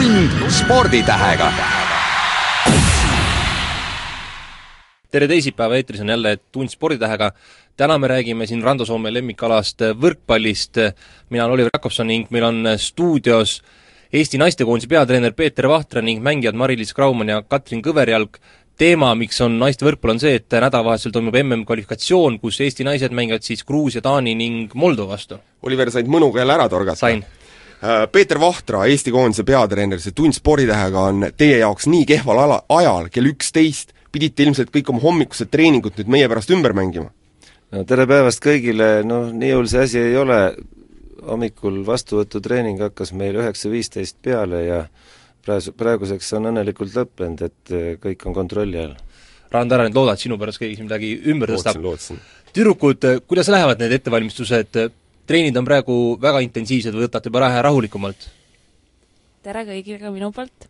tund 0.00 0.32
sporditähega. 0.48 1.46
tere 5.10 5.26
teisipäeva, 5.28 5.76
eetris 5.76 6.00
on 6.00 6.08
jälle 6.08 6.38
Tund 6.52 6.68
sporditähega. 6.68 7.32
täna 7.76 7.98
me 7.98 8.08
räägime 8.08 8.46
siin 8.46 8.62
Rando 8.62 8.84
Soome 8.84 9.12
lemmikalast 9.12 9.82
võrkpallist. 10.00 10.80
mina 11.30 11.44
olen 11.44 11.52
Oliver 11.54 11.70
Jakobson 11.74 12.06
ning 12.06 12.30
meil 12.30 12.44
on 12.44 12.68
stuudios 12.76 13.62
Eesti 14.12 14.38
naistekoondise 14.38 14.88
peatreener 14.88 15.32
Peeter 15.32 15.68
Vahtra 15.68 16.02
ning 16.02 16.22
mängijad 16.22 16.54
Mari-Liis 16.54 16.94
Kraumann 16.94 17.28
ja 17.28 17.42
Katrin 17.42 17.82
Kõverjalg 17.82 18.40
teema, 18.76 19.14
miks 19.14 19.40
on 19.40 19.58
naiste 19.58 19.84
võrkpall, 19.84 20.14
on 20.16 20.20
see, 20.20 20.34
et 20.34 20.48
nädalavahetusel 20.48 21.12
toimub 21.12 21.36
MM-kvalifikatsioon, 21.36 22.40
kus 22.40 22.60
Eesti 22.60 22.84
naised 22.84 23.12
mängivad 23.12 23.44
siis 23.44 23.64
Gruusia, 23.64 24.00
Taani 24.00 24.34
ning 24.34 24.72
Moldova 24.74 25.18
vastu. 25.18 25.36
Oliver, 25.62 25.90
said 25.90 26.08
mõnuga 26.08 26.40
jälle 26.40 26.56
ära 26.56 26.68
torgata? 26.68 26.96
sain. 26.96 27.22
Peeter 27.80 28.36
Vahtra, 28.40 28.82
Eesti 28.92 29.12
koondise 29.14 29.44
peatreener, 29.48 30.00
see 30.02 30.12
tund 30.12 30.36
sporditähega 30.36 31.04
on 31.12 31.24
teie 31.32 31.62
jaoks 31.62 31.86
nii 31.88 32.04
kehval 32.10 32.42
ala, 32.42 32.58
ajal, 32.76 33.08
kell 33.12 33.30
üksteist, 33.30 33.94
pidite 34.12 34.44
ilmselt 34.44 34.72
kõik 34.74 34.90
oma 34.92 35.00
hommikused 35.00 35.48
treeningud 35.48 35.96
nüüd 35.96 36.10
meie 36.12 36.28
pärast 36.28 36.52
ümber 36.52 36.76
mängima? 36.76 37.08
no 37.70 37.84
tere 37.88 38.04
päevast 38.10 38.42
kõigile, 38.44 39.00
noh 39.06 39.30
nii 39.32 39.54
hull 39.54 39.70
see 39.70 39.86
asi 39.86 40.00
ei 40.02 40.16
ole, 40.18 40.40
hommikul 41.24 41.80
vastuvõtutreening 41.86 42.80
hakkas 42.84 43.14
meil 43.16 43.38
üheksa 43.40 43.70
viisteist 43.72 44.18
peale 44.24 44.64
ja 44.66 44.80
praegu, 45.46 45.72
praeguseks 45.78 46.34
on 46.38 46.50
õnnelikult 46.50 46.96
lõppenud, 46.96 47.44
et 47.46 47.74
eh, 47.76 47.94
kõik 48.02 48.26
on 48.28 48.36
kontrolli 48.36 48.80
all. 48.82 48.96
Rand, 49.50 49.72
ära 49.72 49.86
nüüd 49.88 49.96
looda, 49.96 50.14
et 50.14 50.22
sinu 50.22 50.36
pärast 50.38 50.60
keegi 50.62 50.78
siin 50.78 50.86
midagi 50.86 51.14
ümber 51.32 51.50
tõstab. 51.50 51.80
tüdrukud, 52.54 53.06
kuidas 53.26 53.48
lähevad 53.50 53.80
need 53.82 53.96
ettevalmistused, 53.96 54.78
treenid 55.30 55.56
on 55.56 55.68
praegu 55.68 55.96
väga 56.20 56.42
intensiivsed 56.46 56.96
või 56.96 57.06
võtate 57.06 57.30
juba 57.30 57.44
vähe 57.46 57.62
rahulikumalt? 57.62 58.28
tere 59.46 59.64
kõigile 59.68 60.00
ka 60.02 60.10
minu 60.12 60.28
poolt, 60.36 60.66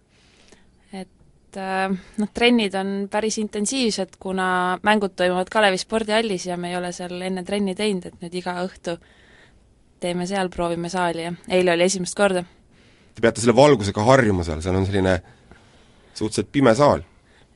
et 0.92 1.58
äh, 1.58 1.88
noh, 1.90 2.30
trennid 2.36 2.76
on 2.78 2.92
päris 3.10 3.40
intensiivsed, 3.42 4.14
kuna 4.22 4.78
mängud 4.86 5.16
toimuvad 5.18 5.50
Kalevi 5.50 5.80
spordihallis 5.80 6.46
ja 6.46 6.60
me 6.60 6.70
ei 6.70 6.78
ole 6.78 6.92
seal 6.94 7.16
enne 7.18 7.42
trenni 7.46 7.74
teinud, 7.74 8.06
et 8.06 8.22
nüüd 8.22 8.36
iga 8.42 8.60
õhtu 8.62 8.94
teeme 10.00 10.28
seal, 10.28 10.52
proovime 10.52 10.92
saali 10.92 11.26
ja 11.26 11.34
eile 11.48 11.74
oli 11.74 11.88
esimest 11.88 12.16
korda 12.16 12.44
Te 13.14 13.24
peate 13.24 13.42
selle 13.42 13.56
valgusega 13.56 14.04
harjuma 14.06 14.44
seal, 14.46 14.60
seal 14.64 14.76
on 14.78 14.86
selline 14.86 15.16
suhteliselt 16.14 16.52
pime 16.52 16.74
saal. 16.78 17.02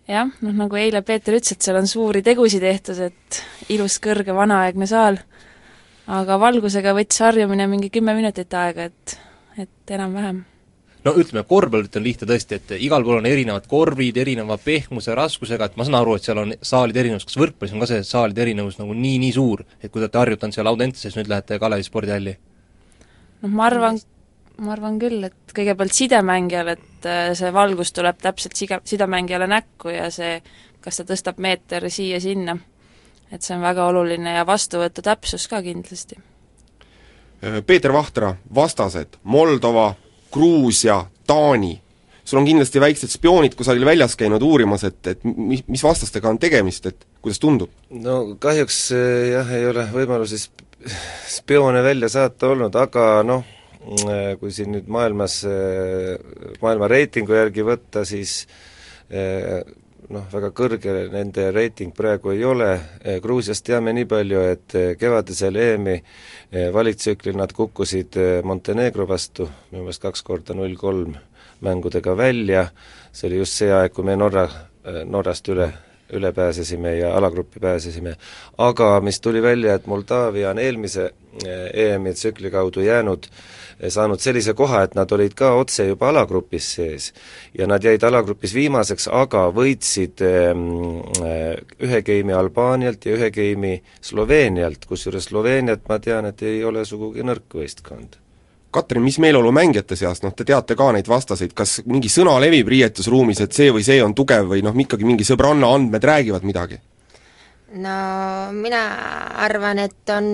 jah, 0.09 0.29
noh 0.45 0.57
nagu 0.57 0.77
eile 0.77 1.01
Peeter 1.07 1.37
ütles, 1.37 1.55
et 1.55 1.65
seal 1.65 1.79
on 1.79 1.87
suuri 1.89 2.25
tegusid 2.27 2.65
tehtud, 2.65 2.99
et 3.07 3.39
ilus 3.73 4.01
kõrge 4.03 4.35
vanaaegne 4.37 4.89
saal, 4.91 5.21
aga 6.07 6.41
valgusega 6.41 6.95
võttis 6.97 7.23
harjumine 7.25 7.69
mingi 7.71 7.91
kümme 7.93 8.15
minutit 8.17 8.53
aega, 8.55 8.91
et, 8.91 9.19
et 9.59 9.95
enam-vähem 9.97 10.45
no 11.05 11.13
ütleme, 11.21 11.45
korvpallit 11.49 11.99
on 11.99 12.05
lihtne 12.05 12.29
tõesti, 12.29 12.59
et 12.59 12.75
igal 12.85 13.05
pool 13.05 13.21
on 13.21 13.29
erinevad 13.29 13.67
korvid, 13.69 14.17
erineva 14.21 14.57
pehmuse, 14.61 15.15
raskusega, 15.17 15.69
et 15.69 15.77
ma 15.77 15.87
saan 15.87 15.99
aru, 16.01 16.17
et 16.17 16.27
seal 16.27 16.41
on 16.41 16.55
saalide 16.65 17.03
erinevus, 17.05 17.27
kas 17.29 17.39
võrkpallis 17.41 17.77
on 17.77 17.85
ka 17.85 17.91
see 17.91 18.03
saalide 18.09 18.45
erinevus 18.47 18.81
nagu 18.81 18.97
nii-nii 18.97 19.37
suur, 19.37 19.65
et 19.81 19.91
kui 19.91 20.01
te 20.01 20.07
olete 20.07 20.23
harjutanud 20.23 20.57
seal 20.57 20.71
Audentases, 20.73 21.17
nüüd 21.19 21.31
lähete 21.33 21.61
Kalevi 21.61 21.87
spordihalli? 21.87 22.37
noh, 23.45 23.53
ma 23.53 23.69
arvan, 23.69 24.01
ma 24.65 24.73
arvan 24.77 24.99
küll, 25.03 25.21
et 25.29 25.57
kõigepealt 25.57 25.97
sidemängijal, 25.97 26.73
et 26.77 27.09
äh, 27.11 27.33
see 27.37 27.53
valgus 27.53 27.93
tuleb 27.97 28.21
täpselt 28.23 28.57
siga, 28.57 28.81
sidemängijale 28.89 29.49
näkku 29.51 29.93
ja 29.93 30.09
see, 30.15 30.39
kas 30.85 31.01
ta 31.01 31.09
tõstab 31.13 31.41
meeter 31.43 31.91
siia-sinna. 31.93 32.57
Et 33.35 33.43
see 33.43 33.57
on 33.57 33.65
väga 33.65 33.89
oluline 33.91 34.37
ja 34.39 34.47
vastuvõtu 34.47 35.03
täpsus 35.05 35.49
ka 35.51 35.61
kindlasti. 35.65 36.21
Peeter 37.67 37.93
Vahtra, 37.93 38.35
vastased, 38.55 39.19
Moldova, 39.29 39.91
Gruusia, 40.33 41.03
Taani, 41.27 41.75
sul 42.25 42.41
on 42.41 42.47
kindlasti 42.49 42.81
väiksed 42.81 43.13
spioonid 43.13 43.57
kusagil 43.59 43.85
väljas 43.85 44.17
käinud 44.17 44.43
uurimas, 44.43 44.87
et, 44.89 45.01
et 45.13 45.25
mis, 45.25 45.65
mis 45.69 45.83
vastastega 45.85 46.31
on 46.31 46.41
tegemist, 46.41 46.87
et 46.89 47.05
kuidas 47.21 47.43
tundub? 47.43 47.73
no 47.91 48.37
kahjuks 48.41 48.79
jah, 49.35 49.53
ei 49.59 49.69
ole 49.69 49.85
võimalusi 49.93 50.41
spioone 51.35 51.83
välja 51.85 52.09
saata 52.13 52.53
olnud, 52.55 52.75
aga 52.81 53.23
noh, 53.27 53.45
kui 54.41 54.53
siin 54.53 54.73
nüüd 54.73 54.89
maailmas, 54.89 55.43
maailma 56.63 56.89
reitingu 56.89 57.37
järgi 57.37 57.65
võtta, 57.67 58.07
siis 58.09 58.45
noh, 60.13 60.25
väga 60.33 60.51
kõrge 60.57 60.95
nende 61.13 61.49
reiting 61.55 61.95
praegu 61.97 62.33
ei 62.35 62.45
ole, 62.45 62.71
Gruusiast 63.23 63.65
teame 63.67 63.95
nii 63.97 64.09
palju, 64.11 64.43
et 64.53 64.77
kevadisel 65.01 65.57
EM-i 65.57 65.97
valiktsüklil 66.75 67.39
nad 67.39 67.53
kukkusid 67.55 68.19
Montenegro 68.45 69.07
vastu, 69.09 69.49
minu 69.71 69.87
meelest 69.87 70.03
kaks 70.03 70.23
korda 70.27 70.57
null 70.57 70.77
kolm 70.81 71.17
mängudega 71.65 72.17
välja, 72.17 72.69
see 73.13 73.29
oli 73.31 73.41
just 73.43 73.59
see 73.61 73.73
aeg, 73.73 73.93
kui 73.95 74.07
me 74.07 74.17
Norra, 74.19 74.45
Norrast 75.09 75.49
üle, 75.53 75.71
üle 76.15 76.33
pääsesime 76.37 76.97
ja 76.99 77.15
alagruppi 77.17 77.61
pääsesime. 77.61 78.17
aga 78.59 79.01
mis 79.01 79.21
tuli 79.21 79.43
välja, 79.43 79.75
et 79.75 79.87
Moldaavia 79.87 80.51
on 80.51 80.59
eelmise 80.59 81.11
EM-i 81.73 82.13
tsükli 82.15 82.51
kaudu 82.51 82.81
jäänud 82.81 83.27
saanud 83.91 84.21
sellise 84.21 84.55
koha, 84.55 84.83
et 84.85 84.95
nad 84.95 85.13
olid 85.13 85.35
ka 85.37 85.55
otse 85.59 85.87
juba 85.89 86.09
alagrupis 86.09 86.71
sees. 86.77 87.13
ja 87.59 87.67
nad 87.67 87.85
jäid 87.85 88.05
alagrupis 88.05 88.55
viimaseks, 88.55 89.09
aga 89.13 89.47
võitsid 89.55 90.25
ühe 91.85 92.03
geimi 92.07 92.33
Albaanialt 92.33 93.07
ja 93.07 93.17
ühe 93.19 93.31
geimi 93.31 93.77
Sloveenialt, 94.01 94.87
kusjuures 94.87 95.31
Sloveeniat 95.31 95.89
ma 95.89 95.99
tean, 95.99 96.27
et 96.27 96.43
ei 96.43 96.65
ole 96.65 96.85
sugugi 96.85 97.23
nõrk 97.27 97.59
võistkond 97.61 98.21
Katrin, 98.75 99.03
mis 99.03 99.21
meeleolu 99.23 99.53
mängijate 99.55 99.95
seas, 99.95 100.19
noh 100.25 100.33
te 100.35 100.43
teate 100.45 100.75
ka 100.75 100.89
neid 100.97 101.07
vastaseid, 101.07 101.53
kas 101.55 101.77
mingi 101.87 102.11
sõna 102.11 102.35
levib 102.43 102.67
riietusruumis, 102.73 103.45
et 103.45 103.55
see 103.55 103.71
või 103.71 103.85
see 103.87 104.01
on 104.03 104.17
tugev 104.19 104.49
või 104.51 104.65
noh, 104.67 104.75
ikkagi 104.75 105.07
mingi 105.07 105.27
sõbranna 105.29 105.71
andmed 105.77 106.03
räägivad 106.11 106.43
midagi? 106.43 106.81
No 107.75 108.53
mina 108.55 108.83
arvan, 109.45 109.81
et 109.83 110.11
on 110.15 110.27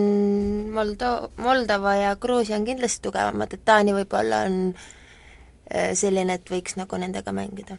Moldo-, 0.75 1.31
Moldova 1.41 1.95
ja 1.97 2.17
Gruusia 2.21 2.59
on 2.59 2.67
kindlasti 2.69 3.07
tugevamad, 3.09 3.55
et 3.55 3.65
Taani 3.65 3.95
võib-olla 3.97 4.45
on 4.49 4.59
äh, 4.75 5.93
selline, 5.99 6.37
et 6.37 6.53
võiks 6.53 6.77
nagu 6.81 7.01
nendega 7.01 7.33
mängida. 7.35 7.79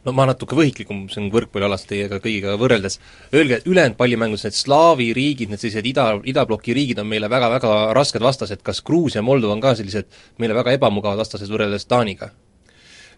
No 0.00 0.14
ma 0.16 0.24
natuke 0.24 0.56
võhiklikum, 0.56 1.02
see 1.12 1.20
on 1.20 1.26
võrkpallialast 1.34 1.84
teiega 1.90 2.22
kõigiga 2.24 2.54
võrreldes, 2.60 2.96
öelge, 3.36 3.58
ülejäänud 3.68 3.98
pallimängus 3.98 4.46
need 4.46 4.56
slaavi 4.56 5.10
riigid, 5.16 5.50
need 5.52 5.60
sellised 5.60 5.90
ida, 5.90 6.06
idabloki 6.24 6.72
riigid 6.76 7.02
on 7.02 7.10
meile 7.10 7.28
väga-väga 7.28 7.74
rasked 7.96 8.24
vastased, 8.24 8.62
kas 8.64 8.80
Gruusia 8.86 9.20
Moldova 9.20 9.58
on 9.58 9.60
ka 9.60 9.74
sellised 9.76 10.08
meile 10.40 10.56
väga 10.56 10.78
ebamugavad 10.78 11.20
vastased 11.20 11.52
võrreldes 11.52 11.84
Taaniga? 11.90 12.30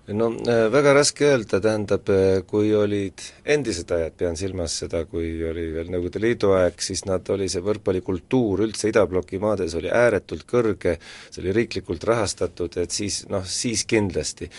No 0.08 0.26
äh, 0.48 0.66
väga 0.72 0.94
raske 0.96 1.28
öelda, 1.30 1.60
tähendab, 1.62 2.08
äh, 2.10 2.40
kui 2.46 2.72
olid 2.74 3.22
endised 3.46 3.90
ajad, 3.94 4.16
pean 4.18 4.36
silmas 4.36 4.74
seda, 4.80 5.04
kui 5.06 5.28
oli 5.46 5.68
veel 5.70 5.92
Nõukogude 5.92 6.18
Liidu 6.22 6.50
aeg, 6.56 6.80
siis 6.82 7.04
nad, 7.06 7.28
oli 7.30 7.46
see 7.50 7.62
võrkpallikultuur 7.62 8.64
üldse 8.66 8.90
idabloki 8.90 9.38
maades 9.42 9.76
oli 9.78 9.92
ääretult 9.94 10.42
kõrge, 10.50 10.96
see 11.30 11.44
oli 11.44 11.54
riiklikult 11.54 12.02
rahastatud, 12.08 12.80
et 12.82 12.90
siis 12.90 13.20
noh, 13.30 13.46
siis 13.46 13.84
kindlasti. 13.86 14.50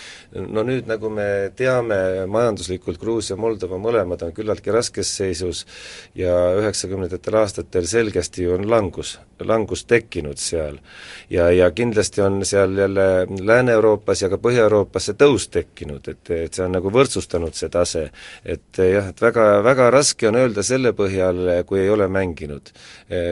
no 0.48 0.64
nüüd, 0.64 0.88
nagu 0.88 1.12
me 1.12 1.52
teame, 1.60 2.24
majanduslikult 2.32 3.02
Gruusia, 3.02 3.36
Moldova 3.36 3.82
mõlemad 3.82 4.24
on 4.24 4.32
küllaltki 4.32 4.72
raskes 4.72 5.12
seisus 5.12 5.66
ja 6.16 6.32
üheksakümnendatel 6.62 7.40
aastatel 7.42 7.88
selgesti 7.90 8.48
on 8.48 8.64
langus, 8.72 9.18
langus 9.44 9.84
tekkinud 9.92 10.40
seal. 10.40 10.80
ja, 11.30 11.52
ja 11.52 11.70
kindlasti 11.72 12.24
on 12.24 12.46
seal 12.48 12.80
jälle 12.80 13.28
Lääne-Euroopas 13.28 14.24
ja 14.24 14.32
ka 14.32 14.40
Põhja-Euroopas 14.40 15.12
see 15.12 15.20
tõus 15.20 15.33
tõus 15.34 15.48
tekkinud, 15.50 16.08
et, 16.08 16.30
et 16.30 16.54
see 16.54 16.64
on 16.66 16.74
nagu 16.78 16.92
võrdsustanud, 16.94 17.54
see 17.58 17.70
tase. 17.74 18.04
et 18.46 18.78
jah, 18.78 19.10
et 19.10 19.22
väga, 19.22 19.62
väga 19.66 19.90
raske 19.94 20.28
on 20.30 20.38
öelda 20.38 20.64
selle 20.64 20.94
põhjal, 20.94 21.64
kui 21.66 21.80
ei 21.82 21.90
ole 21.90 22.08
mänginud. 22.08 22.72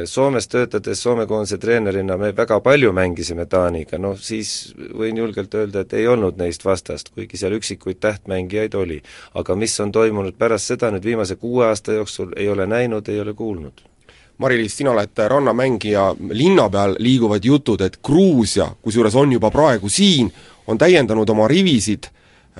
Soomes 0.05 0.47
töötades 0.47 1.01
Soome 1.01 1.27
koondise 1.27 1.57
treenerina 1.57 2.17
me 2.17 2.31
väga 2.37 2.59
palju 2.61 2.91
mängisime 2.93 3.45
Taaniga, 3.45 3.97
noh 3.97 4.17
siis 4.17 4.73
võin 4.77 5.17
julgelt 5.17 5.53
öelda, 5.55 5.85
et 5.85 5.93
ei 5.93 6.07
olnud 6.07 6.37
neist 6.37 6.65
vastast, 6.65 7.13
kuigi 7.13 7.37
seal 7.37 7.57
üksikuid 7.57 8.01
tähtmängijaid 8.01 8.75
oli. 8.75 9.01
aga 9.33 9.55
mis 9.55 9.79
on 9.79 9.91
toimunud 9.91 10.37
pärast 10.37 10.73
seda 10.73 10.91
nüüd 10.91 11.05
viimase 11.05 11.35
kuue 11.35 11.65
aasta 11.67 11.93
jooksul, 11.93 12.33
ei 12.37 12.49
ole 12.49 12.67
näinud, 12.67 13.07
ei 13.09 13.19
ole 13.19 13.33
kuulnud 13.33 13.91
Mari-Liis, 14.41 14.73
sina 14.77 14.89
oled 14.95 15.19
rannamängija, 15.27 16.15
linna 16.33 16.65
peal 16.73 16.95
liiguvad 16.99 17.45
jutud, 17.45 17.81
et 17.85 17.99
Gruusia, 18.01 18.71
kusjuures 18.81 19.15
on 19.19 19.35
juba 19.35 19.51
praegu 19.53 19.89
siin, 19.89 20.31
on 20.71 20.79
täiendanud 20.79 21.29
oma 21.29 21.47
rivisid, 21.47 22.09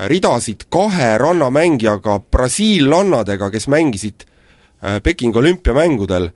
ridasid 0.08 0.68
kahe 0.70 1.18
rannamängijaga, 1.18 2.20
brasiillannadega, 2.32 3.50
kes 3.52 3.68
mängisid 3.68 4.24
äh, 4.24 5.02
Pekingi 5.04 5.40
olümpiamängudel, 5.40 6.30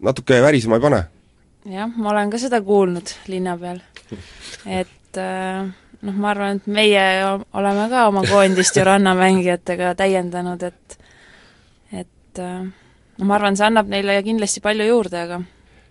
natuke 0.00 0.42
värisema 0.42 0.78
ei 0.78 0.84
pane? 0.84 1.02
jah, 1.68 1.90
ma 1.96 2.10
olen 2.10 2.30
ka 2.30 2.40
seda 2.40 2.60
kuulnud 2.64 3.12
linna 3.28 3.56
peal. 3.58 3.80
et 4.66 5.20
äh, 5.20 5.68
noh, 6.02 6.14
ma 6.14 6.32
arvan, 6.32 6.60
et 6.60 6.66
meie 6.66 7.04
oleme 7.52 7.88
ka 7.90 8.06
oma 8.08 8.24
koondist 8.28 8.76
ju 8.76 8.84
rannamängijatega 8.88 9.94
täiendanud, 9.98 10.62
et 10.62 10.98
et 11.92 12.40
äh, 12.44 12.64
no 13.18 13.28
ma 13.28 13.36
arvan, 13.36 13.56
see 13.56 13.68
annab 13.68 13.88
neile 13.92 14.22
kindlasti 14.22 14.64
palju 14.64 14.88
juurde, 14.88 15.24
aga 15.28 15.42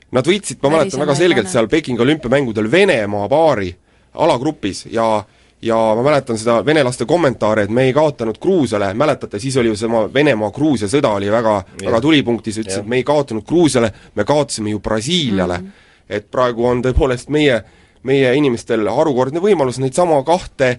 Nad 0.08 0.24
võitsid, 0.24 0.62
ma 0.64 0.70
mäletan 0.72 1.02
väga 1.04 1.16
selgelt 1.20 1.50
seal 1.52 1.68
Pekingi 1.68 2.00
olümpiamängudel 2.00 2.72
Venemaa 2.72 3.28
paari 3.28 3.74
alagrupis 4.18 4.86
ja 4.92 5.24
ja 5.62 5.75
ma 5.96 6.04
mäletan 6.06 6.38
seda 6.38 6.60
venelaste 6.66 7.06
kommentaare, 7.10 7.64
et 7.66 7.72
me 7.74 7.88
ei 7.88 7.94
kaotanud 7.94 8.38
Gruusiale, 8.42 8.92
mäletate, 8.94 9.40
siis 9.40 9.58
oli 9.58 9.72
ju 9.72 9.75
seesama 9.75 10.04
Venemaa-Gruusia 10.14 10.86
sõda 10.92 11.16
oli 11.18 11.31
väga, 11.34 11.56
väga 11.81 12.02
tulipunktis, 12.02 12.60
ütles, 12.62 12.78
et 12.78 12.86
me 12.86 13.00
ei 13.00 13.04
kaotanud 13.04 13.46
Gruusiale, 13.48 13.90
me 14.16 14.25
kaotasime 14.25 14.69
ju 14.69 14.80
Brasiiliale 14.80 15.58
mm. 15.58 15.66
-hmm. 15.66 16.06
et 16.10 16.30
praegu 16.31 16.66
on 16.66 16.84
tõepoolest 16.86 17.34
meie, 17.34 17.64
meie 18.04 18.36
inimestel 18.36 18.86
harukordne 18.88 19.42
võimalus 19.42 19.81
neid 19.81 19.94
sama 19.98 20.22
kahte 20.24 20.78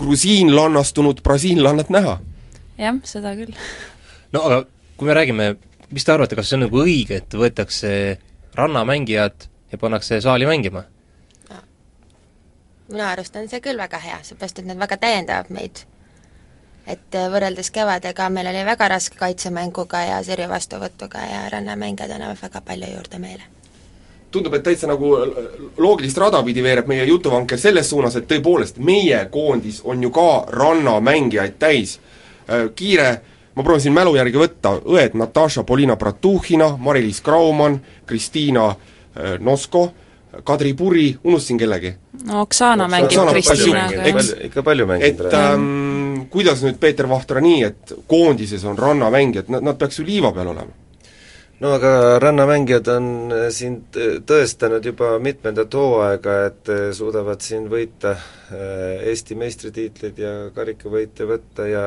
grusiinlannastunud 0.00 1.22
brasiillannat 1.22 1.90
näha. 1.90 2.18
jah, 2.78 3.00
seda 3.04 3.34
küll. 3.36 3.52
no 4.34 4.44
aga 4.46 4.62
kui 4.96 5.08
me 5.08 5.16
räägime, 5.16 5.50
mis 5.90 6.04
te 6.04 6.12
arvate, 6.12 6.36
kas 6.38 6.50
see 6.50 6.58
on 6.58 6.66
nagu 6.66 6.82
õige, 6.84 7.20
et 7.20 7.36
võetakse 7.36 7.92
rannamängijad 8.56 9.48
ja 9.72 9.78
pannakse 9.78 10.20
saali 10.20 10.48
mängima? 10.48 10.84
Minu 12.90 13.04
arust 13.06 13.36
on 13.36 13.48
see 13.48 13.60
küll 13.60 13.78
väga 13.78 13.98
hea, 13.98 14.18
seepärast 14.22 14.58
et 14.58 14.68
nad 14.68 14.78
väga 14.78 14.96
täiendavad 14.96 15.50
meid. 15.54 15.84
et 16.86 17.14
äh, 17.14 17.28
võrreldes 17.30 17.70
kevadega 17.70 18.28
meil 18.30 18.48
oli 18.50 18.64
väga 18.64 18.88
raske 18.88 19.18
kaitsemänguga 19.18 20.00
ja 20.00 20.22
sirje 20.24 20.48
vastuvõtuga 20.48 21.22
ja 21.30 21.48
rannamängijad 21.52 22.10
annavad 22.10 22.38
väga 22.42 22.60
palju 22.60 22.92
juurde 22.94 23.18
meile. 23.18 23.42
tundub, 24.30 24.54
et 24.54 24.62
täitsa 24.62 24.86
nagu 24.86 25.10
loogilist 25.76 26.18
rada 26.18 26.42
pidi 26.42 26.62
veereb 26.62 26.86
meie 26.86 27.04
jutuvanker 27.04 27.58
selles 27.58 27.90
suunas, 27.90 28.16
et 28.16 28.28
tõepoolest, 28.28 28.78
meie 28.78 29.26
koondis 29.30 29.80
on 29.84 30.02
ju 30.02 30.10
ka 30.10 30.46
rannamängijaid 30.48 31.58
täis. 31.58 32.00
Äh, 32.50 32.70
kiire 32.74 33.20
ma 33.54 33.62
proovin 33.62 33.82
siin 33.82 33.94
mälu 33.94 34.14
järgi 34.16 34.38
võtta, 34.38 34.76
õed 34.84 35.14
Natasha 35.18 35.64
Polina 35.64 35.96
Bratuhhina, 35.96 36.76
Mari-Liis 36.78 37.20
Kraumann, 37.20 37.80
Kristiina 38.06 38.70
äh, 38.70 39.36
Nosko, 39.38 39.90
Kadri 40.44 40.74
Puri, 40.78 41.08
unustasin 41.24 41.58
kellegi? 41.58 41.94
no 42.26 42.42
Oksana 42.44 42.86
mängib 42.90 43.32
Kristiinaga, 43.32 44.04
eks. 44.12 44.34
ikka 44.50 44.62
palju 44.66 44.86
mängib 44.90 45.24
et 45.24 45.34
ähm, 45.34 46.26
kuidas 46.30 46.62
nüüd 46.66 46.78
Peeter 46.82 47.08
Vahtra 47.10 47.42
nii, 47.42 47.64
et 47.66 47.94
koondises 48.10 48.64
on 48.68 48.78
rannamängijad, 48.78 49.50
nad, 49.50 49.66
nad 49.66 49.80
peaks 49.80 49.98
ju 49.98 50.06
liiva 50.06 50.32
peal 50.36 50.52
olema? 50.52 50.76
no 51.60 51.74
aga 51.76 51.92
rannamängijad 52.22 52.92
on 52.94 53.10
äh, 53.34 53.48
siin 53.54 53.80
tõestanud 54.26 54.86
juba 54.86 55.16
mitmendat 55.22 55.74
hooaega, 55.74 56.38
et 56.52 56.72
äh, 56.72 56.86
suudavad 56.96 57.42
siin 57.44 57.66
võita 57.72 58.16
Eesti 58.50 59.36
meistritiitleid 59.38 60.16
ja 60.18 60.32
karikavõite 60.54 61.26
võtta 61.28 61.66
ja 61.70 61.84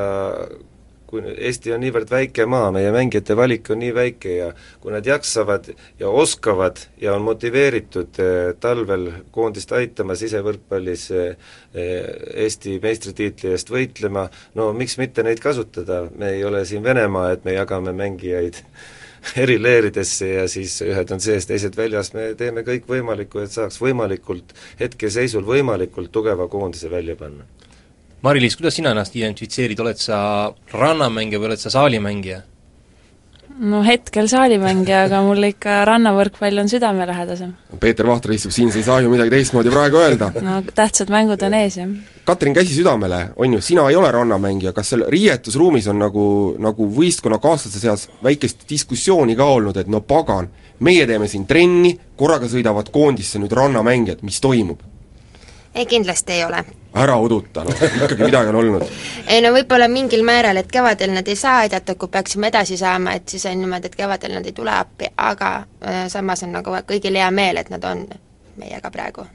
kui 1.14 1.34
Eesti 1.46 1.70
on 1.74 1.82
niivõrd 1.84 2.10
väike 2.10 2.46
maa, 2.50 2.72
meie 2.74 2.90
mängijate 2.94 3.36
valik 3.38 3.68
on 3.70 3.78
nii 3.82 3.92
väike 3.94 4.32
ja 4.34 4.48
kui 4.82 4.90
nad 4.94 5.06
jaksavad 5.06 5.70
ja 6.00 6.10
oskavad 6.10 6.80
ja 7.00 7.14
on 7.14 7.22
motiveeritud 7.28 8.18
eh, 8.22 8.50
talvel 8.60 9.10
koondist 9.34 9.72
aitama 9.76 10.16
sisevõrkpallis 10.18 11.06
eh, 11.14 11.54
Eesti 11.74 12.80
meistritiitli 12.82 13.54
eest 13.54 13.70
võitlema, 13.70 14.26
no 14.58 14.72
miks 14.74 14.98
mitte 14.98 15.22
neid 15.26 15.42
kasutada, 15.42 16.04
me 16.18 16.34
ei 16.34 16.44
ole 16.44 16.64
siin 16.66 16.82
Venemaa, 16.84 17.30
et 17.34 17.46
me 17.46 17.54
jagame 17.54 17.94
mängijaid 17.94 18.58
eri 19.44 19.60
leeridesse 19.62 20.32
ja 20.34 20.48
siis 20.50 20.80
ühed 20.84 21.14
on 21.14 21.22
sees, 21.22 21.46
teised 21.46 21.78
väljas, 21.78 22.10
me 22.16 22.32
teeme 22.38 22.66
kõik 22.66 22.90
võimalikku, 22.90 23.44
et 23.44 23.54
saaks 23.54 23.78
võimalikult 23.82 24.56
hetkeseisul 24.82 25.46
võimalikult 25.46 26.10
tugeva 26.12 26.50
koondise 26.50 26.90
välja 26.90 27.14
panna 27.20 27.46
Mari-Liis, 28.24 28.56
kuidas 28.56 28.78
sina 28.78 28.94
ennast 28.94 29.16
identifitseerid, 29.18 29.80
oled 29.84 29.98
sa 30.00 30.18
rannamängija 30.72 31.40
või 31.42 31.50
oled 31.50 31.60
sa 31.60 31.72
saalimängija? 31.74 32.40
no 33.54 33.82
hetkel 33.86 34.26
saalimängija, 34.26 35.04
aga 35.06 35.20
mulle 35.22 35.52
ikka 35.52 35.76
rannavõrkpall 35.86 36.58
on 36.58 36.70
südamelähedasem. 36.72 37.52
Peeter 37.80 38.06
Vahter 38.08 38.32
istub 38.34 38.50
siin, 38.54 38.72
sa 38.72 38.80
ei 38.80 38.86
saa 38.86 38.96
ju 39.04 39.12
midagi 39.12 39.30
teistmoodi 39.30 39.70
praegu 39.70 40.00
öelda. 40.00 40.30
no 40.42 40.56
tähtsad 40.74 41.12
mängud 41.12 41.42
on 41.46 41.54
ees, 41.54 41.76
jah. 41.78 41.92
Katrin, 42.24 42.54
käsi 42.56 42.74
südamele, 42.74 43.20
on 43.36 43.54
ju, 43.54 43.60
sina 43.60 43.84
ei 43.90 43.96
ole 44.00 44.10
rannamängija, 44.10 44.72
kas 44.72 44.94
seal 44.94 45.04
riietusruumis 45.12 45.86
on 45.92 46.00
nagu, 46.02 46.26
nagu 46.58 46.88
võistkonnakaaslaste 46.96 47.82
seas 47.82 48.08
väikest 48.24 48.64
diskussiooni 48.70 49.36
ka 49.36 49.46
olnud, 49.58 49.76
et 49.76 49.90
no 49.92 50.00
pagan, 50.00 50.48
meie 50.80 51.06
teeme 51.06 51.28
siin 51.28 51.46
trenni, 51.46 51.92
korraga 52.16 52.48
sõidavad 52.50 52.90
koondisse 52.90 53.38
nüüd 53.38 53.52
rannamängijad, 53.52 54.24
mis 54.24 54.40
toimub? 54.40 54.80
ei, 55.74 55.86
kindlasti 55.86 56.32
ei 56.32 56.44
ole. 56.48 56.64
Ära 56.94 57.16
uduta, 57.18 57.64
noh, 57.64 57.84
ikkagi 58.04 58.22
midagi 58.22 58.52
on 58.52 58.58
olnud. 58.60 58.88
ei 59.26 59.40
no 59.42 59.52
võib-olla 59.54 59.88
mingil 59.90 60.24
määral, 60.26 60.60
et 60.60 60.70
kevadel 60.72 61.14
nad 61.14 61.28
ei 61.28 61.36
saa 61.36 61.64
aidata, 61.64 61.94
kui 61.98 62.08
peaksime 62.08 62.52
edasi 62.52 62.78
saama, 62.80 63.16
et 63.18 63.28
siis 63.28 63.46
on 63.50 63.58
niimoodi, 63.58 63.90
et 63.90 63.96
kevadel 63.98 64.38
nad 64.38 64.46
ei 64.46 64.56
tule 64.56 64.74
appi, 64.74 65.10
aga 65.16 65.54
äh, 65.82 66.04
samas 66.08 66.46
on 66.46 66.54
nagu 66.54 66.76
kõigil 66.88 67.18
hea 67.18 67.30
meel, 67.34 67.58
et 67.62 67.72
nad 67.74 67.84
on 67.90 68.06
meiega 68.60 68.90
praegu 68.94 69.26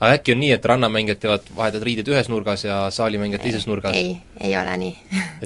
aga 0.00 0.12
äkki 0.14 0.34
on 0.34 0.40
nii, 0.42 0.52
et 0.54 0.64
rannamängijad 0.70 1.20
teevad 1.22 1.48
vahetavad 1.56 1.86
riided 1.88 2.08
ühes 2.12 2.28
nurgas 2.30 2.64
ja 2.64 2.78
saalimängijad 2.94 3.42
teises 3.42 3.66
nurgas? 3.66 3.96
ei, 3.96 4.16
ei 4.40 4.54
ole 4.56 4.76
nii 4.84 4.94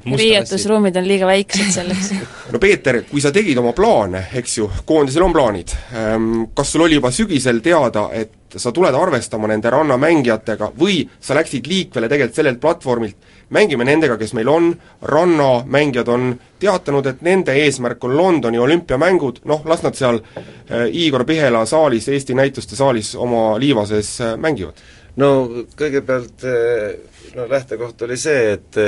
riietusruumid 0.04 0.96
on 1.00 1.08
liiga 1.08 1.28
väiksed 1.30 1.72
selleks 1.78 2.12
no 2.52 2.60
Peeter, 2.60 3.02
kui 3.10 3.24
sa 3.24 3.32
tegid 3.32 3.58
oma 3.62 3.72
plaane, 3.76 4.26
eks 4.42 4.58
ju, 4.58 4.68
koondisel 4.88 5.24
on 5.24 5.34
plaanid, 5.36 5.74
ehm, 5.96 6.30
kas 6.54 6.72
sul 6.74 6.86
oli 6.86 7.00
juba 7.00 7.10
sügisel 7.14 7.62
teada, 7.64 8.08
et 8.12 8.58
sa 8.60 8.72
tuled 8.72 8.94
arvestama 8.94 9.48
nende 9.48 9.70
rannamängijatega 9.72 10.72
või 10.78 11.00
sa 11.20 11.36
läksid 11.38 11.68
liikvele 11.68 12.10
tegelikult 12.12 12.36
sellelt 12.36 12.60
platvormilt, 12.60 13.16
mängime 13.52 13.84
nendega, 13.84 14.16
kes 14.20 14.32
meil 14.36 14.48
on, 14.48 14.72
rannamängijad 15.02 16.08
on 16.08 16.32
teatanud, 16.62 17.06
et 17.06 17.22
nende 17.26 17.54
eesmärk 17.64 18.04
on 18.04 18.16
Londoni 18.16 18.58
olümpiamängud, 18.58 19.42
noh, 19.50 19.62
las 19.68 19.84
nad 19.84 19.98
seal 19.98 20.20
äh, 20.22 20.88
Igor 21.04 21.24
Pihela 21.28 21.64
saalis, 21.68 22.08
Eesti 22.08 22.36
näituste 22.38 22.78
saalis 22.78 23.14
oma 23.16 23.58
liiva 23.60 23.86
sees 23.86 24.14
äh, 24.20 24.36
mängivad. 24.40 24.80
no 25.16 25.28
kõigepealt 25.76 26.44
äh, 26.48 26.94
no 27.36 27.48
lähtekoht 27.48 28.02
oli 28.02 28.16
see, 28.16 28.52
et 28.56 28.78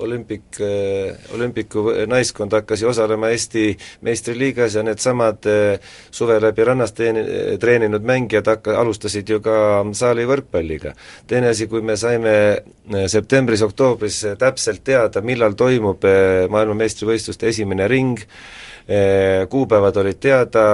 olümpik, 0.00 0.60
olümpiku 1.34 1.84
naiskond 2.10 2.52
hakkas 2.52 2.82
ju 2.82 2.88
osalema 2.90 3.30
Eesti 3.34 3.64
meistriliigas 4.06 4.74
ja 4.78 4.84
needsamad 4.86 5.48
suve 6.10 6.38
läbi 6.42 6.64
rannas 6.64 6.94
teeni-, 6.96 7.26
treeninud 7.60 8.06
mängijad 8.06 8.48
hakka-, 8.52 8.76
alustasid 8.80 9.28
ju 9.28 9.40
ka 9.44 9.84
saali 9.96 10.26
võrkpalliga. 10.28 10.94
teine 11.26 11.52
asi, 11.54 11.66
kui 11.66 11.82
me 11.82 11.96
saime 11.96 12.34
septembris-oktoobris 12.90 14.22
täpselt 14.38 14.84
teada, 14.84 15.20
millal 15.20 15.54
toimub 15.58 16.04
maailmameistrivõistluste 16.50 17.48
esimene 17.50 17.88
ring, 17.88 18.18
kuupäevad 19.50 19.96
olid 20.02 20.18
teada, 20.20 20.64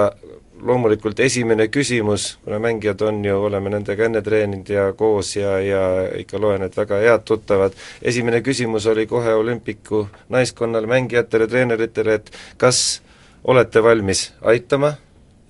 loomulikult 0.61 1.19
esimene 1.19 1.67
küsimus, 1.67 2.37
kuna 2.43 2.59
mängijad 2.59 3.01
on 3.01 3.25
ju, 3.25 3.37
oleme 3.49 3.69
nendega 3.69 4.05
enne 4.05 4.21
treeninud 4.21 4.69
ja 4.69 4.91
koos 4.97 5.35
ja, 5.35 5.57
ja 5.61 5.81
ikka 6.19 6.41
loen, 6.41 6.63
et 6.65 6.77
väga 6.77 7.01
head 7.03 7.25
tuttavad, 7.25 7.75
esimene 8.01 8.41
küsimus 8.45 8.87
oli 8.89 9.07
kohe 9.07 9.33
olümpiku 9.33 10.07
naiskonnale, 10.29 10.87
mängijatele, 10.87 11.47
treeneritele, 11.47 12.21
et 12.21 12.31
kas 12.57 13.01
olete 13.43 13.83
valmis 13.83 14.31
aitama 14.41 14.93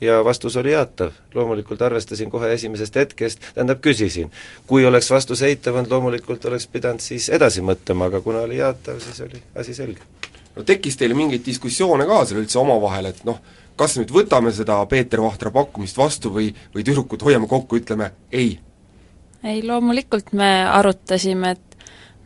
ja 0.01 0.23
vastus 0.25 0.57
oli 0.57 0.71
jaatav. 0.71 1.11
loomulikult 1.33 1.81
arvestasin 1.81 2.29
kohe 2.29 2.53
esimesest 2.53 2.95
hetkest, 2.95 3.39
tähendab 3.53 3.79
küsisin. 3.81 4.31
kui 4.67 4.85
oleks 4.85 5.11
vastus 5.11 5.41
eitav 5.41 5.75
olnud, 5.75 5.91
loomulikult 5.91 6.45
oleks 6.45 6.67
pidanud 6.67 6.99
siis 6.99 7.29
edasi 7.29 7.61
mõtlema, 7.61 8.05
aga 8.05 8.21
kuna 8.21 8.39
oli 8.39 8.57
jaatav, 8.57 8.99
siis 8.99 9.21
oli 9.21 9.41
asi 9.55 9.73
selge. 9.73 10.01
no 10.55 10.63
tekkis 10.63 10.97
teil 10.97 11.13
mingeid 11.13 11.45
diskussioone 11.45 12.05
ka 12.05 12.25
seal 12.25 12.41
üldse 12.41 12.59
omavahel, 12.59 13.05
et 13.05 13.23
noh, 13.25 13.39
kas 13.77 13.98
nüüd 14.00 14.12
võtame 14.13 14.51
seda 14.55 14.79
Peeter 14.89 15.22
Vahtra 15.22 15.51
pakkumist 15.53 15.98
vastu 15.98 16.31
või, 16.34 16.50
või 16.74 16.86
tüdrukud 16.86 17.24
hoiame 17.24 17.48
kokku, 17.50 17.79
ütleme 17.81 18.12
ei? 18.31 18.57
ei, 19.43 19.62
loomulikult 19.63 20.34
me 20.38 20.50
arutasime, 20.65 21.53
et 21.55 21.77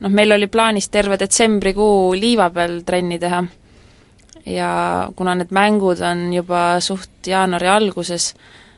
noh, 0.02 0.12
meil 0.12 0.32
oli 0.38 0.48
plaanis 0.52 0.90
terve 0.90 1.20
detsembrikuu 1.20 2.14
liiva 2.18 2.50
peal 2.56 2.80
trenni 2.88 3.20
teha 3.22 3.44
ja 4.48 4.72
kuna 5.16 5.36
need 5.38 5.52
mängud 5.54 6.02
on 6.06 6.32
juba 6.34 6.80
suht 6.82 7.28
jaanuari 7.28 7.70
alguses, 7.70 8.32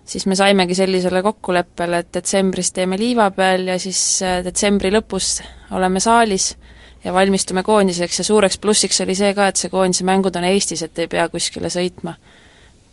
siis 0.06 0.26
me 0.28 0.36
saimegi 0.36 0.76
sellisele 0.76 1.22
kokkuleppele, 1.24 2.04
et 2.04 2.12
detsembris 2.18 2.74
teeme 2.76 3.00
liiva 3.00 3.30
peal 3.32 3.70
ja 3.72 3.80
siis 3.80 4.02
äh, 4.26 4.42
detsembri 4.44 4.92
lõpus 4.92 5.38
oleme 5.72 6.02
saalis 6.04 6.54
ja 7.04 7.14
valmistume 7.14 7.64
koondiseks 7.64 8.20
ja 8.20 8.28
suureks 8.28 8.58
plussiks 8.58 9.02
oli 9.06 9.16
see 9.16 9.34
ka, 9.38 9.48
et 9.48 9.62
see 9.62 9.72
koondise 9.72 10.08
mängud 10.08 10.36
on 10.36 10.50
Eestis, 10.50 10.84
et 10.84 11.00
ei 11.00 11.12
pea 11.12 11.30
kuskile 11.32 11.72
sõitma 11.72 12.18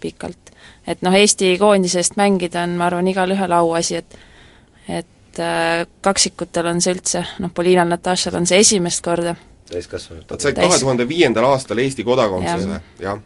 pikalt. 0.01 0.53
et 0.87 1.03
noh, 1.03 1.15
Eesti 1.15 1.57
koondise 1.59 2.01
eest 2.01 2.17
mängida 2.21 2.65
on, 2.67 2.77
ma 2.81 2.89
arvan, 2.91 3.09
igalühel 3.09 3.53
auasi, 3.53 4.03
et 4.03 4.19
et 4.89 5.39
äh, 5.39 5.87
kaksikutel 6.03 6.67
on 6.67 6.81
see 6.83 6.95
üldse, 6.97 7.25
noh, 7.39 7.53
Polinal, 7.55 7.89
Natašal 7.89 8.35
on 8.41 8.47
see 8.47 8.59
esimest 8.59 9.05
korda. 9.05 9.37
täiskasvanud. 9.71 10.25
Nad 10.31 10.43
said 10.43 10.57
kahe 10.59 10.79
tuhande 10.79 11.09
viiendal 11.09 11.47
aastal 11.53 11.79
Eesti 11.79 12.05
kodakondsuse 12.05 12.69
ja., 12.69 12.81
jah 13.11 13.21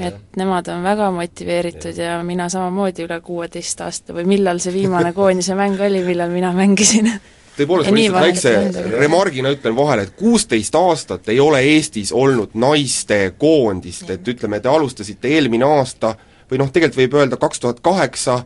et 0.00 0.36
nemad 0.38 0.68
on 0.72 0.84
väga 0.84 1.10
motiveeritud 1.12 1.96
ja. 1.98 2.14
ja 2.14 2.22
mina 2.24 2.48
samamoodi 2.48 3.04
üle 3.04 3.18
kuueteist 3.20 3.80
aasta 3.84 4.14
või 4.16 4.24
millal 4.30 4.60
see 4.62 4.72
viimane 4.72 5.12
koondise 5.12 5.56
mäng 5.58 5.80
oli, 5.82 6.00
millal 6.06 6.30
mina 6.32 6.52
mängisin 6.56 7.10
tõepoolest, 7.60 7.92
ma 7.92 7.96
lihtsalt 7.96 8.24
väikse 8.24 8.96
remargina 8.98 9.52
ütlen 9.54 9.76
vahele, 9.76 10.08
et 10.08 10.16
kuusteist 10.18 10.74
aastat 10.78 11.28
ei 11.32 11.40
ole 11.40 11.62
Eestis 11.74 12.12
olnud 12.12 12.56
naiste 12.58 13.22
koondist, 13.38 14.08
et 14.10 14.28
ütleme, 14.28 14.60
te 14.60 14.72
alustasite 14.72 15.30
eelmine 15.36 15.68
aasta 15.68 16.14
või 16.50 16.62
noh, 16.62 16.72
tegelikult 16.72 17.04
võib 17.04 17.16
öelda 17.20 17.38
kaks 17.40 17.62
tuhat 17.62 17.80
kaheksa, 17.84 18.40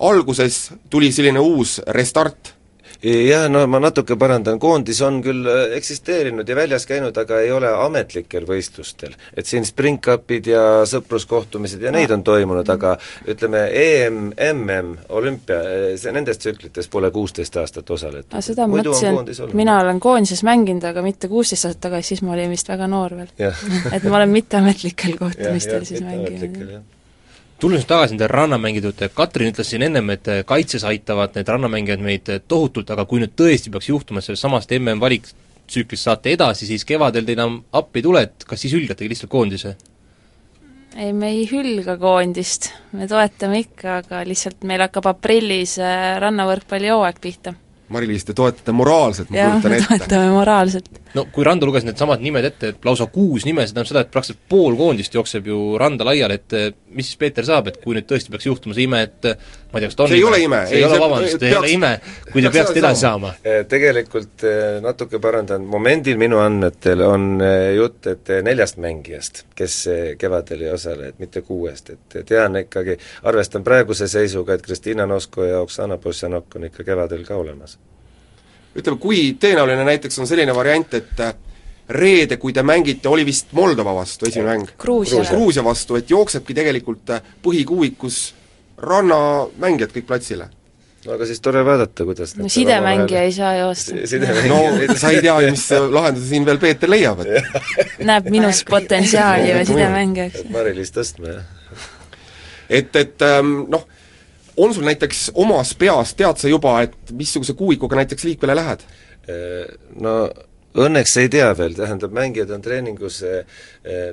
alguses 0.00 0.72
tuli 0.90 1.12
selline 1.14 1.40
uus 1.40 1.78
restart 1.94 2.55
jah, 3.02 3.46
no 3.52 3.64
ma 3.70 3.80
natuke 3.82 4.16
parandan, 4.18 4.58
koondis 4.62 5.00
on 5.04 5.20
küll 5.24 5.46
äh, 5.50 5.76
eksisteerinud 5.76 6.48
ja 6.48 6.56
väljas 6.56 6.86
käinud, 6.88 7.16
aga 7.18 7.40
ei 7.44 7.52
ole 7.52 7.70
ametlikel 7.84 8.46
võistlustel. 8.48 9.14
et 9.36 9.46
siin 9.46 9.66
Spring 9.68 10.00
Cupid 10.02 10.48
ja 10.50 10.62
sõpruskohtumised 10.88 11.82
ja 11.82 11.92
neid 11.94 12.10
on 12.14 12.24
toimunud, 12.26 12.68
aga 12.72 12.96
ütleme, 13.28 13.66
EM, 13.72 14.32
MM, 14.52 14.96
olümpia, 15.08 15.60
see, 16.00 16.12
nendes 16.14 16.40
tsüklites 16.42 16.90
pole 16.92 17.10
kuusteist 17.14 17.56
aastat 17.60 17.90
osaletud. 17.90 18.32
aga 18.32 18.44
seda 18.44 18.66
ma 18.66 18.80
mõtlesin, 18.80 19.22
et 19.48 19.56
mina 19.56 19.78
olen 19.84 20.00
koondises 20.00 20.44
mänginud, 20.46 20.84
aga 20.88 21.04
mitte 21.06 21.30
kuusteist 21.32 21.68
aastat 21.68 21.88
tagasi, 21.88 22.14
siis 22.14 22.26
ma 22.26 22.36
olin 22.36 22.52
vist 22.52 22.68
väga 22.72 22.88
noor 22.90 23.16
veel. 23.20 23.32
et 23.92 24.04
ma 24.04 24.20
olen 24.20 24.36
mitteametlikel 24.36 25.18
kohtumistel 25.24 25.88
siis 25.88 26.04
mänginud 26.04 26.95
tulles 27.60 27.82
nüüd 27.82 27.88
tagasi 27.88 28.14
nende 28.14 28.28
rannamängijate 28.30 28.90
juurde, 28.90 29.08
Katrin 29.16 29.52
ütles 29.52 29.70
siin 29.72 29.86
ennem, 29.86 30.10
et 30.14 30.28
kaitses 30.46 30.84
aitavad 30.84 31.36
need 31.36 31.48
rannamängijad 31.48 32.04
meid 32.04 32.30
tohutult, 32.48 32.90
aga 32.92 33.06
kui 33.08 33.22
nüüd 33.22 33.34
tõesti 33.38 33.72
peaks 33.72 33.90
juhtuma, 33.90 34.20
et 34.20 34.28
sellest 34.28 34.44
samast 34.44 34.72
MM-valiktsüklist 34.76 36.08
saate 36.08 36.34
edasi, 36.36 36.68
siis 36.68 36.84
kevadel 36.88 37.26
te 37.26 37.36
enam 37.36 37.60
appi 37.72 38.02
ei 38.02 38.08
tule, 38.08 38.24
et 38.28 38.48
kas 38.48 38.64
siis 38.64 38.76
hülgategi 38.76 39.12
lihtsalt 39.12 39.32
koondise? 39.32 39.76
ei, 40.96 41.12
me 41.12 41.28
ei 41.28 41.44
hülga 41.50 41.98
koondist, 42.00 42.70
me 42.96 43.08
toetame 43.08 43.60
ikka, 43.66 44.00
aga 44.02 44.24
lihtsalt 44.24 44.64
meil 44.64 44.80
hakkab 44.86 45.10
aprillis 45.12 45.76
äh, 45.82 46.16
rannavõrkpallihooaeg 46.22 47.20
pihta 47.20 47.52
Mari-Liis, 47.92 48.24
te 48.26 48.34
toetate 48.34 48.72
moraalselt, 48.74 49.28
ma 49.30 49.44
kujutan 49.52 49.76
ette. 49.76 49.86
toetame 49.92 50.30
moraalselt. 50.34 50.88
no 51.14 51.26
kui 51.32 51.44
Rando 51.46 51.68
luges 51.68 51.86
needsamad 51.86 52.22
nimed 52.24 52.48
ette, 52.48 52.72
et 52.74 52.88
lausa 52.88 53.06
kuus 53.12 53.46
nime, 53.46 53.62
see 53.62 53.76
tähendab 53.76 53.90
seda, 53.92 54.02
et 54.02 54.10
praktiliselt 54.14 54.42
pool 54.50 54.74
koondist 54.78 55.14
jookseb 55.14 55.46
ju 55.46 55.60
randa 55.78 56.06
laiali, 56.08 56.40
et 56.40 56.80
mis 56.90 57.06
siis 57.06 57.20
Peeter 57.20 57.46
saab, 57.46 57.70
et 57.70 57.78
kui 57.82 57.94
nüüd 57.94 58.08
tõesti 58.10 58.34
peaks 58.34 58.48
juhtuma 58.48 58.74
see 58.74 58.88
ime, 58.88 59.04
et 59.06 59.30
ma 59.76 59.80
ei 59.80 59.84
tea, 59.84 59.92
kas 59.92 59.98
ta 59.98 60.04
on 60.06 60.10
see 60.10 60.18
ei 60.18 60.26
ole 60.26 60.40
ime. 60.42 60.60
see 60.66 60.78
ei, 60.78 60.82
ei 60.82 60.88
ole, 60.88 61.00
vabandust, 61.02 61.46
ei 61.46 61.56
ole 61.56 61.72
ime, 61.72 61.92
kui 62.32 62.44
te 62.44 62.52
peaksite 62.54 62.82
edasi 62.82 63.04
saama. 63.06 63.32
Eh, 63.44 63.58
tegelikult 63.70 64.46
natuke 64.84 65.20
parandan, 65.22 65.66
momendil 65.70 66.20
minu 66.20 66.40
andmetel 66.42 67.04
on 67.06 67.26
jutt, 67.76 68.10
et 68.12 68.32
neljast 68.46 68.80
mängijast, 68.82 69.42
kes 69.56 69.80
kevadel 70.20 70.66
ei 70.66 70.72
osale, 70.74 71.12
et 71.12 71.20
mitte 71.22 71.44
kuuest, 71.46 71.92
et 71.96 72.20
tean 72.28 72.60
ikkagi, 72.62 72.96
arvestan 73.28 73.66
praeguse 73.66 74.08
seisuga, 74.10 74.56
et 74.56 74.64
Kristina 74.64 75.06
Nosko 75.06 75.44
ja 75.44 75.60
Oksana 75.64 76.00
Bosjanok 76.00 76.56
on 76.56 76.70
ikka 76.70 76.86
kevadel 76.86 77.26
ka 77.28 77.36
olemas 77.36 77.78
ütleme, 78.76 78.98
kui 79.00 79.20
tõenäoline 79.40 79.84
näiteks 79.88 80.18
on 80.20 80.28
selline 80.28 80.52
variant, 80.52 80.94
et 80.98 81.20
reede, 81.88 82.36
kui 82.36 82.52
te 82.52 82.62
mängite, 82.66 83.08
oli 83.08 83.24
vist 83.26 83.52
Moldova 83.56 83.94
vastu 83.94 84.28
esimene 84.28 84.56
mäng? 84.56 84.72
Gruusia. 84.78 85.64
Vastu, 85.64 85.96
et 85.96 86.10
jooksebki 86.10 86.54
tegelikult 86.54 87.12
põhikuuvikus 87.44 88.20
rannamängijad 88.78 89.94
kõik 89.94 90.06
platsile? 90.08 90.50
no 91.06 91.14
aga 91.14 91.26
siis 91.28 91.40
tore 91.42 91.62
vaadata, 91.66 92.04
kuidas 92.08 92.34
no 92.38 92.48
sidemängija 92.50 93.22
ei 93.28 93.32
saa 93.32 93.52
joosta. 93.60 93.94
no 94.52 94.60
sa 94.98 95.12
ei 95.14 95.20
tea 95.22 95.36
ju, 95.44 95.52
mis 95.54 95.66
lahenduse 95.94 96.26
siin 96.32 96.46
veel 96.48 96.58
Peeter 96.62 96.90
leiab, 96.90 97.22
et 97.22 97.60
näeb 98.10 98.30
minus 98.34 98.64
potentsiaali 98.68 99.52
või 99.54 99.68
sidemängijaks. 99.70 100.48
Mari-Liis 100.54 100.94
tõstma, 100.96 101.36
jah. 101.36 101.84
et, 102.80 102.98
et 102.98 103.26
ähm, 103.26 103.54
noh, 103.72 103.86
on 104.56 104.74
sul 104.74 104.88
näiteks 104.88 105.30
omas 105.38 105.74
peas, 105.78 106.16
tead 106.18 106.42
sa 106.42 106.50
juba, 106.50 106.80
et 106.88 107.14
missuguse 107.14 107.54
kuuikuga 107.58 108.02
näiteks 108.02 108.26
liikvele 108.26 108.56
lähed? 108.58 108.84
No 110.00 110.16
õnneks 110.76 111.14
ei 111.20 111.28
tea 111.32 111.48
veel, 111.56 111.74
tähendab, 111.76 112.12
mängijad 112.14 112.50
on 112.54 112.64
treeningus 112.64 113.20
eh, 113.26 113.60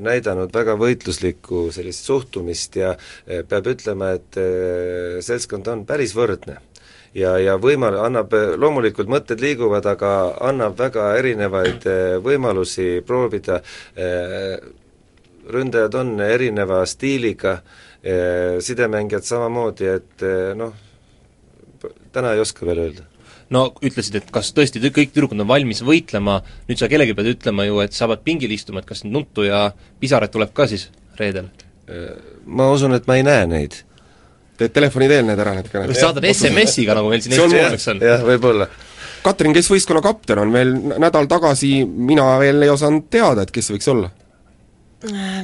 näidanud 0.04 0.54
väga 0.54 0.76
võitluslikku 0.80 1.68
sellist 1.76 2.08
suhtumist 2.08 2.78
ja 2.80 2.94
eh, 2.96 3.44
peab 3.48 3.68
ütlema, 3.74 4.14
et 4.18 4.40
eh, 4.40 5.20
seltskond 5.26 5.68
on 5.74 5.84
päris 5.90 6.16
võrdne. 6.18 6.60
Ja, 7.14 7.36
ja 7.38 7.60
võimal-, 7.62 8.00
annab, 8.02 8.34
loomulikult 8.58 9.12
mõtted 9.12 9.44
liiguvad, 9.44 9.86
aga 9.86 10.14
annab 10.50 10.80
väga 10.80 11.12
erinevaid 11.20 11.86
võimalusi 12.26 13.04
proovida, 13.06 13.60
ründajad 15.54 16.00
on 16.02 16.16
erineva 16.26 16.82
stiiliga, 16.90 17.60
sidemängijad 18.66 19.30
samamoodi, 19.30 19.94
et 19.94 20.28
noh, 20.58 20.74
täna 22.10 22.34
ei 22.34 22.42
oska 22.42 22.66
veel 22.66 22.88
öelda 22.88 23.13
no 23.54 23.64
ütlesid, 23.86 24.18
et 24.20 24.32
kas 24.34 24.52
tõesti 24.56 24.82
kõik 24.84 25.14
tüdrukud 25.14 25.40
on 25.40 25.50
valmis 25.50 25.84
võitlema, 25.86 26.40
nüüd 26.70 26.82
sa 26.82 26.90
kellelgi 26.92 27.16
pead 27.18 27.32
ütlema 27.36 27.68
ju, 27.68 27.80
et 27.86 27.96
sa 27.96 28.10
pead 28.12 28.24
pingil 28.26 28.54
istuma, 28.56 28.82
et 28.82 28.90
kas 28.90 29.04
nuttu 29.06 29.46
ja 29.48 29.68
pisaraid 30.02 30.34
tuleb 30.34 30.54
ka 30.56 30.68
siis 30.72 30.90
reedel? 31.20 31.50
Ma 32.46 32.70
usun, 32.74 32.96
et 32.98 33.10
ma 33.10 33.20
ei 33.20 33.26
näe 33.28 33.48
neid. 33.50 33.82
teed 34.58 34.72
telefoni 34.74 35.08
teel 35.10 35.26
need 35.26 35.40
ära, 35.42 35.56
need 35.58 35.70
või 35.74 35.98
saadad 35.98 36.26
SMS-iga, 36.30 36.94
nagu 36.98 37.10
meil 37.10 37.24
siin 37.26 37.34
Eesti 37.36 37.58
Kooleks 37.58 37.88
on? 37.94 38.04
jah, 38.06 38.22
võib-olla. 38.24 38.68
Katrin, 39.24 39.56
kes 39.56 39.70
võistkonna 39.72 40.02
kapten 40.04 40.44
on, 40.44 40.52
veel 40.54 40.74
nädal 41.02 41.28
tagasi 41.32 41.84
mina 41.88 42.28
veel 42.42 42.62
ei 42.66 42.72
osanud 42.72 43.08
teada, 43.12 43.48
et 43.48 43.54
kes 43.56 43.72
võiks 43.74 43.90
olla 43.92 44.12
äh,? 45.10 45.44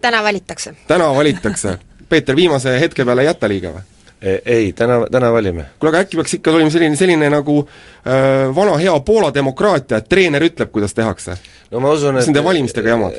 täna 0.00 0.22
valitakse. 0.24 0.74
täna 0.88 1.12
valitakse. 1.14 1.78
Peeter, 2.08 2.36
viimase 2.36 2.80
hetke 2.80 3.04
peale 3.04 3.22
ei 3.22 3.30
jäta 3.30 3.48
liiga 3.48 3.74
või? 3.76 3.89
Ei, 4.22 4.72
täna, 4.76 5.00
täna 5.10 5.32
valime. 5.32 5.64
kuule, 5.78 5.94
aga 5.94 6.04
äkki 6.04 6.18
peaks 6.20 6.34
ikka 6.38 6.52
olema 6.52 6.70
selline, 6.70 6.96
selline 6.96 7.30
nagu 7.32 7.60
äh, 7.62 8.48
vana 8.56 8.76
hea 8.80 8.94
Poola 9.06 9.32
demokraatia, 9.34 10.00
et 10.00 10.08
treener 10.08 10.44
ütleb, 10.44 10.72
kuidas 10.74 10.94
tehakse? 10.94 11.38
no 11.70 11.80
ma 11.80 11.94
usun, 11.96 12.16
et 12.16 12.24
mis 12.24 12.32
nende 12.32 12.44
valimistega 12.44 12.92
jamad? 12.94 13.16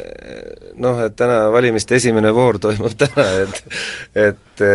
noh, 0.81 1.01
et 1.05 1.15
täna 1.17 1.43
valimiste 1.53 1.98
esimene 1.98 2.34
voor 2.36 2.60
toimub 2.62 2.98
täna, 3.05 3.27
et 3.46 4.27
et 4.29 4.65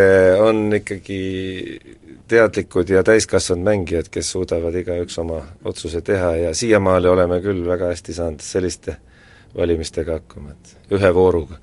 on 0.42 0.66
ikkagi 0.80 1.20
teadlikud 2.28 2.90
ja 2.90 3.02
täiskasvanud 3.06 3.64
mängijad, 3.64 4.10
kes 4.10 4.30
suudavad 4.34 4.74
igaüks 4.74 5.18
oma 5.22 5.40
otsuse 5.64 6.00
teha 6.02 6.34
ja 6.36 6.54
siiamaale 6.54 7.10
oleme 7.10 7.38
küll 7.44 7.62
väga 7.66 7.92
hästi 7.92 8.14
saanud 8.16 8.42
selliste 8.42 8.96
valimistega 9.56 10.18
hakkama, 10.18 10.50
et 10.50 10.94
ühe 10.98 11.14
vooruga. 11.14 11.60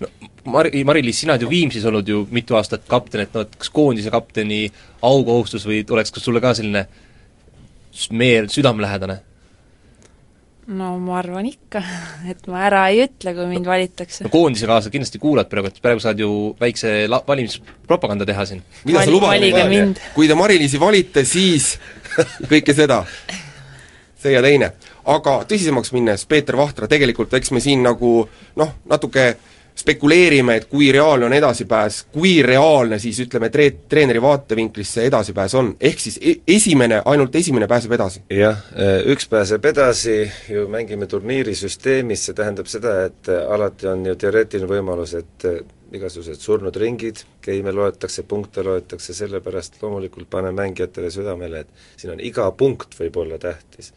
No 0.00 0.10
Mari, 0.48 0.84
Mari-Liis, 0.84 1.20
sina 1.20 1.34
oled 1.34 1.44
ju 1.44 1.50
Viimsis 1.50 1.84
olnud 1.84 2.08
ju 2.08 2.22
mitu 2.32 2.56
aastat 2.56 2.86
kapten, 2.88 3.24
et 3.26 3.34
noh, 3.36 3.44
et 3.44 3.56
kas 3.60 3.70
koondise 3.74 4.12
kapteni 4.12 4.66
aukohustus 5.04 5.66
või 5.68 5.82
oleks 5.92 6.14
ka 6.14 6.22
sulle 6.22 6.40
ka 6.40 6.54
selline 6.56 6.86
meel 8.10 8.48
südamelähedane? 8.52 9.18
no 10.68 10.90
ma 11.00 11.16
arvan 11.22 11.46
ikka, 11.48 11.80
et 12.32 12.48
ma 12.50 12.64
ära 12.68 12.82
ei 12.92 13.02
ütle, 13.06 13.32
kui 13.36 13.48
mind 13.48 13.68
valitakse. 13.68 14.24
no 14.26 14.32
koondise 14.32 14.68
kaasa 14.68 14.92
kindlasti 14.92 15.20
kuulad 15.22 15.48
praegu, 15.50 15.72
et 15.72 15.80
praegu 15.84 16.02
saad 16.04 16.20
ju 16.20 16.30
väikse 16.60 17.06
la-, 17.08 17.22
valimispropaganda 17.28 18.28
teha 18.28 18.44
siin. 18.48 18.62
mida 18.84 19.04
sa 19.04 19.12
lubad? 19.12 20.02
kui 20.14 20.28
te 20.28 20.36
Mari-Liisi 20.38 20.80
valite, 20.80 21.24
siis 21.28 21.74
kõike 22.52 22.76
seda. 22.76 23.02
see 24.18 24.34
ja 24.34 24.42
teine. 24.44 24.72
aga 25.08 25.38
tõsisemaks 25.48 25.92
minnes, 25.96 26.26
Peeter 26.28 26.56
Vahtra, 26.56 26.88
tegelikult 26.90 27.32
eks 27.38 27.54
me 27.56 27.64
siin 27.64 27.84
nagu 27.86 28.12
noh, 28.60 28.74
natuke 28.90 29.30
spekuleerime, 29.78 30.56
et 30.58 30.68
kui 30.70 30.90
reaalne 30.92 31.28
on 31.28 31.36
edasipääs, 31.36 32.00
kui 32.12 32.38
reaalne 32.42 32.98
siis 33.02 33.20
ütleme, 33.24 33.50
tre-, 33.54 33.70
treeneri 33.88 34.22
vaatevinklist 34.22 34.98
see 34.98 35.06
edasipääs 35.10 35.54
on, 35.58 35.72
ehk 35.80 36.02
siis 36.02 36.18
e-, 36.18 36.38
esimene, 36.58 37.00
ainult 37.04 37.36
esimene 37.38 37.68
pääseb 37.70 37.94
edasi? 37.98 38.24
jah, 38.34 38.60
üks 39.12 39.28
pääseb 39.30 39.64
edasi, 39.70 40.20
ju 40.50 40.66
mängime 40.72 41.06
turniirisüsteemis, 41.10 42.28
see 42.28 42.38
tähendab 42.38 42.70
seda, 42.70 43.00
et 43.08 43.32
alati 43.38 43.90
on 43.90 44.06
ju 44.08 44.16
teoreetiline 44.18 44.70
võimalus, 44.70 45.14
et 45.18 45.50
igasugused 45.94 46.40
surnud 46.42 46.76
ringid, 46.76 47.22
geime 47.44 47.72
loetakse, 47.72 48.24
punkte 48.28 48.64
loetakse, 48.66 49.14
sellepärast 49.16 49.80
loomulikult 49.82 50.28
panen 50.30 50.56
mängijatele 50.58 51.10
südamele, 51.12 51.64
et 51.64 51.86
siin 51.96 52.12
on 52.12 52.20
iga 52.20 52.50
punkt 52.58 52.98
võib 52.98 53.16
olla 53.22 53.38
tähtis. 53.40 53.92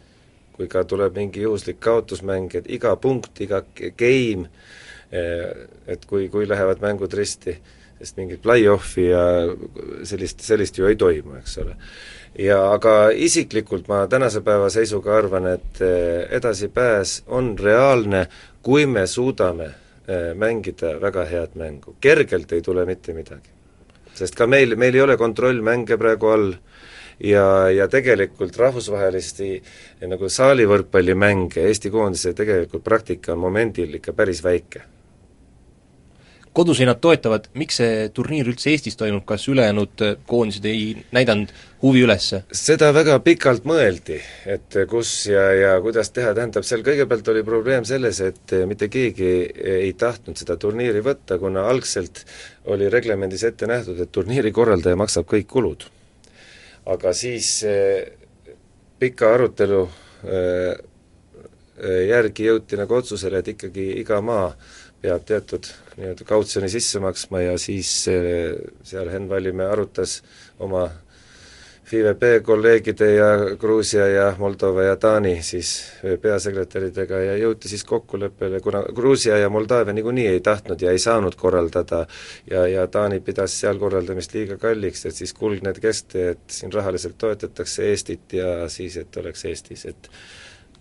Kui 0.61 0.69
ka 0.69 0.85
tuleb 0.85 1.17
mingi 1.17 1.41
juhuslik 1.41 1.81
kaotusmäng, 1.81 2.53
et 2.55 2.69
iga 2.69 2.93
punkt, 3.01 3.33
iga 3.41 3.63
game 3.97 4.45
Eh, 5.11 5.67
et 5.91 6.05
kui, 6.07 6.29
kui 6.31 6.47
lähevad 6.47 6.79
mängud 6.79 7.11
risti, 7.13 7.57
sest 7.99 8.15
mingit 8.15 8.39
play-off'i 8.45 9.09
ja 9.09 9.23
sellist, 10.07 10.39
sellist 10.45 10.77
ju 10.79 10.87
ei 10.87 10.95
toimu, 10.95 11.35
eks 11.41 11.57
ole. 11.59 11.75
ja 12.39 12.61
aga 12.71 13.09
isiklikult 13.11 13.89
ma 13.91 14.05
tänase 14.07 14.39
päeva 14.41 14.69
seisuga 14.71 15.17
arvan, 15.17 15.49
et 15.51 15.81
eh, 15.83 16.29
edasipääs 16.39 17.25
on 17.27 17.57
reaalne, 17.59 18.23
kui 18.63 18.85
me 18.87 19.03
suudame 19.03 19.67
eh, 19.67 20.31
mängida 20.31 20.95
väga 21.01 21.25
head 21.27 21.59
mängu. 21.59 21.97
kergelt 21.99 22.51
ei 22.51 22.61
tule 22.61 22.85
mitte 22.85 23.13
midagi. 23.13 23.51
sest 24.15 24.39
ka 24.39 24.47
meil, 24.47 24.77
meil 24.79 24.95
ei 24.95 25.01
ole 25.01 25.17
kontrollmänge 25.17 25.97
praegu 25.97 26.31
all, 26.31 26.53
ja, 27.23 27.69
ja 27.69 27.87
tegelikult 27.91 28.57
rahvusvahelisi 28.57 29.51
nagu 30.09 30.29
saalivõrkpallimänge 30.29 31.67
Eesti 31.67 31.91
koondise 31.93 32.33
tegelikult 32.37 32.83
praktika 32.83 33.35
on 33.35 33.45
momendil 33.45 33.99
ikka 33.99 34.13
päris 34.17 34.43
väike 34.43 34.85
koduseinad 36.53 36.99
toetavad, 37.01 37.47
miks 37.55 37.77
see 37.79 38.07
turniir 38.15 38.49
üldse 38.51 38.71
Eestis 38.73 38.97
toimub, 38.99 39.23
kas 39.27 39.47
ülejäänud 39.51 40.03
koondised 40.27 40.65
ei 40.67 40.97
näidanud 41.15 41.53
huvi 41.83 42.03
üles? 42.05 42.27
seda 42.51 42.91
väga 42.95 43.17
pikalt 43.23 43.67
mõeldi, 43.67 44.19
et 44.45 44.75
kus 44.91 45.13
ja, 45.31 45.45
ja 45.55 45.71
kuidas 45.83 46.11
teha, 46.11 46.33
tähendab, 46.37 46.67
seal 46.67 46.83
kõigepealt 46.85 47.31
oli 47.31 47.45
probleem 47.47 47.87
selles, 47.87 48.19
et 48.25 48.55
mitte 48.67 48.91
keegi 48.91 49.31
ei 49.77 49.93
tahtnud 49.97 50.39
seda 50.39 50.57
turniiri 50.59 51.03
võtta, 51.05 51.39
kuna 51.39 51.67
algselt 51.71 52.25
oli 52.71 52.91
reglemendis 52.91 53.47
ette 53.47 53.69
nähtud, 53.71 53.99
et 54.03 54.11
turniiri 54.11 54.51
korraldaja 54.55 54.99
maksab 54.99 55.29
kõik 55.31 55.47
kulud. 55.51 55.87
Aga 56.85 57.13
siis 57.13 57.61
pika 59.01 59.33
arutelu 59.33 59.81
äh, 59.81 60.77
äh, 61.81 62.01
järgi 62.11 62.45
jõuti 62.45 62.77
nagu 62.77 62.99
otsusele, 62.99 63.41
et 63.41 63.53
ikkagi 63.55 63.87
iga 64.03 64.19
maa 64.21 64.51
peab 65.01 65.23
teatud 65.25 65.65
nii-öelda 65.97 66.27
kautsjoni 66.29 66.69
sisse 66.69 67.01
maksma 67.01 67.41
ja 67.41 67.55
siis 67.57 67.89
seal 68.05 69.09
Henn 69.09 69.29
Vallimäe 69.29 69.71
arutas 69.73 70.19
oma 70.61 70.83
FIVB 71.91 72.43
kolleegide 72.43 73.07
ja 73.13 73.55
Gruusia 73.59 74.07
ja 74.07 74.35
Moldova 74.39 74.83
ja 74.83 74.95
Taani 74.95 75.33
siis 75.43 75.71
peasekretäridega 76.21 77.19
ja 77.19 77.33
jõuti 77.35 77.67
siis 77.67 77.83
kokkuleppele, 77.83 78.61
kuna 78.63 78.83
Gruusia 78.95 79.37
ja 79.41 79.49
Moldaavia 79.51 79.93
niikuinii 79.97 80.27
ei 80.31 80.39
tahtnud 80.39 80.81
ja 80.81 80.93
ei 80.95 81.01
saanud 81.03 81.35
korraldada 81.35 82.05
ja, 82.51 82.63
ja 82.67 82.87
Taani 82.87 83.19
pidas 83.19 83.57
seal 83.59 83.81
korraldamist 83.81 84.37
liiga 84.37 84.55
kalliks, 84.61 85.03
et 85.05 85.19
siis 85.19 85.35
kulgne 85.35 85.75
keste, 85.81 86.29
et 86.37 86.55
siin 86.61 86.71
rahaliselt 86.73 87.19
toetatakse 87.19 87.89
Eestit 87.89 88.39
ja 88.39 88.69
siis, 88.71 88.95
et 88.97 89.17
oleks 89.19 89.45
Eestis, 89.51 89.85
et 89.91 90.09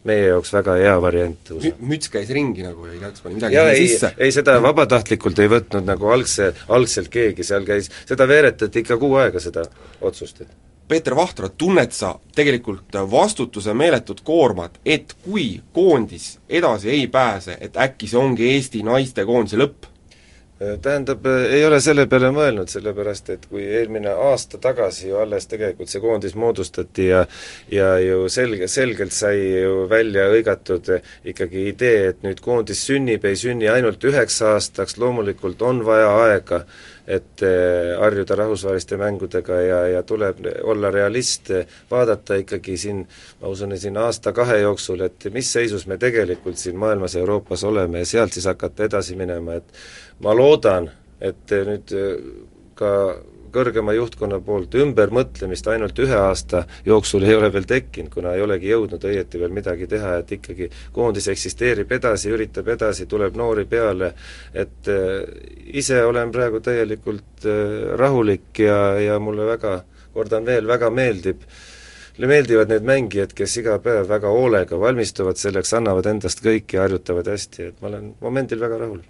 meie 0.07 0.31
jaoks 0.31 0.55
väga 0.55 0.79
hea 0.79 0.95
variant. 1.03 1.55
müts 1.81 2.15
käis 2.15 2.31
ringi 2.31 2.63
nagu 2.71 2.87
ja 2.87 2.95
igaüks 3.01 3.27
pani 3.27 3.41
midagi 3.41 3.59
ja 3.59 3.67
ei, 3.75 3.89
sisse. 3.89 4.15
ei 4.15 4.31
seda 4.33 4.61
vabatahtlikult 4.63 5.43
ei 5.43 5.51
võtnud 5.59 5.91
nagu 5.91 6.15
algse, 6.15 6.53
algselt 6.69 7.11
keegi, 7.11 7.51
seal 7.51 7.67
käis, 7.67 7.91
seda 8.07 8.31
veeretati 8.31 8.87
ikka 8.87 9.03
kuu 9.03 9.19
aega, 9.19 9.43
seda 9.43 9.67
otsust, 10.01 10.47
et 10.47 10.70
Peeter 10.91 11.15
Vahtra, 11.15 11.47
tunned 11.49 11.93
sa 11.95 12.17
tegelikult 12.35 12.97
vastutuse 13.11 13.75
meeletut 13.79 14.25
koormat, 14.27 14.81
et 14.85 15.15
kui 15.23 15.61
koondis 15.73 16.33
edasi 16.49 16.91
ei 16.91 17.07
pääse, 17.07 17.55
et 17.61 17.79
äkki 17.79 18.11
see 18.11 18.19
ongi 18.19 18.51
Eesti 18.57 18.83
naistekoondise 18.83 19.61
lõpp? 19.61 19.87
tähendab, 20.83 21.25
ei 21.51 21.63
ole 21.65 21.79
selle 21.81 22.05
peale 22.11 22.29
mõelnud, 22.37 22.69
sellepärast 22.69 23.31
et 23.33 23.47
kui 23.49 23.63
eelmine 23.65 24.11
aasta 24.29 24.59
tagasi 24.61 25.09
ju 25.09 25.17
alles 25.17 25.49
tegelikult 25.49 25.89
see 25.89 26.03
koondis 26.03 26.35
moodustati 26.37 27.07
ja 27.07 27.23
ja 27.73 27.95
ju 28.03 28.29
selge, 28.29 28.69
selgelt 28.69 29.17
sai 29.17 29.39
ju 29.63 29.87
välja 29.89 30.27
hõigatud 30.29 30.93
ikkagi 31.33 31.65
idee, 31.71 32.11
et 32.11 32.21
nüüd 32.27 32.45
koondis 32.45 32.85
sünnib, 32.91 33.25
ei 33.25 33.41
sünni 33.41 33.71
ainult 33.73 34.05
üheks 34.05 34.37
aastaks, 34.51 34.99
loomulikult 35.01 35.65
on 35.65 35.81
vaja 35.87 36.13
aega, 36.27 36.65
et 37.11 37.43
harjuda 37.99 38.37
rahvusvaheliste 38.39 38.97
mängudega 39.01 39.61
ja, 39.65 39.81
ja 39.97 40.03
tuleb 40.07 40.45
olla 40.63 40.91
realist, 40.95 41.51
vaadata 41.91 42.39
ikkagi 42.39 42.77
siin, 42.79 43.01
ma 43.41 43.51
usun, 43.51 43.75
siin 43.79 43.99
aasta-kahe 43.99 44.61
jooksul, 44.63 45.03
et 45.09 45.27
mis 45.35 45.53
seisus 45.53 45.89
me 45.91 45.99
tegelikult 45.99 46.61
siin 46.61 46.79
maailmas 46.79 47.17
ja 47.17 47.25
Euroopas 47.25 47.65
oleme 47.65 48.05
ja 48.05 48.07
sealt 48.07 48.37
siis 48.37 48.47
hakata 48.47 48.87
edasi 48.87 49.19
minema, 49.19 49.59
et 49.59 49.83
ma 50.23 50.37
loodan, 50.37 50.91
et 51.21 51.59
nüüd 51.67 51.97
ka 52.79 52.93
kõrgema 53.53 53.95
juhtkonna 53.97 54.41
poolt 54.45 54.75
ümbermõtlemist 54.81 55.69
ainult 55.73 55.99
ühe 56.03 56.17
aasta 56.17 56.65
jooksul 56.87 57.27
ei 57.29 57.35
ole 57.37 57.51
veel 57.53 57.67
tekkinud, 57.69 58.13
kuna 58.13 58.35
ei 58.37 58.45
olegi 58.45 58.71
jõudnud 58.71 59.05
õieti 59.11 59.41
veel 59.41 59.55
midagi 59.55 59.89
teha, 59.91 60.17
et 60.21 60.33
ikkagi 60.39 60.71
koondis 60.93 61.29
eksisteerib 61.33 61.93
edasi, 61.93 62.31
üritab 62.35 62.69
edasi, 62.77 63.07
tuleb 63.11 63.37
noori 63.39 63.67
peale, 63.71 64.13
et 64.55 64.91
ise 65.67 66.03
olen 66.05 66.33
praegu 66.35 66.63
täielikult 66.65 67.49
rahulik 68.01 68.63
ja, 68.65 68.81
ja 69.01 69.19
mulle 69.23 69.47
väga, 69.55 69.81
kordan 70.15 70.47
veel, 70.47 70.67
väga 70.71 70.91
meeldib 70.91 71.45
mulle 72.21 72.35
meeldivad 72.35 72.69
need 72.69 72.85
mängijad, 72.85 73.31
kes 73.33 73.55
iga 73.63 73.79
päev 73.81 74.11
väga 74.11 74.29
hoolega 74.29 74.77
valmistuvad 74.81 75.41
selleks, 75.41 75.73
annavad 75.79 76.11
endast 76.11 76.43
kõik 76.45 76.75
ja 76.77 76.85
harjutavad 76.85 77.31
hästi, 77.33 77.71
et 77.71 77.81
ma 77.81 77.89
olen 77.89 78.13
momendil 78.21 78.61
väga 78.61 78.83
rahul 78.83 79.01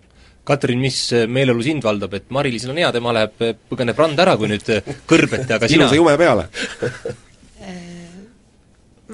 Katrin, 0.44 0.80
mis 0.80 0.98
meeleolu 1.28 1.62
sind 1.62 1.84
valdab, 1.84 2.14
et 2.16 2.30
Mari-Liisil 2.32 2.70
on 2.72 2.78
hea, 2.80 2.88
tema 2.92 3.12
läheb, 3.14 3.34
põgeneb 3.70 3.98
randa 4.00 4.24
ära, 4.24 4.36
kui 4.40 4.48
nüüd 4.50 4.64
kõrbeti, 5.10 5.52
aga 5.54 5.68
sina 5.68 5.84
ilusa 5.84 5.98
jume 5.98 6.14
peale 6.18 6.48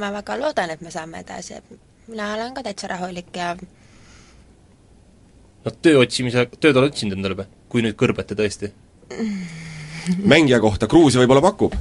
ma 0.01 0.11
väga 0.13 0.37
loodan, 0.41 0.71
et 0.75 0.81
me 0.85 0.91
saame 0.93 1.21
edasi, 1.25 1.55
et 1.59 1.65
mina 2.11 2.29
olen 2.37 2.55
ka 2.57 2.63
täitsa 2.67 2.89
rahulik 2.93 3.31
ja 3.37 3.55
no 5.65 5.73
töö 5.83 6.03
otsimise, 6.05 6.47
tööd 6.61 6.77
oled 6.79 6.93
otsinud 6.93 7.17
endale 7.19 7.39
või? 7.41 7.47
kui 7.73 7.83
nüüd 7.85 7.97
kõrbete 7.99 8.37
tõesti? 8.39 8.71
mängija 10.33 10.61
kohta 10.63 10.87
Gruusia 10.91 11.23
võib-olla 11.23 11.43
pakub, 11.49 11.75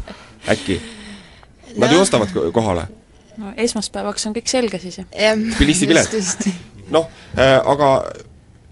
äkki? 0.49 0.79
Nad 1.75 1.91
ju 1.91 1.97
No. 1.99 2.03
ostavad 2.05 2.29
ko- 2.31 2.51
kohale. 2.55 2.87
no 3.37 3.51
esmaspäevaks 3.59 4.25
on 4.29 4.33
kõik 4.37 4.47
selge 4.47 4.79
siis 4.79 4.97
ju. 5.01 5.05
just, 5.11 6.13
just. 6.13 6.47
noh 6.89 7.09
äh,, 7.37 7.59
aga 7.59 7.89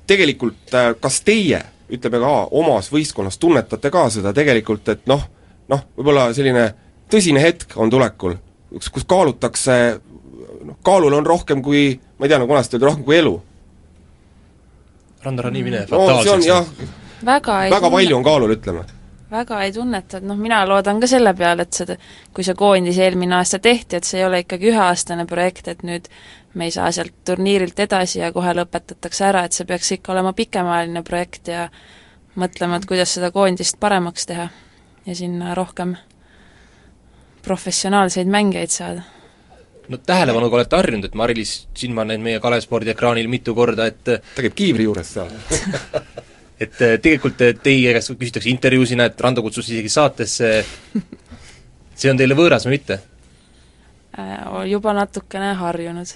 tegelikult 0.07 0.73
äh, 0.75 0.93
kas 0.99 1.21
teie, 1.25 1.61
ütleme 1.93 2.19
ka 2.23 2.33
omas 2.51 2.89
võistkonnas 2.93 3.37
tunnetate 3.39 3.91
ka 3.93 4.07
seda 4.13 4.33
tegelikult, 4.35 4.87
et 4.89 5.05
noh, 5.09 5.23
noh, 5.71 5.85
võib-olla 5.97 6.29
selline 6.35 6.67
tõsine 7.11 7.43
hetk 7.43 7.77
on 7.79 7.91
tulekul, 7.93 8.35
kus, 8.73 8.89
kus 8.93 9.07
kaalutakse 9.09 9.77
noh, 10.63 10.79
kaalul 10.85 11.19
on 11.19 11.27
rohkem 11.27 11.61
kui, 11.63 11.93
ma 12.17 12.25
ei 12.27 12.33
tea, 12.33 12.41
nagu 12.41 12.51
vanasti 12.51 12.77
öeldi, 12.77 12.89
rohkem 12.89 13.07
kui 13.07 13.19
elu. 13.19 13.33
Randar 15.23 15.47
on 15.47 15.55
nii 15.55 15.63
mine 15.63 15.85
no 15.87 16.03
fataalseks 16.03 16.49
jah, 16.49 16.67
väga 17.23 17.59
väga 17.71 17.91
palju 17.93 18.17
on 18.17 18.25
kaalul, 18.25 18.55
ütleme. 18.57 18.83
Väga 19.33 19.59
ei 19.65 19.73
tunneta, 19.73 20.19
et 20.19 20.27
noh, 20.27 20.37
mina 20.39 20.61
loodan 20.69 21.01
ka 21.01 21.09
selle 21.09 21.33
peale, 21.37 21.65
et 21.65 21.81
seda, 21.81 21.97
kui 22.33 22.45
see 22.45 22.55
koondis 22.57 22.99
eelmine 23.01 23.39
aasta 23.39 23.59
tehti, 23.63 23.97
et 23.97 24.07
see 24.07 24.21
ei 24.21 24.27
ole 24.27 24.43
ikkagi 24.43 24.69
üheaastane 24.71 25.25
projekt, 25.29 25.69
et 25.73 25.83
nüüd 25.87 26.09
me 26.53 26.69
ei 26.69 26.75
saa 26.75 26.91
sealt 26.93 27.15
turniirilt 27.25 27.79
edasi 27.85 28.21
ja 28.21 28.31
kohe 28.35 28.53
lõpetatakse 28.57 29.25
ära, 29.29 29.45
et 29.47 29.57
see 29.57 29.67
peaks 29.69 29.91
ikka 29.97 30.13
olema 30.13 30.33
pikemaajaline 30.37 31.03
projekt 31.07 31.49
ja 31.53 31.67
mõtlema, 32.39 32.77
et 32.77 32.87
kuidas 32.89 33.15
seda 33.17 33.31
koondist 33.33 33.79
paremaks 33.81 34.29
teha 34.29 34.47
ja 35.05 35.15
sinna 35.17 35.55
rohkem 35.57 35.95
professionaalseid 37.43 38.29
mängijaid 38.31 38.71
saada. 38.71 39.01
no 39.89 39.97
tähelepanuga 39.97 40.55
olete 40.61 40.75
harjunud, 40.75 41.05
et 41.09 41.15
Mari-Liis, 41.19 41.55
sind 41.75 41.93
ma 41.93 42.05
näen 42.07 42.21
meie 42.23 42.39
Kalev 42.39 42.63
spordi 42.63 42.93
ekraanil 42.93 43.27
mitu 43.27 43.55
korda, 43.55 43.89
et 43.89 44.03
ta 44.05 44.45
käib 44.45 44.55
kiivri 44.55 44.87
juures 44.87 45.13
seal. 45.17 45.33
et 46.65 46.81
eh, 46.81 46.95
tegelikult 47.03 47.41
eh, 47.45 47.55
teie 47.63 47.93
käest 47.95 48.13
küsitakse 48.13 48.51
intervjuusina, 48.51 49.07
et 49.09 49.21
Rando 49.21 49.43
kutsus 49.45 49.69
isegi 49.69 49.91
saatesse, 49.91 50.53
see 51.99 52.11
on 52.11 52.19
teile 52.19 52.37
võõras 52.37 52.67
või 52.67 52.77
mitte? 52.77 52.99
Äh, 54.19 54.69
Juba 54.69 54.93
natukene 54.97 55.53
harjunud. 55.59 56.15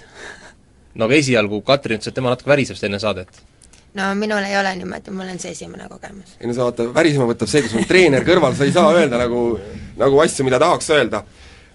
no 0.94 1.06
aga 1.06 1.14
esialgu 1.18 1.60
Katrin 1.66 1.98
ütles, 1.98 2.10
et 2.10 2.14
tema 2.14 2.32
natuke 2.32 2.50
väriseb 2.50 2.78
enne 2.86 3.00
saadet. 3.02 3.42
no 3.98 4.14
minul 4.14 4.44
ei 4.44 4.56
ole 4.58 4.76
niimoodi, 4.76 5.10
mul 5.10 5.32
on 5.32 5.38
see 5.42 5.52
esimene 5.56 5.88
kogemus. 5.88 6.36
ei 6.40 6.46
no 6.46 6.54
sa 6.54 6.68
vaata, 6.68 6.88
värisema 6.94 7.26
võtab 7.30 7.50
see, 7.50 7.62
kus 7.66 7.74
on 7.74 7.88
treener 7.88 8.24
kõrval, 8.26 8.54
sa 8.54 8.68
ei 8.68 8.72
saa 8.72 8.94
öelda 8.94 9.18
nagu, 9.18 9.42
nagu 9.98 10.24
asju, 10.24 10.46
mida 10.46 10.60
tahaks 10.62 10.90
öelda. 10.94 11.24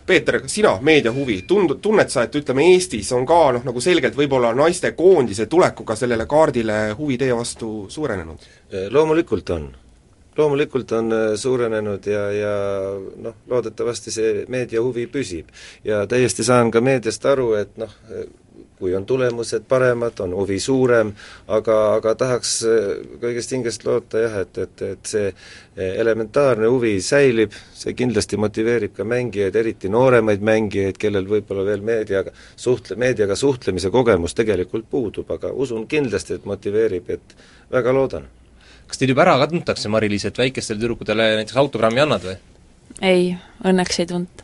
Peeter, 0.05 0.41
sina, 0.51 0.73
meediahuvi, 0.81 1.43
tund-, 1.47 1.77
tunned 1.81 2.11
sa, 2.11 2.25
et 2.25 2.35
ütleme, 2.35 2.65
Eestis 2.73 3.11
on 3.15 3.27
ka 3.27 3.39
noh, 3.55 3.63
nagu 3.63 3.83
selgelt 3.83 4.17
võib-olla 4.19 4.51
naistekoondise 4.57 5.47
tulekuga 5.51 5.95
sellele 5.95 6.25
kaardile 6.29 6.79
huvi 6.97 7.17
teie 7.21 7.35
vastu 7.37 7.87
suurenenud? 7.89 8.49
loomulikult 8.91 9.49
on. 9.55 9.71
loomulikult 10.37 10.91
on 10.91 11.13
äh, 11.13 11.25
suurenenud 11.37 12.07
ja, 12.09 12.23
ja 12.33 12.53
noh, 13.21 13.35
loodetavasti 13.47 14.11
see 14.11 14.45
meedia 14.49 14.81
huvi 14.81 15.07
püsib. 15.07 15.51
ja 15.83 16.07
täiesti 16.07 16.43
saan 16.43 16.71
ka 16.71 16.81
meediast 16.81 17.25
aru, 17.25 17.53
et 17.53 17.77
noh, 17.77 17.93
kui 18.79 18.95
on 18.95 19.05
tulemused 19.05 19.65
paremad, 19.69 20.19
on 20.23 20.35
huvi 20.35 20.59
suurem, 20.59 21.13
aga, 21.47 21.77
aga 21.97 22.15
tahaks 22.19 22.53
äh, 22.67 22.91
kõigest 23.21 23.55
hingest 23.55 23.85
loota 23.87 24.23
jah, 24.25 24.37
et, 24.43 24.59
et, 24.65 24.85
et 24.93 25.13
see 25.13 25.25
äh, 25.29 25.95
elementaarne 26.03 26.69
huvi 26.71 26.95
säilib, 27.03 27.55
see 27.77 27.95
kindlasti 27.97 28.39
motiveerib 28.41 28.95
ka 28.97 29.07
mängijaid, 29.07 29.57
eriti 29.63 29.91
nooremaid 29.93 30.45
mängijaid, 30.45 30.99
kellel 31.01 31.27
võib-olla 31.29 31.65
veel 31.71 31.83
meediaga 31.85 32.35
suhtle, 32.55 32.99
meediaga 32.99 33.37
suhtlemise 33.39 33.91
kogemus 33.93 34.37
tegelikult 34.37 34.89
puudub, 34.89 35.31
aga 35.33 35.51
usun 35.53 35.87
kindlasti, 35.87 36.39
et 36.39 36.47
motiveerib, 36.49 37.11
et 37.17 37.37
väga 37.73 37.93
loodan 37.95 38.31
kas 38.93 38.99
teid 39.01 39.09
juba 39.09 39.23
ära 39.23 39.39
ka 39.41 39.47
tuntakse, 39.49 39.89
Mari-Liis, 39.89 40.27
et 40.29 40.37
väikestele 40.37 40.77
tüdrukutele 40.77 41.25
näiteks 41.39 41.57
autogrammi 41.57 42.03
annad 42.03 42.27
või? 42.27 42.35
ei, 43.01 43.31
õnneks 43.65 44.03
ei 44.03 44.09
tunta. 44.11 44.42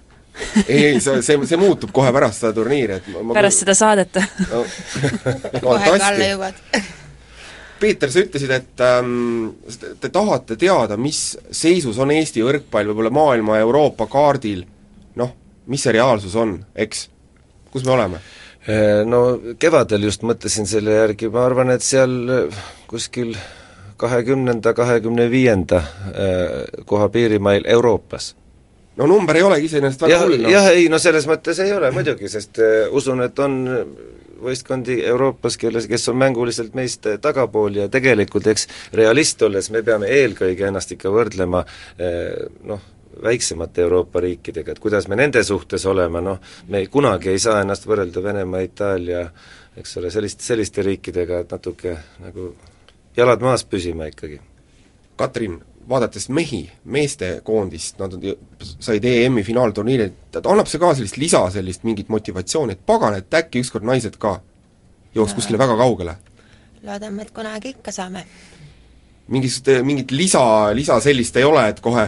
Ei, 0.67 0.85
ei, 0.85 1.01
see, 1.03 1.21
see, 1.25 1.37
see 1.49 1.59
muutub 1.59 1.93
kohe 1.95 2.11
pärast 2.15 2.43
seda 2.43 2.55
turniiri, 2.55 2.99
et 2.99 3.11
ma, 3.13 3.23
ma 3.29 3.37
pärast 3.37 3.63
seda 3.65 3.75
saadet 3.77 4.19
no, 4.49 4.63
kohe 5.65 5.83
ka 5.85 5.93
alla 5.97 6.31
jõuad. 6.31 6.63
Peeter, 7.79 8.11
sa 8.11 8.19
ütlesid, 8.19 8.51
et 8.51 8.81
ähm, 8.83 9.53
te 10.01 10.09
tahate 10.11 10.57
teada, 10.59 10.97
mis 10.99 11.37
seisus 11.55 11.99
on 12.03 12.11
Eesti 12.11 12.43
võrkpall 12.43 12.91
võib-olla 12.91 13.13
maailma 13.15 13.55
ja 13.55 13.67
Euroopa 13.67 14.09
kaardil, 14.11 14.65
noh, 15.19 15.31
mis 15.71 15.85
see 15.85 15.95
reaalsus 15.95 16.35
on, 16.39 16.57
eks? 16.75 17.07
kus 17.69 17.85
me 17.85 17.95
oleme? 17.95 18.19
no 19.07 19.21
kevadel 19.57 20.03
just 20.09 20.25
mõtlesin 20.27 20.67
selle 20.69 20.97
järgi, 20.97 21.29
ma 21.31 21.45
arvan, 21.47 21.71
et 21.73 21.85
seal 21.85 22.11
äh, 22.29 22.59
kuskil 22.89 23.33
kahekümnenda, 23.99 24.73
kahekümne 24.73 25.29
viienda 25.31 25.77
äh, 25.77 26.83
koha 26.85 27.09
piirimail 27.09 27.65
Euroopas. 27.67 28.35
No 28.99 29.07
number 29.07 29.39
ei 29.39 29.45
olegi 29.47 29.69
iseenesest 29.69 30.05
väga 30.05 30.21
hull, 30.25 30.37
noh. 30.43 30.53
jah, 30.53 30.69
ei 30.75 30.87
no 30.91 30.99
selles 31.01 31.27
mõttes 31.29 31.59
ei 31.63 31.73
ole 31.75 31.91
muidugi, 31.95 32.29
sest 32.31 32.61
äh, 32.63 32.85
usun, 32.95 33.23
et 33.25 33.39
on 33.43 33.59
võistkondi 34.39 35.01
Euroopas, 35.07 35.57
kelles, 35.59 35.87
kes 35.89 36.07
on 36.11 36.19
mänguliselt 36.19 36.75
meist 36.77 37.07
äh, 37.09 37.19
tagapool 37.21 37.81
ja 37.81 37.89
tegelikult 37.91 38.47
eks 38.51 38.67
realist 38.95 39.41
olles 39.47 39.71
me 39.73 39.83
peame 39.85 40.11
eelkõige 40.19 40.69
ennast 40.69 40.95
ikka 40.95 41.11
võrdlema 41.13 41.63
äh, 41.65 42.47
noh, 42.67 42.83
väiksemate 43.23 43.83
Euroopa 43.83 44.21
riikidega, 44.23 44.71
et 44.71 44.79
kuidas 44.79 45.07
me 45.11 45.17
nende 45.19 45.43
suhtes 45.43 45.85
oleme, 45.89 46.21
noh, 46.23 46.39
me 46.71 46.83
ei, 46.83 46.91
kunagi 46.91 47.33
ei 47.33 47.39
saa 47.41 47.59
ennast 47.63 47.87
võrrelda 47.89 48.23
Venemaa, 48.23 48.61
Itaalia, 48.63 49.25
eks 49.79 49.97
ole, 49.99 50.11
sellist, 50.13 50.43
selliste 50.45 50.85
riikidega, 50.85 51.41
et 51.43 51.51
natuke 51.51 51.97
nagu 52.23 52.53
jalad 53.17 53.43
maas 53.43 53.65
püsima 53.67 54.07
ikkagi. 54.09 54.39
Katrin, 55.19 55.57
vaadates 55.89 56.29
mehi, 56.29 56.63
meestekoondist, 56.85 57.97
nad 57.99 58.13
said 58.79 59.05
EM-i 59.05 59.43
finaalturniiri, 59.43 60.09
et 60.37 60.39
annab 60.45 60.69
see 60.69 60.81
ka 60.81 60.93
sellist 60.93 61.17
lisa, 61.17 61.41
sellist 61.53 61.85
mingit 61.87 62.11
motivatsiooni, 62.13 62.77
et 62.77 62.85
pagan, 62.85 63.17
et 63.17 63.39
äkki 63.41 63.63
ükskord 63.63 63.87
naised 63.87 64.19
ka 64.21 64.37
jõuaks 65.15 65.35
kuskile 65.37 65.61
väga 65.61 65.77
kaugele? 65.79 66.17
loodame, 66.83 67.25
et 67.25 67.31
kunagi 67.35 67.73
ikka 67.75 67.91
saame. 67.91 68.25
mingit, 69.27 69.67
mingit 69.83 70.11
lisa, 70.11 70.41
lisa 70.73 70.99
sellist 71.03 71.35
ei 71.37 71.43
ole, 71.43 71.67
et 71.69 71.81
kohe 71.83 72.07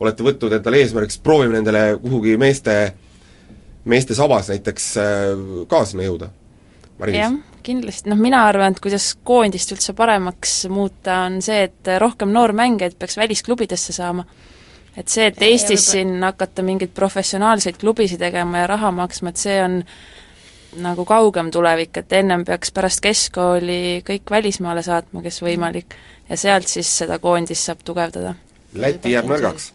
olete 0.00 0.26
võtnud 0.26 0.58
endale 0.58 0.82
eesmärgiks, 0.82 1.18
proovime 1.22 1.56
nendele 1.56 1.96
kuhugi 2.02 2.36
meeste, 2.36 2.94
meeste 3.84 4.14
sabas 4.14 4.50
näiteks 4.52 4.90
äh, 4.98 5.44
kaasama 5.70 6.06
jõuda? 6.06 6.30
jah, 7.10 7.34
kindlasti, 7.64 8.10
noh 8.12 8.20
mina 8.20 8.44
arvan, 8.48 8.74
et 8.74 8.80
kuidas 8.82 9.12
koondist 9.26 9.72
üldse 9.74 9.94
paremaks 9.96 10.64
muuta, 10.72 11.24
on 11.28 11.40
see, 11.44 11.64
et 11.68 11.92
rohkem 12.00 12.32
noormängijaid 12.34 12.98
peaks 12.98 13.16
välisklubidesse 13.20 13.94
saama. 13.96 14.24
et 14.96 15.08
see, 15.10 15.26
et 15.26 15.40
Eestis 15.42 15.88
siin 15.90 16.22
hakata 16.22 16.62
mingeid 16.62 16.92
professionaalseid 16.94 17.80
klubisid 17.80 18.20
tegema 18.22 18.62
ja 18.62 18.66
raha 18.70 18.92
maksma, 18.94 19.32
et 19.32 19.42
see 19.42 19.56
on 19.62 19.80
nagu 20.84 21.04
kaugem 21.04 21.50
tulevik, 21.54 21.96
et 21.98 22.12
ennem 22.12 22.44
peaks 22.46 22.72
pärast 22.74 23.02
keskkooli 23.02 24.02
kõik 24.06 24.30
välismaale 24.30 24.82
saatma, 24.86 25.22
kes 25.22 25.40
võimalik, 25.42 25.96
ja 26.28 26.38
sealt 26.38 26.70
siis 26.70 26.90
seda 27.02 27.18
koondist 27.22 27.70
saab 27.70 27.82
tugevdada. 27.86 28.34
Läti 28.74 29.14
jääb 29.14 29.30
nõrgaks? 29.30 29.72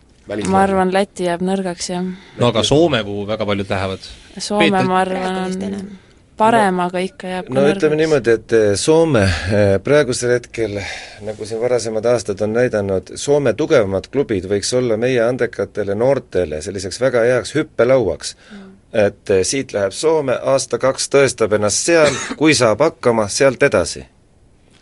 ma 0.48 0.62
arvan, 0.62 0.94
Läti 0.94 1.26
jääb 1.26 1.42
nõrgaks, 1.42 1.90
jah. 1.90 2.06
no 2.38 2.52
aga 2.52 2.64
Soome, 2.64 3.04
kuhu 3.04 3.26
väga 3.28 3.48
paljud 3.50 3.72
lähevad? 3.76 4.12
Soome, 4.38 4.84
ma 4.84 5.02
arvan, 5.02 5.42
on 5.48 5.98
parem 6.40 6.80
no,, 6.80 6.88
aga 6.88 7.02
ikka 7.04 7.34
jääb 7.34 7.50
no 7.54 7.64
ütleme 7.70 8.00
niimoodi, 8.00 8.36
et 8.40 8.56
eh, 8.56 8.70
Soome 8.80 9.24
eh, 9.26 9.74
praegusel 9.84 10.36
hetkel, 10.38 10.80
nagu 11.26 11.48
siin 11.48 11.62
varasemad 11.62 12.08
aastad 12.14 12.42
on 12.46 12.56
näidanud, 12.56 13.14
Soome 13.20 13.54
tugevamad 13.60 14.10
klubid 14.14 14.48
võiks 14.52 14.72
olla 14.78 14.98
meie 15.02 15.22
andekatele 15.26 15.98
noortele 16.00 16.62
selliseks 16.66 17.02
väga 17.02 17.26
heaks 17.28 17.56
hüppelauaks. 17.58 18.36
Mm. 18.52 18.70
Et 19.04 19.36
eh, 19.36 19.44
siit 19.46 19.76
läheb 19.76 19.94
Soome, 19.96 20.38
aasta-kaks 20.54 21.12
tõestab 21.14 21.54
ennast 21.58 21.92
seal, 21.92 22.16
kui 22.40 22.56
saab 22.58 22.82
hakkama, 22.88 23.28
sealt 23.30 23.64
edasi. 23.64 24.06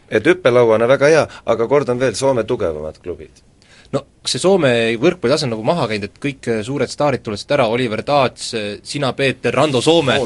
et 0.07 0.23
hüppelauana 0.23 0.87
väga 0.87 1.07
hea, 1.11 1.27
aga 1.45 1.67
kordan 1.67 1.99
veel, 1.99 2.15
Soome 2.15 2.47
tugevamad 2.47 3.01
klubid 3.03 3.46
no 3.95 4.03
kas 4.21 4.35
see 4.35 4.43
Soome 4.43 4.71
võrkpallitase 4.99 5.47
on 5.47 5.53
nagu 5.55 5.63
maha 5.67 5.85
käinud, 5.91 6.09
et 6.09 6.17
kõik 6.23 6.49
eh, 6.51 6.63
suured 6.65 6.91
staarid 6.91 7.23
tulevad 7.23 7.41
sealt 7.41 7.53
ära, 7.57 7.67
Oliver 7.71 8.03
Taats, 8.07 8.49
eh, 8.57 8.65
sina, 8.83 9.13
Peeter, 9.17 9.55
Rando 9.55 9.81
Soome, 9.83 10.17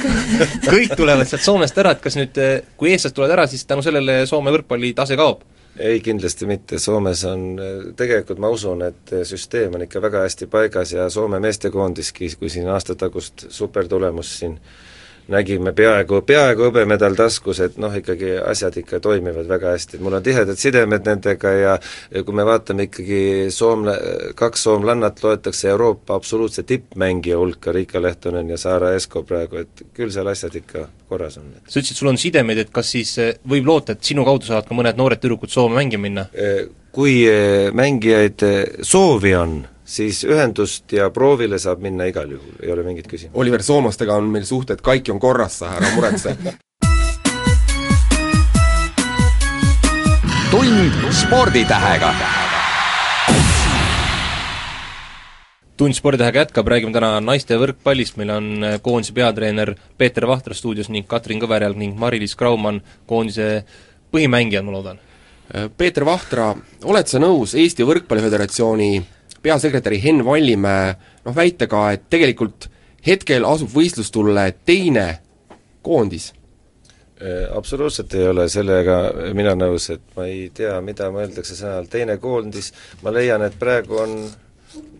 kõik 0.74 0.92
tulevad 0.98 1.30
sealt 1.30 1.46
Soomest 1.46 1.80
ära, 1.80 1.94
et 1.96 2.04
kas 2.04 2.18
nüüd, 2.20 2.36
kui 2.80 2.92
eestlased 2.92 3.16
tulevad 3.16 3.38
ära, 3.38 3.48
siis 3.50 3.64
tänu 3.68 3.84
sellele 3.86 4.22
Soome 4.30 4.52
võrkpallitase 4.56 5.18
kaob? 5.20 5.46
ei, 5.80 6.00
kindlasti 6.04 6.44
mitte, 6.50 6.80
Soomes 6.82 7.22
on, 7.24 7.44
tegelikult 7.96 8.40
ma 8.42 8.50
usun, 8.52 8.82
et 8.84 9.12
süsteem 9.24 9.78
on 9.78 9.86
ikka 9.86 10.02
väga 10.02 10.24
hästi 10.26 10.48
paigas 10.50 10.92
ja 10.92 11.06
Soome 11.12 11.38
meestekoondiski, 11.40 12.28
kui 12.36 12.50
siin 12.52 12.68
aastatagust 12.68 13.46
supertulemust 13.54 14.42
siin 14.42 14.58
nägime 15.30 15.72
peaaegu, 15.76 16.20
peaaegu 16.26 16.66
hõbemedal 16.68 17.16
taskus, 17.18 17.60
et 17.64 17.78
noh, 17.80 17.94
ikkagi 17.96 18.36
asjad 18.42 18.76
ikka 18.82 19.00
toimivad 19.04 19.48
väga 19.50 19.74
hästi, 19.74 19.96
et 19.96 20.04
mul 20.04 20.18
on 20.18 20.24
tihedad 20.26 20.58
sidemed 20.58 21.06
nendega 21.06 21.52
ja 21.56 21.74
kui 22.24 22.36
me 22.36 22.46
vaatame 22.46 22.88
ikkagi 22.88 23.22
soomla-, 23.54 23.98
kaks 24.38 24.66
soomlannat 24.68 25.22
loetakse 25.24 25.70
Euroopa 25.70 26.18
absoluutse 26.18 26.62
tippmängija 26.66 27.38
hulka, 27.38 27.72
Riika 27.72 28.02
Lehtonen 28.02 28.50
ja 28.50 28.58
Saara 28.60 28.94
Esko 28.98 29.22
praegu, 29.26 29.62
et 29.64 29.84
küll 29.96 30.12
seal 30.14 30.30
asjad 30.30 30.56
ikka 30.60 30.88
korras 31.10 31.38
on. 31.38 31.50
sa 31.66 31.80
ütlesid, 31.80 31.98
sul 31.98 32.10
on 32.12 32.18
sidemeid, 32.20 32.64
et 32.64 32.70
kas 32.74 32.92
siis 32.94 33.16
eh, 33.22 33.34
võib 33.48 33.66
loota, 33.70 33.96
et 33.96 34.06
sinu 34.06 34.26
kaudu 34.26 34.48
saavad 34.50 34.68
ka 34.68 34.78
mõned 34.78 34.98
noored 35.00 35.22
tüdrukud 35.22 35.50
Soome 35.50 35.78
mängima 35.78 36.06
minna? 36.06 36.26
Eh, 36.34 36.64
kui 36.94 37.20
eh, 37.28 37.70
mängijaid 37.76 38.46
soovi 38.86 39.34
on, 39.38 39.60
siis 39.90 40.22
ühendust 40.28 40.92
ja 40.94 41.10
proovile 41.10 41.58
saab 41.58 41.82
minna 41.82 42.06
igal 42.10 42.30
juhul, 42.30 42.56
ei 42.62 42.72
ole 42.72 42.86
mingit 42.86 43.10
küsimust. 43.10 43.36
Oliver 43.38 43.62
Soomastega 43.62 44.16
on 44.20 44.30
meil 44.30 44.46
suhted 44.46 44.82
kaiki 44.84 45.14
on 45.14 45.20
korras, 45.22 45.58
sa 45.62 45.74
ära 45.78 45.94
muretse 45.96 46.36
tund 50.50 51.12
sporditähega. 51.14 52.14
tund 55.76 55.94
sporditähega 55.94 56.42
jätkab, 56.44 56.68
räägime 56.68 56.92
täna 56.92 57.20
naiste 57.24 57.56
võrkpallist, 57.56 58.18
meil 58.20 58.30
on 58.34 58.48
koondise 58.84 59.14
peatreener 59.16 59.72
Peeter 59.98 60.26
Vahtra 60.28 60.54
stuudios 60.54 60.90
ning 60.92 61.06
Katrin 61.08 61.40
Kõverjalg 61.40 61.78
ning 61.80 61.96
Mari-Liis 61.98 62.36
Kraumann, 62.36 62.82
koondise 63.08 63.62
põhimängijad, 64.12 64.66
ma 64.66 64.74
loodan. 64.74 65.00
Peeter 65.78 66.04
Vahtra, 66.04 66.52
oled 66.84 67.08
sa 67.08 67.22
nõus 67.22 67.56
Eesti 67.58 67.86
Võrkpalliföderatsiooni 67.88 68.90
peasekretäri 69.42 70.00
Henn 70.02 70.24
Vallimäe 70.24 70.94
noh, 71.24 71.36
väitega, 71.36 71.86
et 71.94 72.08
tegelikult 72.10 72.68
hetkel 73.06 73.46
asub 73.48 73.72
võistlustulle 73.74 74.50
teine 74.66 75.06
koondis? 75.82 76.32
Äh, 77.20 77.56
absoluutselt 77.56 78.14
ei 78.16 78.28
ole 78.28 78.46
sellega 78.48 79.00
mina 79.36 79.52
nõus, 79.58 79.90
et 79.92 80.04
ma 80.16 80.24
ei 80.24 80.46
tea, 80.56 80.78
mida 80.80 81.10
mõeldakse 81.12 81.56
sõna 81.58 81.76
all 81.80 81.90
teine 81.92 82.16
koondis, 82.20 82.70
ma 83.04 83.12
leian, 83.12 83.44
et 83.44 83.58
praegu 83.60 83.98
on 84.00 84.14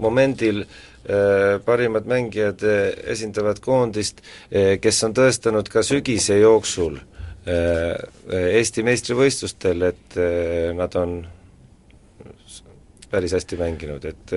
momendil 0.03 0.61
äh, 0.66 1.57
parimad 1.64 2.09
mängijad 2.11 2.64
äh, 2.68 2.83
esindavad 3.14 3.62
koondist, 3.64 4.20
kes 4.50 5.05
on 5.07 5.16
tõestanud 5.16 5.72
ka 5.72 5.85
sügise 5.87 6.37
jooksul 6.40 7.00
Eesti 7.50 8.83
meistrivõistlustel, 8.85 9.81
et 9.88 10.16
nad 10.76 10.96
on 11.00 11.14
päris 13.11 13.35
hästi 13.37 13.59
mänginud, 13.61 14.05
et 14.05 14.37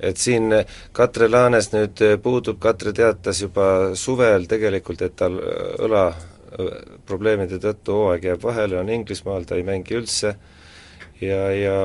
et 0.00 0.20
siin 0.20 0.52
Katre 0.92 1.28
Laanes 1.30 1.72
nüüd 1.72 2.04
puudub, 2.22 2.60
Katre 2.62 2.92
teatas 2.96 3.42
juba 3.42 3.66
suvel 3.98 4.46
tegelikult, 4.50 5.02
et 5.02 5.16
tal 5.16 5.40
õla 5.40 6.06
probleemide 7.06 7.58
tõttu 7.58 7.98
hooaeg 7.98 8.28
jääb 8.28 8.42
vahele, 8.44 8.78
on 8.78 8.92
Inglismaal, 8.94 9.46
ta 9.48 9.58
ei 9.58 9.66
mängi 9.66 9.96
üldse 9.98 10.36
ja, 11.20 11.40
ja 11.50 11.76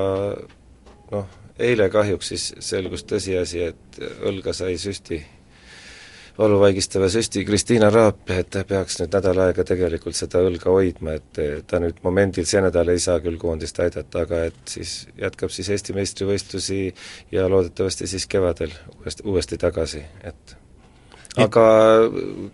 noh, 1.10 1.26
eile 1.58 1.90
kahjuks 1.90 2.32
siis 2.32 2.46
selgus 2.62 3.04
tõsiasi, 3.08 3.66
et 3.72 4.00
õlga 4.26 4.54
sai 4.56 4.78
süsti 4.80 5.20
valuvaigistava 6.40 7.08
süsti 7.12 7.42
Kristiina 7.44 7.90
Raap, 7.92 8.30
et 8.32 8.48
ta 8.54 8.62
peaks 8.68 9.00
nüüd 9.00 9.12
nädal 9.16 9.42
aega 9.44 9.64
tegelikult 9.66 10.16
seda 10.16 10.40
õlga 10.46 10.72
hoidma, 10.72 11.16
et 11.18 11.66
ta 11.68 11.80
nüüd 11.82 12.00
momendil 12.04 12.48
see 12.48 12.62
nädal 12.64 12.92
ei 12.92 13.02
saa 13.02 13.20
küll 13.24 13.36
koondist 13.40 13.80
aidata, 13.82 14.24
aga 14.24 14.46
et 14.48 14.60
siis 14.72 14.94
jätkab 15.20 15.52
siis 15.54 15.68
Eesti 15.74 15.96
meistrivõistlusi 15.96 16.80
ja 17.34 17.48
loodetavasti 17.50 18.08
siis 18.10 18.26
kevadel 18.30 18.72
uuesti, 18.96 19.26
uuesti 19.28 19.60
tagasi, 19.60 20.02
et 20.24 20.56
aga 21.40 21.66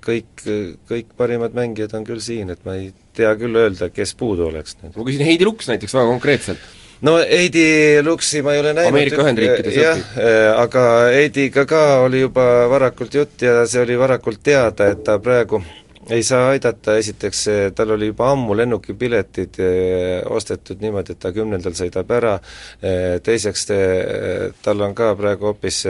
kõik, 0.05 0.46
kõik 0.90 1.14
parimad 1.18 1.55
mängijad 1.57 1.94
on 1.96 2.09
küll 2.09 2.22
siin, 2.25 2.51
et 2.53 2.66
ma 2.66 2.77
ei 2.81 2.90
tea 3.16 3.33
küll 3.38 3.57
öelda, 3.57 3.90
kes 3.94 4.16
puudu 4.18 4.51
oleks 4.51 4.77
nüüd. 4.83 4.96
ma 4.96 5.07
küsin 5.07 5.25
Heidi 5.31 5.49
Luks 5.49 5.70
näiteks 5.70 5.94
väga 5.96 6.11
konkreetselt 6.11 6.66
no 7.00 7.16
Heidi 7.18 8.02
Luksi 8.02 8.42
ma 8.42 8.54
ei 8.54 8.61
ole 8.61 8.72
näinud 8.76 8.94
Ameerika 8.94 9.22
Ühendriikides 9.22 9.76
jah, 9.76 10.04
äh, 10.16 10.52
aga 10.61 10.85
Heidiga 11.12 11.66
ka 11.68 11.82
oli 12.06 12.22
juba 12.24 12.46
varakult 12.72 13.14
jutt 13.14 13.42
ja 13.42 13.64
see 13.66 13.82
oli 13.85 13.98
varakult 13.98 14.42
teada, 14.42 14.90
et 14.92 15.04
ta 15.04 15.18
praegu 15.18 15.62
ei 16.10 16.22
saa 16.22 16.50
aidata, 16.52 16.94
esiteks 17.00 17.40
tal 17.74 17.90
oli 17.96 18.10
juba 18.12 18.28
ammu 18.30 18.54
lennukipiletid 18.56 19.58
eh, 19.62 20.22
ostetud 20.30 20.78
niimoodi, 20.82 21.16
et 21.16 21.20
ta 21.22 21.32
kümnendal 21.34 21.74
sõidab 21.74 22.10
ära, 22.14 22.34
eh, 22.78 23.16
teiseks 23.26 23.64
eh, 23.74 24.52
tal 24.62 24.84
on 24.86 24.94
ka 24.94 25.12
praegu 25.18 25.50
hoopis 25.50 25.80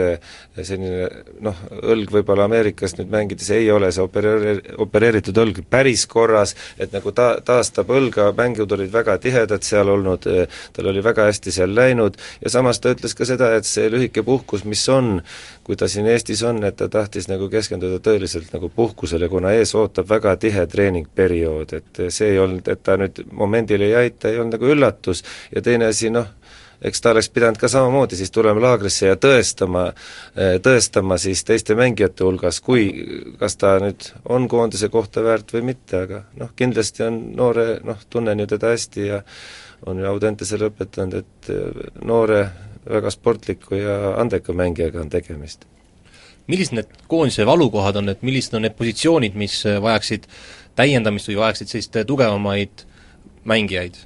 selline 0.57 1.09
noh, 1.45 1.59
õlg 1.83 2.13
võib-olla 2.15 2.47
Ameerikas 2.49 2.97
nüüd 2.97 3.11
mängides 3.13 3.51
ei 3.53 3.69
ole 3.71 3.91
see 3.93 4.05
opereeri-, 4.05 4.73
opereeritud 4.81 5.37
õlg 5.43 5.61
päris 5.69 6.07
korras, 6.09 6.55
et 6.81 6.95
nagu 6.95 7.13
ta-, 7.13 7.37
taastab 7.45 7.93
õlga, 7.93 8.31
mängud 8.37 8.73
olid 8.73 8.93
väga 8.93 9.19
tihedad 9.21 9.65
seal 9.67 9.93
olnud, 9.93 10.25
tal 10.73 10.91
oli 10.93 11.05
väga 11.05 11.29
hästi 11.29 11.53
seal 11.59 11.77
läinud 11.77 12.17
ja 12.41 12.53
samas 12.53 12.81
ta 12.81 12.95
ütles 12.95 13.13
ka 13.17 13.27
seda, 13.29 13.53
et 13.57 13.69
see 13.69 13.85
lühike 13.93 14.25
puhkus, 14.25 14.65
mis 14.65 14.81
on, 14.89 15.19
kui 15.67 15.75
ta 15.75 15.89
siin 15.91 16.07
Eestis 16.07 16.41
on, 16.47 16.61
et 16.63 16.77
ta 16.79 16.87
tahtis 16.87 17.27
nagu 17.27 17.49
keskenduda 17.51 17.99
tõeliselt 18.03 18.53
nagu 18.55 18.69
puhkusele, 18.71 19.27
kuna 19.27 19.51
ees 19.57 19.73
ootab 19.75 20.07
väga 20.07 20.37
tihe 20.39 20.63
treeningperiood, 20.71 21.73
et 21.75 22.01
see 22.07 22.31
ei 22.31 22.39
olnud, 22.39 22.67
et 22.71 22.83
ta 22.87 22.95
nüüd 22.99 23.19
momendil 23.35 23.83
ei 23.83 23.97
aita, 24.05 24.31
ei 24.31 24.39
olnud 24.39 24.55
nagu 24.55 24.69
üllatus 24.71 25.25
ja 25.51 25.63
teine 25.65 25.89
asi, 25.91 26.07
noh, 26.13 26.29
eks 26.87 27.03
ta 27.03 27.11
oleks 27.11 27.27
pidanud 27.33 27.59
ka 27.59 27.67
samamoodi 27.71 28.15
siis 28.15 28.31
tulema 28.31 28.61
laagrisse 28.63 29.09
ja 29.09 29.17
tõestama, 29.19 29.89
tõestama 30.63 31.17
siis 31.19 31.43
teiste 31.43 31.75
mängijate 31.75 32.23
hulgas, 32.23 32.61
kui, 32.63 32.87
kas 33.39 33.59
ta 33.59 33.75
nüüd 33.83 34.07
on 34.29 34.47
koondise 34.47 34.87
kohta 34.93 35.25
väärt 35.25 35.51
või 35.57 35.65
mitte, 35.73 36.05
aga 36.05 36.23
noh, 36.39 36.53
kindlasti 36.55 37.03
on 37.09 37.19
noore, 37.35 37.67
noh, 37.83 37.99
tunnen 38.09 38.39
ju 38.45 38.47
teda 38.55 38.71
hästi 38.71 39.09
ja 39.09 39.19
on 39.87 39.99
ju 39.99 40.07
Audentesele 40.09 40.71
õpetanud, 40.71 41.19
et 41.19 41.51
noore 42.07 42.45
väga 42.89 43.11
sportliku 43.13 43.75
ja 43.75 43.97
andeka 44.21 44.53
mängijaga 44.53 45.01
on 45.01 45.09
tegemist. 45.09 45.65
millised 46.47 46.77
need 46.77 46.91
koondise 47.11 47.45
valukohad 47.45 47.95
on, 47.99 48.09
et 48.09 48.21
millised 48.23 48.53
on 48.55 48.63
need 48.63 48.75
positsioonid, 48.77 49.33
mis 49.35 49.63
vajaksid 49.65 50.29
täiendamist 50.79 51.27
või 51.27 51.41
vajaksid 51.41 51.73
sellist 51.73 51.97
tugevamaid 52.07 52.85
mängijaid? 53.43 53.97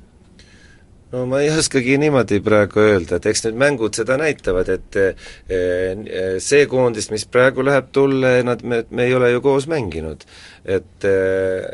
no 1.11 1.25
ma 1.27 1.41
ei 1.43 1.51
oskagi 1.51 1.97
niimoodi 1.99 2.39
praegu 2.43 2.81
öelda, 2.81 3.19
et 3.19 3.27
eks 3.31 3.45
need 3.45 3.59
mängud 3.59 3.97
seda 3.97 4.17
näitavad, 4.19 4.69
et 4.71 4.99
eh, 5.01 6.39
see 6.43 6.65
koondis, 6.71 7.09
mis 7.11 7.25
praegu 7.27 7.65
läheb 7.67 7.91
tulle, 7.95 8.37
nad, 8.47 8.63
me, 8.63 8.83
me 8.89 9.07
ei 9.09 9.15
ole 9.17 9.31
ju 9.33 9.41
koos 9.43 9.67
mänginud. 9.71 10.23
et 10.65 11.07
eh, 11.07 11.67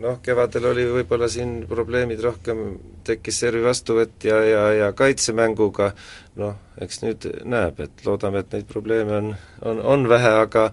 noh, 0.00 0.18
kevadel 0.24 0.70
oli 0.70 0.86
võib-olla 0.90 1.28
siin 1.30 1.60
probleemid 1.68 2.22
rohkem, 2.24 2.64
tekkis 3.06 3.42
servi 3.44 3.62
vastuvõtt 3.64 4.26
ja, 4.28 4.40
ja, 4.44 4.64
ja 4.76 4.88
kaitsemänguga, 4.96 5.92
noh, 6.40 6.56
eks 6.80 7.02
nüüd 7.04 7.28
näeb, 7.48 7.80
et 7.84 8.04
loodame, 8.06 8.42
et 8.42 8.56
neid 8.56 8.68
probleeme 8.70 9.16
on, 9.18 9.30
on, 9.66 9.80
on 9.94 10.08
vähe, 10.10 10.34
aga 10.46 10.70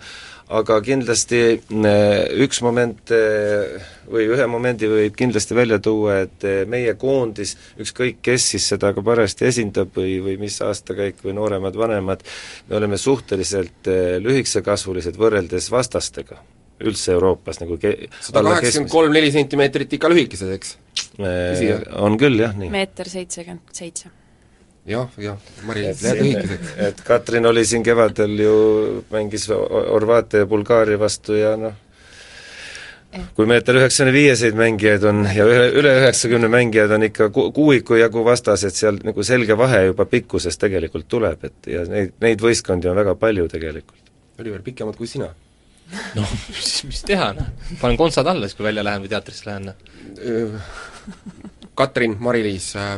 aga 0.48 0.78
kindlasti 0.80 1.40
eh, 1.60 2.42
üks 2.44 2.62
moment 2.64 3.12
eh, 3.12 3.88
või 4.08 4.30
ühe 4.32 4.46
momendi 4.48 4.88
võib 4.88 5.18
kindlasti 5.20 5.58
välja 5.58 5.80
tuua, 5.84 6.22
et 6.24 6.48
eh, 6.48 6.62
meie 6.70 6.94
koondis, 7.00 7.58
ükskõik 7.84 8.22
kes 8.24 8.52
siis 8.54 8.68
seda 8.72 8.94
ka 8.96 9.04
parajasti 9.04 9.50
esindab 9.50 9.92
või, 9.98 10.22
või 10.24 10.38
mis 10.48 10.62
aastakäik 10.64 11.20
või 11.26 11.36
nooremad, 11.36 11.76
vanemad, 11.76 12.24
me 12.70 12.80
oleme 12.80 13.00
suhteliselt 13.02 13.92
lühikesekasvulised 14.24 15.20
võrreldes 15.20 15.72
vastastega 15.74 16.40
üldse 16.84 17.16
Euroopas 17.16 17.62
nagu 17.64 17.80
ke-, 17.82 18.10
sada 18.22 18.44
kaheksakümmend 18.46 18.94
kolm, 18.94 19.16
neli 19.16 19.32
sentimeetrit 19.34 19.98
ikka 19.98 20.12
lühikesed, 20.14 20.54
eks? 20.58 20.78
On 21.98 22.18
küll 22.22 22.40
jah, 22.42 22.56
nii. 22.58 22.70
meeter 22.74 23.10
seitsekümmend 23.10 23.74
seitse 23.76 24.12
jah, 24.88 25.10
jah, 25.22 25.40
Mari-Liis 25.68 26.04
jääb 26.06 26.22
lühikeseks. 26.22 26.76
et 26.88 27.02
Katrin 27.08 27.50
oli 27.50 27.66
siin 27.68 27.84
kevadel 27.86 28.38
ju, 28.40 28.54
mängis 29.12 29.50
Horvaatia 29.52 30.46
ja 30.46 30.50
Bulgaaria 30.50 31.00
vastu 31.00 31.38
ja 31.38 31.56
noh, 31.60 31.76
kui 33.36 33.48
meeter 33.50 33.80
üheksakümne 33.80 34.14
viieseid 34.16 34.58
mängijaid 34.60 35.06
on 35.08 35.24
ja 35.26 35.48
üle, 35.48 35.68
üle 35.80 35.94
üheksakümne 36.02 36.50
mängijaid 36.52 36.94
on 36.98 37.08
ikka 37.08 37.30
ku-, 37.36 37.50
kuuiku 37.56 38.00
jagu 38.00 38.24
vastas, 38.26 38.64
et 38.68 38.78
seal 38.78 39.00
nagu 39.08 39.26
selge 39.28 39.58
vahe 39.60 39.88
juba 39.90 40.08
pikkuses 40.10 40.60
tegelikult 40.62 41.10
tuleb, 41.12 41.44
et 41.50 41.72
ja 41.74 41.84
neid, 41.90 42.16
neid 42.24 42.44
võistkondi 42.44 42.90
on 42.92 43.00
väga 43.00 43.18
palju 43.20 43.48
tegelikult. 43.52 44.04
Oliver, 44.40 44.62
pikemad 44.64 45.00
kui 45.00 45.10
sina? 45.10 45.32
noh, 46.18 46.34
mis, 46.52 46.72
mis 46.88 47.04
teha, 47.08 47.32
noh. 47.38 47.52
panen 47.82 48.00
kontsad 48.00 48.28
alla 48.28 48.48
siis, 48.48 48.58
kui 48.58 48.68
välja 48.68 48.84
lähen 48.86 49.04
või 49.06 49.12
teatrisse 49.12 49.50
lähen. 49.50 49.72
Katrin, 51.78 52.18
Mari-Liis 52.20 52.72
äh,, 52.80 52.98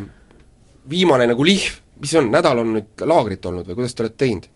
viimane 0.89 1.27
nagu 1.29 1.45
lihv, 1.45 1.77
mis 2.01 2.15
on, 2.17 2.31
nädal 2.33 2.63
on 2.63 2.73
nüüd 2.77 3.05
laagrit 3.05 3.45
olnud 3.45 3.67
või 3.67 3.81
kuidas 3.81 3.95
te 3.95 4.05
olete 4.05 4.23
teinud? 4.25 4.49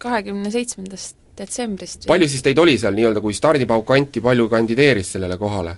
kahekümne 0.00 0.48
seitsmendast 0.48 1.18
detsembrist. 1.36 2.06
palju 2.08 2.28
siis 2.28 2.42
teid 2.44 2.58
oli 2.58 2.78
seal 2.80 2.96
nii-öelda, 2.96 3.20
kui 3.20 3.36
stardipauk 3.36 3.92
anti, 3.96 4.22
palju 4.24 4.48
kandideeris 4.48 5.12
sellele 5.16 5.36
kohale? 5.40 5.76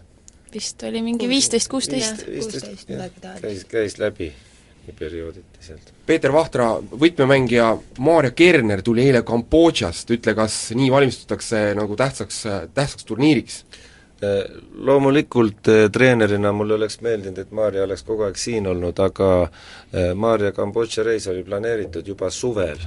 vist 0.54 0.82
oli 0.86 1.02
mingi 1.02 1.28
viisteist, 1.28 1.68
kuusteist. 1.72 2.24
viisteist, 2.28 2.88
käis, 3.42 3.66
käis 3.68 3.98
läbi 3.98 4.30
periooditi 4.98 5.62
sealt. 5.62 5.92
Peeter 6.06 6.32
Vahtra, 6.34 6.72
võtmemängija 6.80 7.68
Maarja 8.02 8.32
Kerner 8.34 8.82
tuli 8.82 9.06
eile 9.06 9.22
Kambodžast, 9.26 10.10
ütle, 10.10 10.34
kas 10.34 10.58
nii 10.74 10.90
valmistutakse 10.90 11.70
nagu 11.78 11.96
tähtsaks, 11.98 12.42
tähtsaks 12.74 13.06
turniiriks? 13.08 13.62
Äh, 14.22 14.44
loomulikult 14.74 15.68
äh, 15.68 15.90
treenerina 15.90 16.52
mulle 16.52 16.74
oleks 16.74 17.00
meeldinud, 17.02 17.38
et 17.42 17.50
Maarja 17.50 17.82
oleks 17.82 18.04
kogu 18.06 18.22
aeg 18.22 18.36
siin 18.38 18.68
olnud, 18.70 19.00
aga 19.02 19.30
äh, 19.42 20.12
Maarja 20.14 20.52
Kambodža 20.54 21.02
reis 21.02 21.26
oli 21.26 21.42
planeeritud 21.42 22.06
juba 22.06 22.30
suvel 22.30 22.78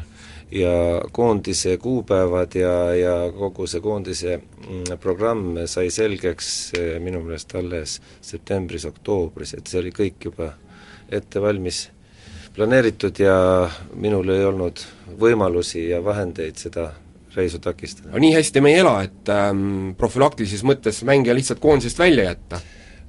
ja 0.51 0.71
koondise 1.11 1.75
kuupäevad 1.83 2.55
ja, 2.55 2.71
ja 2.95 3.15
kogu 3.35 3.67
see 3.67 3.83
koondise 3.83 4.37
mm, 4.37 4.95
programm 5.03 5.57
sai 5.67 5.89
selgeks 5.91 6.49
minu 7.03 7.19
meelest 7.25 7.51
alles 7.59 7.97
septembris-oktoobris, 8.23 9.57
et 9.57 9.67
see 9.67 9.81
oli 9.83 9.91
kõik 9.91 10.29
juba 10.29 10.53
ette 11.09 11.41
valmis 11.41 11.89
planeeritud 12.55 13.19
ja 13.19 13.35
minul 13.99 14.29
ei 14.31 14.45
olnud 14.47 14.79
võimalusi 15.19 15.89
ja 15.89 15.99
vahendeid 16.03 16.59
seda 16.59 16.89
reisu 17.35 17.59
takistada. 17.59 18.13
no 18.13 18.21
nii 18.21 18.31
hästi 18.37 18.63
me 18.63 18.71
ei 18.71 18.79
ela, 18.79 18.95
et 19.03 19.29
ähm, 19.33 19.91
profülaktilises 19.99 20.63
mõttes 20.63 21.03
mängija 21.07 21.35
lihtsalt 21.35 21.59
koondisest 21.63 21.99
välja 21.99 22.29
jätta? 22.29 22.61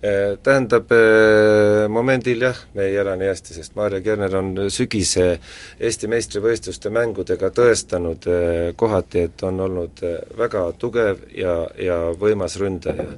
Äh, 0.06 0.36
tähendab, 0.42 0.90
äh, 0.92 1.86
momendil 1.88 2.42
jah, 2.44 2.58
me 2.74 2.84
ei 2.90 2.98
ela 3.00 3.14
nii 3.16 3.30
hästi, 3.30 3.54
sest 3.56 3.76
Maarja 3.78 4.02
Kerner 4.04 4.34
on 4.36 4.50
sügise 4.70 5.38
Eesti 5.80 6.10
meistrivõistluste 6.12 6.92
mängudega 6.92 7.48
tõestanud 7.54 8.28
äh, 8.28 8.72
kohati, 8.76 9.24
et 9.30 9.46
on 9.48 9.62
olnud 9.68 10.02
väga 10.38 10.66
tugev 10.78 11.22
ja, 11.34 11.62
ja 11.80 12.00
võimas 12.18 12.58
ründaja. 12.60 13.08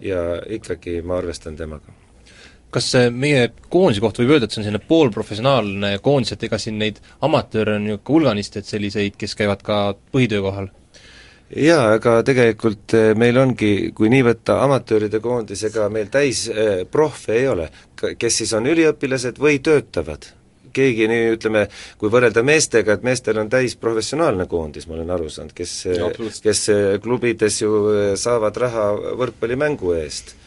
ja 0.00 0.26
ikkagi 0.58 1.00
ma 1.02 1.16
arvestan 1.22 1.56
temaga 1.56 2.05
kas 2.76 2.90
meie 3.14 3.50
koondise 3.72 4.02
kohta 4.04 4.20
võib 4.22 4.34
öelda, 4.36 4.48
et 4.48 4.52
see 4.52 4.60
on 4.60 4.66
selline 4.66 4.84
poolprofessionaalne 4.88 5.94
koondis, 6.04 6.34
et 6.34 6.42
ega 6.48 6.58
siin 6.60 6.76
neid 6.80 7.00
amatööre 7.24 7.78
on 7.80 7.86
ju 7.88 8.00
ka 8.02 8.12
hulganisti, 8.12 8.60
et 8.60 8.68
selliseid, 8.68 9.16
kes 9.16 9.36
käivad 9.38 9.64
ka 9.64 9.78
põhitöö 10.12 10.42
kohal? 10.44 10.68
jaa, 11.46 11.92
aga 11.94 12.18
tegelikult 12.26 12.94
eh, 12.98 13.12
meil 13.18 13.38
ongi, 13.38 13.92
kui 13.96 14.10
nii 14.12 14.24
võtta 14.26 14.58
amatööride 14.64 15.20
koondis, 15.22 15.62
ega 15.68 15.86
meil 15.94 16.10
täis 16.12 16.46
eh, 16.50 16.82
proffe 16.90 17.36
ei 17.38 17.46
ole, 17.48 17.68
kes 17.96 18.42
siis 18.42 18.54
on 18.58 18.66
üliõpilased 18.66 19.38
või 19.40 19.60
töötavad? 19.64 20.32
Keegi 20.76 21.06
nii, 21.08 21.28
ütleme, 21.38 21.62
kui 21.96 22.10
võrrelda 22.12 22.42
meestega, 22.44 22.98
et 22.98 23.04
meestel 23.06 23.38
on 23.40 23.48
täis 23.48 23.78
professionaalne 23.80 24.44
koondis, 24.50 24.84
ma 24.90 24.98
olen 24.98 25.14
aru 25.14 25.30
saanud, 25.32 25.54
kes, 25.56 25.76
kes 26.44 26.66
klubides 27.04 27.62
ju 27.62 27.78
eh, 27.94 28.10
saavad 28.20 28.58
raha 28.66 28.90
võrkpallimängu 29.22 29.94
eest. 30.02 30.34
Eh, 30.34 30.45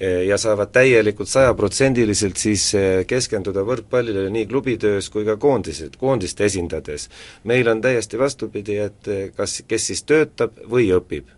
ja 0.00 0.38
saavad 0.38 0.70
täielikult 0.72 1.28
sajaprotsendiliselt 1.28 2.36
siis 2.40 2.70
eh, 2.74 3.02
keskenduda 3.06 3.60
võrkpallile 3.68 4.30
nii 4.32 4.46
klubitöös 4.48 5.10
kui 5.12 5.26
ka 5.28 5.36
koondised, 5.36 5.98
koondist 6.00 6.40
esindades. 6.40 7.08
meil 7.44 7.68
on 7.68 7.80
täiesti 7.80 8.18
vastupidi, 8.18 8.78
et 8.78 9.08
eh, 9.08 9.28
kas, 9.36 9.62
kes 9.68 9.86
siis 9.86 10.02
töötab 10.02 10.56
või 10.70 10.88
õpib. 10.96 11.28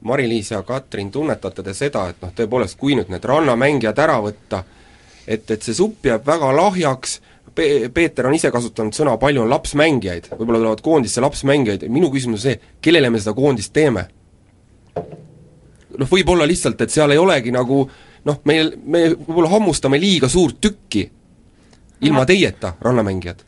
Mari-Liis 0.00 0.50
ja 0.50 0.62
Katrin, 0.62 1.10
tunnetate 1.10 1.62
te 1.62 1.74
seda, 1.74 2.08
et 2.08 2.22
noh, 2.22 2.32
tõepoolest, 2.32 2.78
kui 2.78 2.96
nüüd 2.96 3.12
need 3.12 3.24
rannamängijad 3.24 3.98
ära 3.98 4.16
võtta, 4.24 4.62
et, 5.26 5.50
et 5.50 5.62
see 5.62 5.74
supp 5.74 6.06
jääb 6.06 6.26
väga 6.26 6.52
lahjaks, 6.56 7.20
Pe-, 7.56 7.88
Peeter 7.88 8.26
on 8.28 8.34
ise 8.36 8.50
kasutanud 8.52 8.92
sõna, 8.92 9.14
palju 9.16 9.40
on 9.40 9.48
lapsmängijaid, 9.48 10.26
võib-olla 10.34 10.58
tulevad 10.60 10.80
koondisse 10.84 11.22
lapsmängijaid, 11.24 11.86
minu 11.88 12.10
küsimus 12.12 12.42
on 12.42 12.50
see, 12.50 12.58
kellele 12.84 13.08
me 13.10 13.20
seda 13.20 13.32
koondist 13.36 13.72
teeme? 13.72 14.08
noh, 15.96 16.08
võib-olla 16.10 16.44
lihtsalt, 16.44 16.80
et 16.84 16.92
seal 16.92 17.14
ei 17.14 17.20
olegi 17.20 17.54
nagu 17.54 17.78
äh, 17.86 18.05
noh, 18.26 18.40
meil, 18.48 18.72
me 18.84 19.08
võib-olla 19.14 19.50
hammustame 19.54 20.00
liiga 20.00 20.28
suurt 20.28 20.60
tükki 20.60 21.04
ilma 22.00 22.24
no. 22.24 22.28
teieta, 22.28 22.74
rannamängijad. 22.80 23.42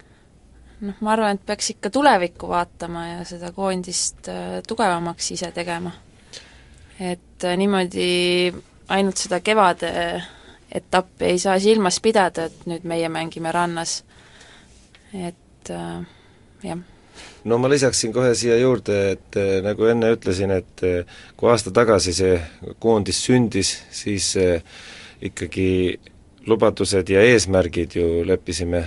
noh, 0.80 0.98
ma 1.00 1.14
arvan, 1.14 1.38
et 1.38 1.46
peaks 1.46 1.72
ikka 1.74 1.90
tulevikku 1.94 2.48
vaatama 2.48 3.06
ja 3.06 3.22
seda 3.28 3.52
koondist 3.52 4.30
äh, 4.32 4.58
tugevamaks 4.68 5.32
ise 5.36 5.52
tegema. 5.52 5.92
et 7.00 7.44
äh, 7.44 7.56
niimoodi 7.56 8.10
ainult 8.88 9.16
seda 9.16 9.40
kevade 9.40 9.92
etappi 10.72 11.24
ei 11.24 11.38
saa 11.38 11.58
silmas 11.60 12.00
pidada, 12.00 12.48
et 12.48 12.68
nüüd 12.68 12.84
meie 12.84 13.08
mängime 13.08 13.52
rannas. 13.52 14.02
et 15.14 15.70
äh, 15.70 16.06
jah 16.62 16.86
no 17.48 17.58
ma 17.60 17.70
lisaksin 17.70 18.12
kohe 18.12 18.34
siia 18.36 18.58
juurde, 18.60 18.98
et 19.14 19.38
eh, 19.40 19.58
nagu 19.64 19.88
enne 19.88 20.12
ütlesin, 20.14 20.52
et 20.54 20.84
eh, 20.86 21.18
kui 21.38 21.50
aasta 21.50 21.72
tagasi 21.74 22.14
see 22.16 22.36
koondis 22.82 23.22
sündis, 23.24 23.72
siis 23.94 24.30
eh, 24.40 24.62
ikkagi 25.24 25.68
lubadused 26.48 27.10
ja 27.12 27.20
eesmärgid 27.28 27.98
ju 27.98 28.04
leppisime 28.24 28.78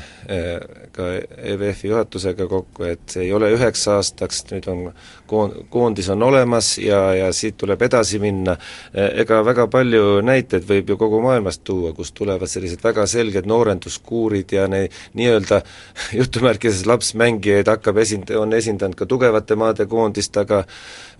ka 0.96 1.10
EVF-i 1.52 1.92
juhatusega 1.92 2.48
kokku, 2.50 2.88
et 2.90 3.04
see 3.14 3.28
ei 3.28 3.34
ole 3.38 3.52
üheks 3.54 3.84
aastaks, 3.92 4.40
nüüd 4.50 4.66
on 4.72 4.88
koon-, 5.32 5.54
koondis 5.70 6.10
on 6.12 6.24
olemas 6.24 6.74
ja, 6.82 7.00
ja 7.16 7.32
siit 7.36 7.58
tuleb 7.62 7.82
edasi 7.88 8.20
minna, 8.22 8.56
ega 8.94 9.42
väga 9.46 9.68
palju 9.72 10.20
näiteid 10.28 10.68
võib 10.68 10.94
ju 10.94 10.98
kogu 11.00 11.22
maailmast 11.24 11.64
tuua, 11.68 11.94
kust 11.98 12.16
tulevad 12.18 12.52
sellised 12.52 12.84
väga 12.84 13.08
selged 13.10 13.48
noorenduskuurid 13.50 14.56
ja 14.58 14.68
ne-, 14.72 14.88
nii-öelda 15.18 15.62
jutumärkides 16.20 16.86
lapsmängijaid 16.90 17.72
hakkab 17.72 18.02
esind-, 18.04 18.34
on 18.38 18.56
esindanud 18.58 19.00
ka 19.00 19.08
tugevate 19.10 19.58
maade 19.60 19.88
koondist, 19.92 20.38
aga 20.42 20.64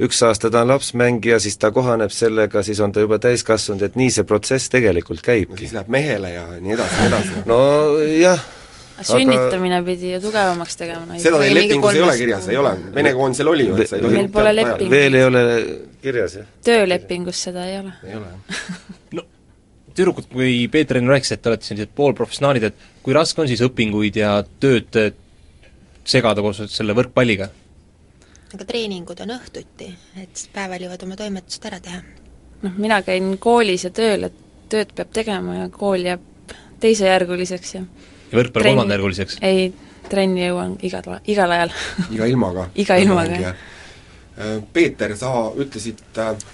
üks 0.02 0.24
aasta 0.28 0.52
ta 0.52 0.66
on 0.66 0.74
lapsmängija, 0.76 1.40
siis 1.44 1.60
ta 1.62 1.72
kohaneb 1.76 2.14
sellega, 2.16 2.64
siis 2.68 2.80
on 2.84 2.96
ta 2.96 3.04
juba 3.04 3.20
täiskasvanud, 3.22 3.86
et 3.88 4.00
nii 4.00 4.16
see 4.18 4.28
protsess 4.28 4.72
tegelikult 4.74 5.24
käibki. 5.26 5.66
siis 5.66 5.78
läheb 5.78 5.92
mehele 5.94 6.36
ja 6.36 6.48
nii 6.58 6.80
edasi, 6.80 7.00
nii 7.04 7.14
edasi. 7.14 7.46
nojah 7.50 8.50
sünnitamine 9.02 9.80
aga... 9.80 9.86
pidi 9.86 10.14
ju 10.14 10.22
tugevamaks 10.24 10.80
tegema 10.80 11.20
seda 11.22 11.42
teil 11.42 11.56
lepingus 11.58 11.98
ei 11.98 12.06
ole 12.06 12.18
kirjas, 12.20 12.48
ei 12.52 12.58
ole? 12.62 12.74
Vene 12.96 13.14
koondisel 13.18 13.52
oli 13.52 13.68
ju, 13.68 13.78
et 13.82 13.92
sa 13.92 14.00
ei 14.00 14.06
tohi 14.06 14.18
meil 14.20 14.32
pole 14.34 14.56
lepingut. 14.56 14.92
veel 14.92 15.20
ei 15.20 15.28
ole 15.28 15.44
kirjas, 16.02 16.40
jah? 16.42 16.50
töölepingus 16.66 17.46
seda 17.50 17.68
ei 17.70 17.80
ole. 17.82 17.94
ei 18.08 18.18
ole, 18.20 18.34
jah 18.34 18.82
no 19.20 19.26
tüdrukud, 19.96 20.30
kui 20.32 20.68
Peeter 20.72 21.00
enne 21.00 21.12
rääkis, 21.12 21.34
et 21.36 21.42
te 21.44 21.52
olete 21.52 21.68
sellised 21.68 21.92
poolprofessionaalid, 21.96 22.70
et 22.70 22.86
kui 23.04 23.16
raske 23.16 23.44
on 23.44 23.50
siis 23.52 23.64
õpinguid 23.66 24.20
ja 24.22 24.38
tööd 24.64 25.00
segada 26.08 26.44
koos 26.44 26.64
selle 26.72 26.96
võrkpalliga? 26.98 27.52
aga 28.52 28.68
treeningud 28.68 29.20
on 29.24 29.36
õhtuti, 29.38 29.88
et 30.20 30.32
siis 30.36 30.50
päeval 30.52 30.84
jõuad 30.84 31.04
oma 31.06 31.16
toimetused 31.20 31.68
ära 31.70 31.80
teha. 31.84 32.02
noh, 32.66 32.78
mina 32.78 33.02
käin 33.08 33.38
koolis 33.40 33.88
ja 33.88 33.94
tööl, 33.96 34.28
et 34.28 34.40
tööd 34.72 34.92
peab 34.96 35.12
tegema 35.16 35.62
ja 35.62 35.70
kool 35.72 36.04
jääb 36.08 36.24
teisejärguliseks 36.82 37.76
ja 37.76 37.84
ja 38.32 38.40
võrkpall 38.40 38.70
kolmandajärguliseks? 38.70 39.38
ei, 39.46 39.70
trenni 40.10 40.46
jõuan 40.48 40.78
igal, 40.86 41.20
igal 41.30 41.58
ajal 41.58 41.76
iga 42.12 42.32
ilmaga. 42.32 42.68
Iga 42.84 42.98
ilmaga, 43.02 43.46
jah. 43.50 43.62
Peeter, 44.74 45.12
sa 45.20 45.30
ütlesid, 45.60 46.00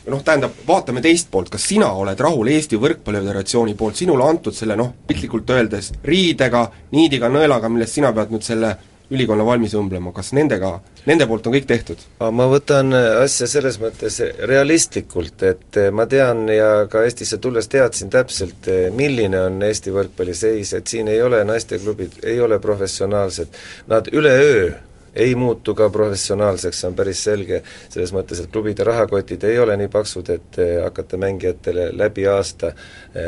noh, 0.10 0.22
tähendab, 0.26 0.56
vaatame 0.68 1.00
teist 1.06 1.30
poolt, 1.32 1.52
kas 1.54 1.64
sina 1.70 1.88
oled 1.96 2.20
rahul 2.20 2.50
Eesti 2.52 2.76
Võrkpalli 2.82 3.22
Föderatsiooni 3.22 3.76
poolt 3.80 4.00
sinule 4.02 4.26
antud 4.26 4.56
selle 4.58 4.76
noh, 4.76 4.90
piltlikult 5.08 5.54
öeldes 5.56 5.94
riidega, 6.04 6.66
niidiga, 6.92 7.30
nõelaga, 7.32 7.70
millest 7.72 8.00
sina 8.00 8.12
pead 8.18 8.34
nüüd 8.34 8.44
selle 8.44 8.74
ülikonna 9.12 9.46
valmis 9.48 9.76
õmblema, 9.78 10.12
kas 10.16 10.34
nendega, 10.36 10.74
nende 11.08 11.28
poolt 11.30 11.48
on 11.48 11.56
kõik 11.56 11.68
tehtud? 11.70 12.02
ma 12.20 12.48
võtan 12.52 12.92
asja 12.96 13.48
selles 13.50 13.80
mõttes 13.82 14.20
realistlikult, 14.50 15.44
et 15.48 15.80
ma 15.96 16.08
tean 16.10 16.46
ja 16.52 16.72
ka 16.92 17.06
Eestisse 17.08 17.40
tulles 17.44 17.70
teadsin 17.72 18.12
täpselt, 18.14 18.68
milline 18.96 19.46
on 19.48 19.62
Eesti 19.68 19.94
võrkpalli 19.96 20.36
seis, 20.36 20.74
et 20.78 20.88
siin 20.88 21.08
ei 21.12 21.22
ole 21.24 21.44
naisteklubid, 21.48 22.20
ei 22.28 22.42
ole 22.44 22.60
professionaalsed, 22.64 23.56
nad 23.88 24.12
üleöö 24.12 24.76
ei 25.18 25.36
muutu 25.36 25.74
ka 25.76 25.90
professionaalseks, 25.90 26.82
see 26.82 26.90
on 26.90 26.98
päris 26.98 27.22
selge, 27.26 27.62
selles 27.90 28.14
mõttes, 28.14 28.42
et 28.44 28.52
klubide 28.54 28.86
rahakotid 28.88 29.44
ei 29.50 29.58
ole 29.60 29.78
nii 29.82 29.90
paksud, 29.94 30.30
et 30.30 30.60
hakata 30.84 31.18
mängijatele 31.22 31.90
läbi 31.98 32.28
aasta 32.30 32.74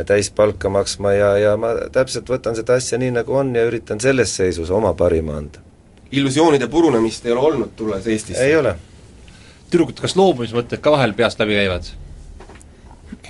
täispalka 0.05 0.69
maksma 0.69 1.15
ja, 1.17 1.31
ja 1.41 1.55
ma 1.57 1.73
täpselt 1.93 2.29
võtan 2.29 2.57
seda 2.59 2.77
asja 2.77 3.01
nii, 3.01 3.15
nagu 3.17 3.39
on 3.41 3.55
ja 3.57 3.65
üritan 3.69 4.01
selles 4.03 4.35
seisus 4.37 4.69
oma 4.69 4.93
parima 4.93 5.39
anda. 5.41 5.68
Illusioonide 6.11 6.67
purunemist 6.67 7.25
ei 7.25 7.31
ole 7.31 7.39
olnud, 7.51 7.73
tulles 7.75 8.07
Eestisse? 8.07 8.43
ei 8.45 8.55
ole. 8.57 8.75
tüdrukud, 9.69 9.99
kas 10.01 10.15
loobumismõtted 10.17 10.81
ka 10.81 10.93
vahel 10.95 11.13
peast 11.17 11.41
läbi 11.41 11.57
käivad? 11.59 11.89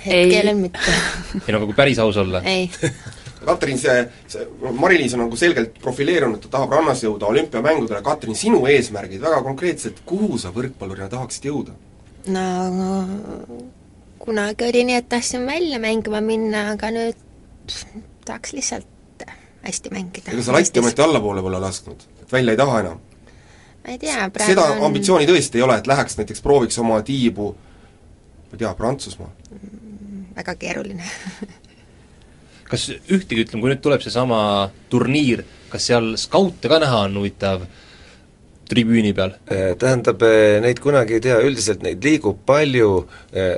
hetkel 0.06 0.54
mitte. 0.56 0.98
ei 1.46 1.52
no 1.52 1.60
aga 1.60 1.66
kui 1.66 1.76
päris 1.76 1.98
aus 2.02 2.20
olla? 2.20 2.42
ei. 2.44 2.70
Katrin, 3.40 3.78
see, 3.80 4.02
see, 4.28 4.42
Mari-Liis 4.76 5.14
on 5.16 5.22
nagu 5.24 5.36
selgelt 5.40 5.78
profileerunud, 5.80 6.42
ta 6.42 6.50
tahab 6.58 6.74
rannas 6.76 7.00
jõuda 7.00 7.30
olümpiamängudele, 7.30 8.02
Katrin, 8.04 8.36
sinu 8.36 8.66
eesmärgid 8.68 9.22
väga 9.22 9.38
konkreetselt, 9.46 10.02
kuhu 10.04 10.36
sa 10.38 10.52
võrkpallurina 10.52 11.08
tahaksid 11.12 11.48
jõuda? 11.48 11.76
no 12.28 12.44
kunagi 14.20 14.66
oli 14.68 14.84
nii, 14.90 15.00
et 15.00 15.08
tahtsin 15.08 15.46
välja 15.48 15.80
mängima 15.80 16.20
minna, 16.20 16.66
aga 16.74 16.92
nüüd 16.92 17.16
pff, 17.64 18.00
tahaks 18.28 18.52
lihtsalt 18.52 19.24
hästi 19.64 19.92
mängida. 19.92 20.32
ega 20.32 20.44
sa 20.44 20.52
latti 20.52 20.80
ometi 20.80 21.02
allapoole 21.04 21.42
pole 21.44 21.60
lasknud, 21.62 22.04
et 22.30 22.36
välja 22.38 22.56
ei 22.56 22.60
taha 22.62 22.80
enam? 22.84 23.00
ma 23.80 23.94
ei 23.94 23.98
tea, 23.98 24.28
praegu 24.30 24.54
seda 24.54 24.68
on 24.76 24.84
ambitsiooni 24.90 25.28
tõesti 25.28 25.60
ei 25.60 25.66
ole, 25.66 25.80
et 25.80 25.90
läheks 25.90 26.18
näiteks 26.20 26.44
prooviks 26.44 26.78
oma 26.82 27.02
tiibu 27.02 27.52
ma 27.54 28.54
ei 28.54 28.62
tea, 28.62 28.74
Prantsusmaa? 28.78 29.32
väga 30.36 30.54
keeruline 30.60 31.04
kas 32.70 32.86
ühtegi, 32.92 33.44
ütleme, 33.44 33.62
kui 33.64 33.72
nüüd 33.72 33.82
tuleb 33.82 34.02
seesama 34.04 34.40
turniir, 34.92 35.42
kas 35.72 35.88
seal 35.90 36.12
skaute 36.20 36.70
ka 36.70 36.78
näha 36.82 37.04
on 37.08 37.18
huvitav 37.18 37.66
tribüüni 38.70 39.12
peal? 39.16 39.34
Eh, 39.50 39.74
Tähendab, 39.80 40.22
eh, 40.22 40.60
neid 40.62 40.78
kunagi 40.82 41.18
ei 41.18 41.24
tea, 41.24 41.40
üldiselt 41.42 41.82
neid 41.82 42.04
liigub 42.04 42.44
palju, 42.46 43.06
eh, 43.32 43.56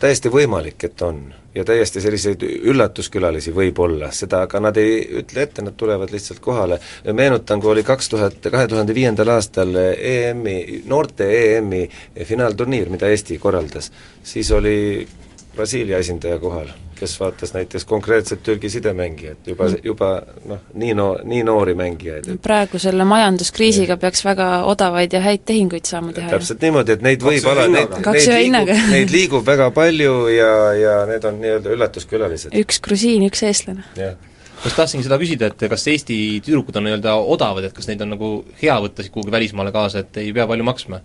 täiesti 0.00 0.32
võimalik, 0.32 0.80
et 0.88 1.02
on. 1.04 1.26
Ja 1.54 1.64
täiesti 1.64 2.00
selliseid 2.02 2.42
üllatuskülalisi 2.42 3.54
võib 3.54 3.78
olla, 3.84 4.10
seda 4.12 4.42
aga 4.46 4.60
nad 4.60 4.78
ei 4.80 4.96
ütle 5.20 5.44
ette, 5.46 5.62
nad 5.62 5.76
tulevad 5.78 6.10
lihtsalt 6.12 6.40
kohale. 6.44 6.80
meenutan, 7.12 7.60
kui 7.60 7.70
oli 7.70 7.82
kaks 7.82 8.08
tuhat, 8.08 8.38
kahe 8.50 8.68
tuhande 8.68 8.94
viiendal 8.94 9.30
aastal 9.36 9.74
EM-i, 9.96 10.82
noorte 10.86 11.28
EM-i 11.40 11.88
finaalturniir, 12.24 12.90
mida 12.90 13.08
Eesti 13.08 13.38
korraldas, 13.38 13.92
siis 14.22 14.50
oli 14.52 15.06
Brasiilia 15.54 15.98
esindaja 16.02 16.38
kohal, 16.38 16.68
kes 16.98 17.14
vaatas 17.20 17.54
näiteks 17.54 17.84
konkreetselt 17.88 18.42
Türgi 18.42 18.70
sidemängijat, 18.70 19.46
juba, 19.46 19.68
juba 19.84 20.10
noh, 20.48 20.60
nii 20.74 20.94
no-, 20.94 21.16
nii 21.24 21.42
noori 21.46 21.74
mängijaid. 21.78 22.28
praegu 22.42 22.78
selle 22.82 23.06
majanduskriisiga 23.08 23.96
peaks 24.00 24.24
väga 24.24 24.48
odavaid 24.70 25.12
ja 25.12 25.22
häid 25.24 25.44
tehinguid 25.46 25.88
saama 25.88 26.12
teha 26.16 26.30
täpselt 26.34 26.62
niimoodi, 26.64 26.98
et 26.98 27.06
neid 27.06 27.24
võib 27.24 27.48
ala-, 27.50 27.66
neid, 27.70 27.96
neid 28.04 28.28
liigub, 28.28 28.74
neid 28.92 29.14
liigub 29.14 29.46
väga 29.46 29.70
palju 29.74 30.14
ja, 30.34 30.52
ja 30.78 31.00
need 31.10 31.26
on 31.28 31.40
nii-öelda 31.42 31.74
üllatuskülalised. 31.76 32.54
üks 32.64 32.80
grusiin, 32.84 33.26
üks 33.30 33.44
eestlane. 33.46 33.86
jah. 33.98 34.14
kas 34.62 34.78
tahtsingi 34.78 35.08
seda 35.08 35.18
küsida, 35.20 35.50
et 35.52 35.66
kas 35.70 35.88
Eesti 35.92 36.18
tüdrukud 36.44 36.76
on 36.80 36.88
nii-öelda 36.88 37.16
odavad, 37.36 37.68
et 37.68 37.76
kas 37.76 37.90
neid 37.90 38.02
on 38.04 38.14
nagu 38.16 38.36
hea 38.62 38.78
võtta 38.86 39.06
kuhugi 39.10 39.34
välismaale 39.34 39.74
kaasa, 39.74 40.04
et 40.04 40.22
ei 40.24 40.32
pea 40.36 40.46
palju 40.50 40.66
maksma? 40.66 41.02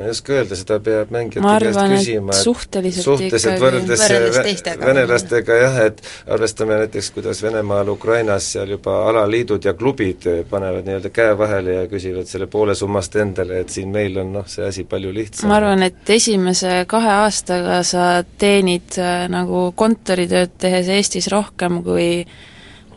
Ma 0.00 0.06
ei 0.06 0.14
oska 0.14 0.32
öelda, 0.32 0.56
seda 0.56 0.78
peab 0.80 1.10
mängijate 1.12 1.42
Ma 1.44 1.56
käest 1.60 1.76
arvan, 1.76 1.92
et 1.92 2.00
küsima, 2.00 2.36
suhteliselt 2.36 3.04
suhteliselt 3.04 3.52
ikkagi- 3.52 3.64
võrreldes, 3.66 4.04
Võrreldes 4.06 4.80
venelastega 4.80 5.58
jah, 5.60 5.76
et 5.90 6.00
arvestame 6.36 6.78
näiteks, 6.80 7.10
kuidas 7.16 7.42
Venemaal, 7.44 7.90
Ukrainas 7.92 8.46
seal 8.54 8.72
juba 8.76 8.96
alaliidud 9.10 9.68
ja 9.68 9.74
klubid 9.76 10.24
panevad 10.50 10.88
nii-öelda 10.88 11.12
käe 11.12 11.36
vahele 11.38 11.76
ja 11.82 11.86
küsivad 11.90 12.30
selle 12.30 12.48
poole 12.48 12.74
summast 12.74 13.16
endale, 13.20 13.60
et 13.60 13.68
siin 13.68 13.92
meil 13.92 14.16
on 14.24 14.32
noh, 14.38 14.48
see 14.48 14.64
asi 14.64 14.86
palju 14.88 15.12
lihtsam. 15.12 15.52
ma 15.52 15.60
arvan, 15.60 15.84
et 15.90 16.14
esimese 16.16 16.84
kahe 16.88 17.12
aastaga 17.26 17.82
sa 17.84 18.24
teenid 18.40 18.96
äh, 18.96 19.26
nagu 19.28 19.68
kontoritööd 19.76 20.56
tehes 20.58 20.88
Eestis 20.88 21.28
rohkem 21.28 21.82
kui 21.84 22.24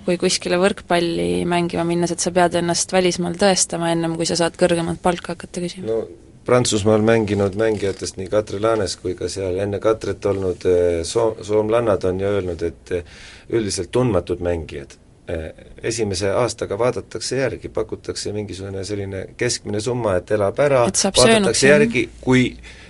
kui 0.04 0.18
kuskile 0.20 0.58
võrkpalli 0.60 1.46
mängima 1.48 1.86
minnes, 1.88 2.12
et 2.12 2.20
sa 2.20 2.32
pead 2.36 2.58
ennast 2.60 2.92
välismaal 2.92 3.38
tõestama 3.40 3.92
ennem, 3.94 4.18
kui 4.20 4.28
sa 4.28 4.36
saad 4.36 4.58
kõrgemat 4.60 5.00
palka 5.04 5.38
hakata 5.38 5.64
küsima. 5.64 5.88
no 5.88 6.23
Prantsusmaal 6.46 7.02
mänginud 7.02 7.56
mängijatest 7.56 8.18
nii 8.20 8.28
Katri 8.28 8.60
Laanes 8.62 8.98
kui 9.00 9.16
ka 9.16 9.30
seal 9.32 9.60
enne 9.64 9.80
Katrit 9.80 10.26
olnud 10.26 10.66
eh, 10.68 11.00
soo-, 11.08 11.38
soomlannad 11.42 12.04
on 12.10 12.20
ju 12.20 12.28
öelnud, 12.28 12.62
et 12.68 12.92
eh, 12.92 13.06
üldiselt 13.50 13.92
tundmatud 13.96 14.44
mängijad 14.44 14.98
eh, 15.32 15.46
esimese 15.84 16.34
aastaga 16.36 16.76
vaadatakse 16.80 17.40
järgi, 17.40 17.72
pakutakse 17.72 18.34
mingisugune 18.36 18.84
selline 18.84 19.26
keskmine 19.38 19.80
summa, 19.82 20.18
et 20.20 20.32
elab 20.36 20.60
ära, 20.60 20.84
söönuks, 20.92 21.22
vaadatakse 21.22 21.68
jah. 21.68 21.78
järgi, 21.78 22.10
kui 22.22 22.46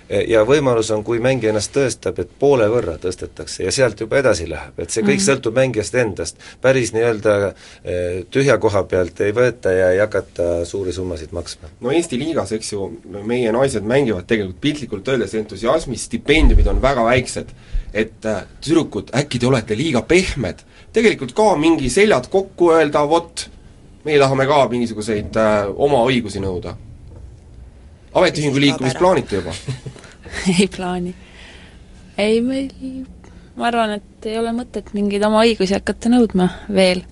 ja 0.10 0.44
võimalus 0.48 0.92
on, 0.94 1.04
kui 1.04 1.20
mängija 1.24 1.54
ennast 1.54 1.72
tõestab, 1.76 2.20
et 2.20 2.32
poole 2.40 2.68
võrra 2.72 2.98
tõstetakse 3.02 3.64
ja 3.64 3.72
sealt 3.72 4.00
juba 4.04 4.20
edasi 4.20 4.48
läheb, 4.50 4.80
et 4.80 4.90
see 4.90 5.02
kõik 5.02 5.16
mm. 5.16 5.20
-hmm. 5.20 5.28
sõltub 5.30 5.56
mängijast 5.56 5.96
endast. 5.96 6.38
päris 6.62 6.94
nii-öelda 6.94 7.36
eh, 7.48 8.26
tühja 8.32 8.58
koha 8.58 8.84
pealt 8.84 9.22
ei 9.22 9.32
võeta 9.32 9.72
ja 9.72 9.92
ei 9.92 10.00
hakata 10.00 10.66
suuri 10.66 10.94
summasid 10.94 11.32
maksma. 11.32 11.70
no 11.80 11.92
Eesti 11.92 12.20
liigas, 12.20 12.52
eks 12.52 12.74
ju, 12.74 12.92
meie 13.24 13.52
naised 13.52 13.84
mängivad 13.84 14.28
tegelikult 14.28 14.62
piltlikult 14.62 15.08
öeldes 15.08 15.36
entusiasmis, 15.36 16.06
stipendiumid 16.06 16.68
on 16.68 16.82
väga 16.82 17.04
väiksed. 17.06 17.50
et 17.94 18.26
äh, 18.26 18.44
tüdrukud, 18.62 19.12
äkki 19.16 19.40
te 19.40 19.48
olete 19.48 19.78
liiga 19.78 20.02
pehmed, 20.02 20.64
tegelikult 20.94 21.34
ka 21.34 21.56
mingi 21.56 21.90
seljad 21.90 22.28
kokku 22.30 22.72
öelda, 22.74 23.08
vot, 23.10 23.50
meie 24.04 24.20
tahame 24.20 24.48
ka 24.50 24.68
mingisuguseid 24.70 25.38
äh, 25.38 25.70
oma 25.76 26.04
õigusi 26.10 26.42
nõuda. 26.42 26.76
Ametiühingu 28.14 28.60
liikumist 28.62 28.98
plaanite 29.00 29.36
juba? 29.42 29.54
ei 30.60 30.68
plaani. 30.76 31.14
ei, 32.18 32.42
meil, 32.42 32.70
ma 33.56 33.68
arvan, 33.70 33.98
et 34.00 34.28
ei 34.30 34.38
ole 34.40 34.54
mõtet 34.56 34.94
mingeid 34.98 35.24
oma 35.28 35.44
õigusi 35.48 35.76
hakata 35.78 36.12
nõudma 36.14 36.50
veel. 36.74 37.04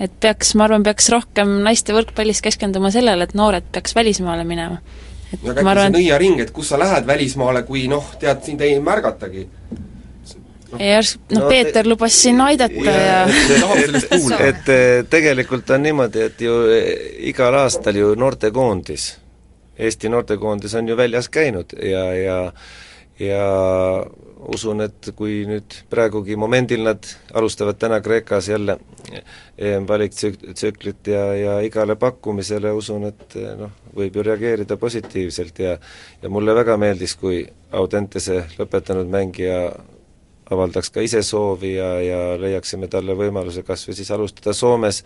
et 0.00 0.12
peaks, 0.20 0.54
ma 0.54 0.68
arvan, 0.68 0.84
peaks 0.86 1.08
rohkem 1.10 1.58
naiste 1.64 1.92
võrkpallis 1.96 2.40
keskenduma 2.44 2.90
sellele, 2.94 3.24
et 3.28 3.34
noored 3.38 3.66
peaks 3.72 3.96
välismaale 3.98 4.44
minema. 4.48 4.80
et 5.32 5.40
aga 5.42 5.50
äkki 5.52 5.62
see 5.64 5.70
arvan, 5.74 5.92
nõiaring, 5.98 6.40
et 6.44 6.50
kus 6.54 6.68
sa 6.72 6.78
lähed 6.80 7.06
välismaale, 7.06 7.62
kui 7.68 7.88
noh, 7.88 8.14
tead, 8.20 8.44
sind 8.46 8.60
ei 8.64 8.78
märgatagi. 8.80 9.46
et 10.78 10.84
järsku, 10.84 11.22
noh 11.32 11.42
No 11.44 11.48
Peeter 11.48 11.82
te- 11.82 11.88
lubas 11.88 12.12
siin 12.22 12.40
aidata 12.44 12.74
ja, 12.84 13.22
ja 13.28 13.62
kuulda. 14.10 14.38
et 14.44 14.68
eh, 14.68 15.04
tegelikult 15.10 15.70
on 15.70 15.82
niimoodi, 15.82 16.20
et 16.28 16.40
ju 16.44 16.58
eh, 16.72 16.92
igal 17.32 17.54
aastal 17.62 17.96
ju 17.96 18.14
noortekoondis, 18.14 19.08
Eesti 19.78 20.10
noortekoondis 20.10 20.74
on 20.74 20.88
ju 20.88 20.96
väljas 20.96 21.28
käinud 21.28 21.74
ja, 21.82 22.04
ja 22.14 22.38
ja 23.18 23.44
usun, 24.54 24.82
et 24.84 25.10
kui 25.18 25.42
nüüd 25.48 25.74
praegugi 25.90 26.36
momendil 26.38 26.84
nad 26.86 27.08
alustavad 27.34 27.78
täna 27.80 28.00
Kreekas 28.00 28.48
jälle 28.48 28.78
EM-valiktsüklit 29.58 31.10
ja, 31.10 31.24
ja 31.34 31.56
igale 31.66 31.96
pakkumisele 31.98 32.72
usun, 32.72 33.08
et 33.10 33.36
eh, 33.36 33.54
noh, 33.58 33.74
võib 33.96 34.16
ju 34.16 34.24
reageerida 34.26 34.78
positiivselt 34.78 35.58
ja 35.58 35.76
ja 36.22 36.30
mulle 36.30 36.54
väga 36.54 36.76
meeldis, 36.78 37.16
kui 37.18 37.42
Audentese 37.72 38.44
lõpetanud 38.58 39.10
mängija 39.10 39.58
avaldaks 40.50 40.90
ka 40.90 41.02
ise 41.04 41.22
soovi 41.22 41.74
ja, 41.74 41.90
ja 42.00 42.20
leiaksime 42.40 42.88
talle 42.88 43.16
võimaluse 43.18 43.66
kas 43.66 43.84
või 43.88 43.98
siis 43.98 44.10
alustada 44.14 44.54
Soomes 44.56 45.02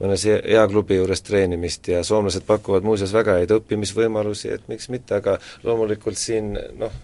mõnes 0.00 0.24
hea 0.24 0.40
hea 0.42 0.62
klubi 0.68 0.96
juures 0.96 1.22
treenimist 1.22 1.88
ja 1.92 2.02
soomlased 2.06 2.46
pakuvad 2.48 2.86
muuseas 2.86 3.12
väga 3.12 3.36
häid 3.38 3.54
õppimisvõimalusi, 3.54 4.52
et 4.54 4.66
miks 4.70 4.88
mitte, 4.92 5.18
aga 5.20 5.36
loomulikult 5.64 6.18
siin 6.18 6.52
noh, 6.80 6.94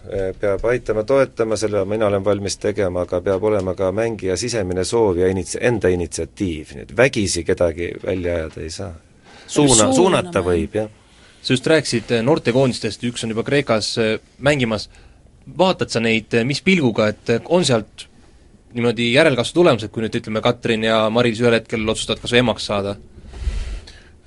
peab 0.41 0.65
aitama, 0.71 1.03
toetama, 1.07 1.57
selle 1.59 1.83
mina 1.85 2.09
olen 2.09 2.25
valmis 2.25 2.57
tegema, 2.61 3.05
aga 3.05 3.21
peab 3.21 3.43
olema 3.49 3.75
ka 3.77 3.91
mängija 3.95 4.37
sisemine 4.37 4.85
soov 4.87 5.21
ja 5.21 5.29
inits-, 5.31 5.59
enda 5.61 5.91
initsiatiiv, 5.93 6.75
nii 6.75 6.87
et 6.87 6.95
vägisi 6.97 7.45
kedagi 7.47 7.91
välja 8.03 8.39
ajada 8.41 8.63
ei 8.63 8.73
saa. 8.73 8.93
suuna, 9.47 9.91
suunata 9.93 10.41
võib, 10.43 10.75
jah. 10.75 10.89
sa 11.41 11.53
just 11.53 11.67
rääkisid 11.67 12.11
eh, 12.11 12.23
noortekoondistest, 12.25 13.03
üks 13.07 13.23
on 13.23 13.35
juba 13.35 13.45
Kreekas 13.47 13.93
eh, 14.01 14.17
mängimas, 14.43 14.89
vaatad 15.57 15.91
sa 15.93 16.01
neid, 16.03 16.33
eh, 16.33 16.45
mis 16.47 16.61
pilguga, 16.65 17.11
et 17.13 17.29
eh, 17.29 17.41
on 17.45 17.65
sealt 17.65 18.06
niimoodi 18.77 19.11
järelkasvu 19.11 19.59
tulemused, 19.59 19.91
kui 19.91 20.05
nüüd 20.05 20.15
ütleme, 20.21 20.41
Katrin 20.45 20.85
ja 20.87 21.03
Maris 21.13 21.41
ühel 21.43 21.57
hetkel 21.59 21.85
otsustavad 21.89 22.23
kas 22.23 22.33
või 22.35 22.43
emaks 22.45 22.67
saada? 22.69 22.97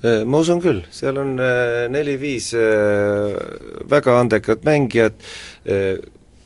Äh, 0.01 0.23
Ma 0.25 0.41
usun 0.41 0.61
küll, 0.63 0.81
seal 0.89 1.17
on 1.21 1.35
äh, 1.37 1.85
neli-viis 1.93 2.51
äh, 2.57 3.35
väga 3.89 4.17
andekat 4.17 4.65
mängijat, 4.65 5.19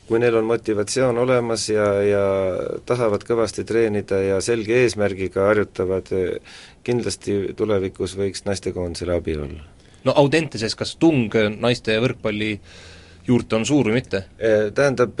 kui 0.06 0.20
neil 0.20 0.36
on 0.38 0.44
motivatsioon 0.46 1.16
olemas 1.18 1.64
ja, 1.70 1.86
ja 2.04 2.24
tahavad 2.86 3.24
kõvasti 3.26 3.64
treenida 3.66 4.18
ja 4.22 4.42
selge 4.44 4.76
eesmärgiga 4.84 5.48
harjutavad, 5.48 6.12
kindlasti 6.86 7.38
tulevikus 7.58 8.14
võiks 8.20 8.44
naistekoondisele 8.46 9.16
abi 9.16 9.38
olla. 9.40 9.64
no 10.04 10.14
Audenteses 10.20 10.76
kas 10.78 10.94
tung 11.00 11.32
naiste 11.58 11.96
võrkpalli 12.04 12.52
juurte 13.28 13.56
on 13.56 13.66
suur 13.66 13.88
või 13.90 13.98
mitte? 13.98 14.22
Tähendab, 14.74 15.20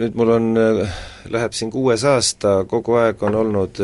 nüüd 0.00 0.16
mul 0.18 0.32
on, 0.36 0.48
läheb 1.30 1.56
siin 1.56 1.70
kuues 1.72 2.04
aasta, 2.08 2.60
kogu 2.70 2.96
aeg 3.00 3.22
on 3.26 3.38
olnud, 3.42 3.80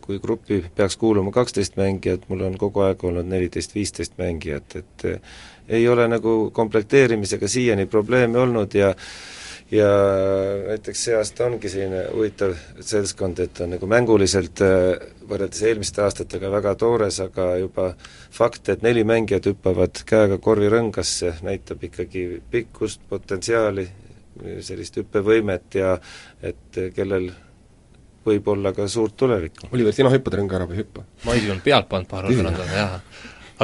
kui 0.00 0.18
gruppi 0.22 0.62
peaks 0.76 0.98
kuuluma 1.00 1.32
kaksteist 1.34 1.78
mängijat, 1.80 2.26
mul 2.28 2.46
on 2.48 2.58
kogu 2.60 2.84
aeg 2.86 3.04
olnud 3.06 3.28
neliteist, 3.30 3.74
viisteist 3.74 4.18
mängijat, 4.18 4.80
et 4.82 5.06
ei 5.70 5.88
ole 5.88 6.08
nagu 6.10 6.50
komplekteerimisega 6.52 7.48
siiani 7.48 7.86
probleeme 7.86 8.38
olnud 8.38 8.74
ja 8.74 8.94
ja 9.70 9.88
näiteks 10.66 11.04
see 11.04 11.16
aasta 11.16 11.46
ongi 11.46 11.70
selline 11.70 12.04
huvitav 12.12 12.54
seltskond, 12.80 13.38
et 13.44 13.60
on 13.62 13.74
nagu 13.76 13.86
mänguliselt 13.90 14.62
võrreldes 15.30 15.62
eelmiste 15.68 16.02
aastatega 16.02 16.50
väga 16.50 16.74
toores, 16.78 17.20
aga 17.22 17.52
juba 17.60 17.90
fakt, 18.34 18.68
et 18.72 18.82
neli 18.86 19.04
mängijat 19.06 19.46
hüppavad 19.50 20.02
käega 20.06 20.40
korvirõngasse, 20.42 21.36
näitab 21.46 21.84
ikkagi 21.86 22.24
pikkust, 22.50 23.04
potentsiaali, 23.08 23.86
sellist 24.64 24.96
hüppevõimet 24.98 25.78
ja 25.78 25.94
et 26.42 26.80
kellel 26.96 27.30
võib 28.26 28.48
olla 28.52 28.72
ka 28.76 28.86
suurt 28.88 29.16
tulevikku. 29.16 29.70
Oliver, 29.74 29.94
sina 29.96 30.12
hüppad 30.12 30.38
rõnga 30.40 30.58
ära 30.58 30.68
või 30.68 30.78
ei 30.78 30.84
hüppa? 30.84 31.04
ma 31.24 31.36
isegi 31.36 31.52
olen 31.52 31.62
pealt 31.64 31.88
pannud 31.90 32.10
paar 32.10 32.26
rõnga, 32.28 32.66
jah. 32.74 32.98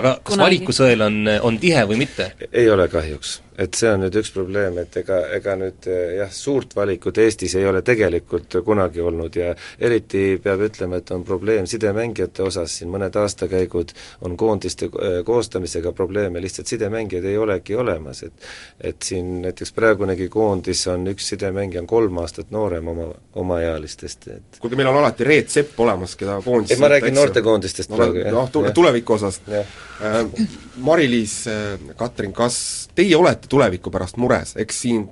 aga 0.00 0.14
kas 0.24 0.40
valikusõel 0.40 1.06
on, 1.06 1.18
on 1.48 1.58
tihe 1.62 1.82
või 1.88 2.00
mitte? 2.04 2.30
ei 2.52 2.70
ole 2.70 2.88
kahjuks, 2.92 3.40
et 3.58 3.74
see 3.76 3.88
on 3.90 4.02
nüüd 4.04 4.16
üks 4.20 4.30
probleem, 4.34 4.76
et 4.82 4.96
ega, 5.00 5.18
ega 5.36 5.54
nüüd 5.58 5.88
eh, 5.88 6.16
jah, 6.20 6.32
suurt 6.32 6.76
valikut 6.76 7.18
Eestis 7.22 7.56
ei 7.56 7.66
ole 7.68 7.80
tegelikult 7.86 8.58
kunagi 8.64 9.00
olnud 9.00 9.36
ja 9.38 9.52
eriti 9.80 10.36
peab 10.42 10.66
ütlema, 10.68 11.00
et 11.00 11.10
on 11.14 11.24
probleem 11.26 11.68
sidemängijate 11.70 12.44
osas, 12.44 12.78
siin 12.78 12.92
mõned 12.92 13.16
aastakäigud 13.16 13.94
on 14.28 14.36
koondiste 14.36 14.90
eh, 14.90 15.18
koostamisega 15.26 15.92
probleeme, 15.96 16.42
lihtsalt 16.44 16.68
sidemängijaid 16.72 17.24
ei 17.30 17.38
olegi 17.40 17.76
olemas, 17.76 18.22
et 18.26 18.48
et 18.84 19.02
siin 19.02 19.40
näiteks 19.42 19.72
praegunegi 19.76 20.28
koondis 20.32 20.84
on 20.92 21.06
üks 21.10 21.30
sidemängija 21.32 21.80
on 21.80 21.88
kolm 21.90 22.20
aastat 22.20 22.52
noorem 22.54 22.88
oma, 22.92 23.08
omaealistest, 23.40 24.28
et 24.32 24.60
kuulge, 24.60 24.76
meil 24.76 24.90
on 24.92 25.00
alati 25.00 25.24
Reet 25.24 25.52
Sepp 25.52 25.80
olemas, 25.80 26.16
keda 26.20 26.38
koondis 26.44 26.76
ei, 26.76 26.80
ma 26.82 26.92
räägin 26.92 27.16
noortekoondistest 27.16 27.92
no, 27.92 28.00
praegu, 28.00 28.20
jah. 28.20 28.36
noh, 28.36 28.72
tuleviku 28.74 29.16
osas. 29.16 29.40
jah. 29.48 29.76
Äh, 29.96 30.48
Mari-Liis, 30.84 31.34
äh, 31.48 31.94
Katrin, 31.96 32.34
kas 32.36 32.58
teie 32.94 33.16
olete 33.16 33.45
tuleviku 33.48 33.90
pärast 33.90 34.16
mures, 34.20 34.54
eks 34.60 34.80
siin 34.84 35.06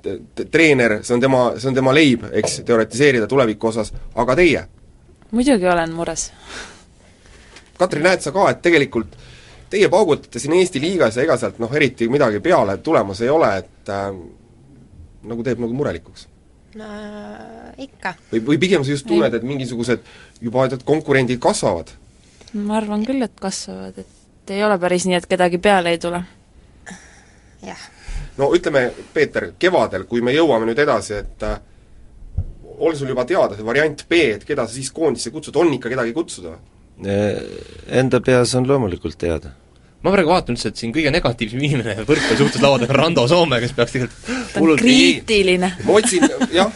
treener, 0.51 1.01
see 1.05 1.17
on 1.17 1.25
tema, 1.25 1.43
see 1.59 1.71
on 1.71 1.79
tema 1.79 1.95
leib, 1.95 2.27
eks, 2.33 2.61
teoritiseerida 2.67 3.27
tuleviku 3.31 3.73
osas, 3.73 3.93
aga 4.15 4.37
teie? 4.39 4.65
muidugi 5.35 5.67
olen 5.67 5.95
mures. 5.95 6.29
Katrin, 7.79 8.05
näed 8.07 8.23
sa 8.23 8.31
ka, 8.35 8.47
et 8.53 8.61
tegelikult 8.63 9.17
teie 9.71 9.89
paugutate 9.91 10.39
siin 10.39 10.55
Eesti 10.55 10.81
liigas 10.83 11.17
ja 11.19 11.25
ega 11.25 11.37
sealt 11.41 11.59
noh, 11.63 11.73
eriti 11.75 12.07
midagi 12.13 12.39
peale 12.45 12.77
tulemas 12.85 13.25
ei 13.25 13.33
ole, 13.33 13.51
et 13.59 13.91
äh, 13.91 14.07
nagu 15.31 15.47
teeb 15.47 15.63
nagu 15.65 15.75
murelikuks? 15.75 16.29
no 16.79 16.87
ikka. 17.79 18.15
või, 18.33 18.43
või 18.51 18.59
pigem 18.63 18.85
sa 18.85 18.95
just 18.95 19.07
tunned, 19.07 19.35
et 19.35 19.47
mingisugused 19.47 20.05
juba 20.43 20.69
tead, 20.71 20.85
konkurendid 20.87 21.43
kasvavad? 21.43 21.93
ma 22.55 22.79
arvan 22.79 23.03
küll, 23.07 23.23
et 23.27 23.35
kasvavad, 23.41 23.99
et 23.99 24.55
ei 24.55 24.63
ole 24.67 24.79
päris 24.79 25.09
nii, 25.09 25.19
et 25.19 25.29
kedagi 25.31 25.59
peale 25.63 25.95
ei 25.95 26.01
tule. 26.03 26.23
jah. 27.65 27.91
No 28.41 28.51
ütleme, 28.57 28.89
Peeter, 29.15 29.51
kevadel, 29.59 30.07
kui 30.11 30.23
me 30.25 30.35
jõuame 30.35 30.69
nüüd 30.69 30.81
edasi, 30.85 31.21
et 31.23 31.47
äh, 31.47 31.59
on 32.79 32.97
sul 32.97 33.13
juba 33.13 33.27
teada 33.29 33.57
see 33.57 33.67
variant 33.67 34.07
B, 34.09 34.23
et 34.37 34.47
keda 34.47 34.67
sa 34.67 34.75
siis 34.75 34.93
koondisse 34.95 35.33
kutsud, 35.35 35.57
on 35.61 35.75
ikka 35.77 35.93
kedagi 35.93 36.15
kutsuda? 36.17 36.57
Eh, 37.05 37.39
Enda 38.01 38.21
peas 38.23 38.55
on 38.55 38.69
loomulikult 38.69 39.19
teada 39.19 39.55
ma 40.05 40.13
praegu 40.13 40.35
vaatan 40.35 40.59
üldse, 40.59 40.69
et 40.69 40.81
siin 40.81 40.93
kõige 40.93 41.13
negatiivsem 41.15 41.63
inimene 41.65 42.05
võrkpalli 42.05 42.41
suhtes 42.43 42.61
laua 42.61 42.83
taga 42.83 42.93
on 42.93 43.01
Rando 43.01 43.25
Soome, 43.31 43.61
kes 43.65 43.73
peaks 43.77 43.97
tegelikult 43.97 44.45
ta 44.55 44.61
on 44.61 44.77
kriitiline, 44.79 45.71
ma 45.87 45.97
otsin, 45.99 46.27
jah, 46.53 46.71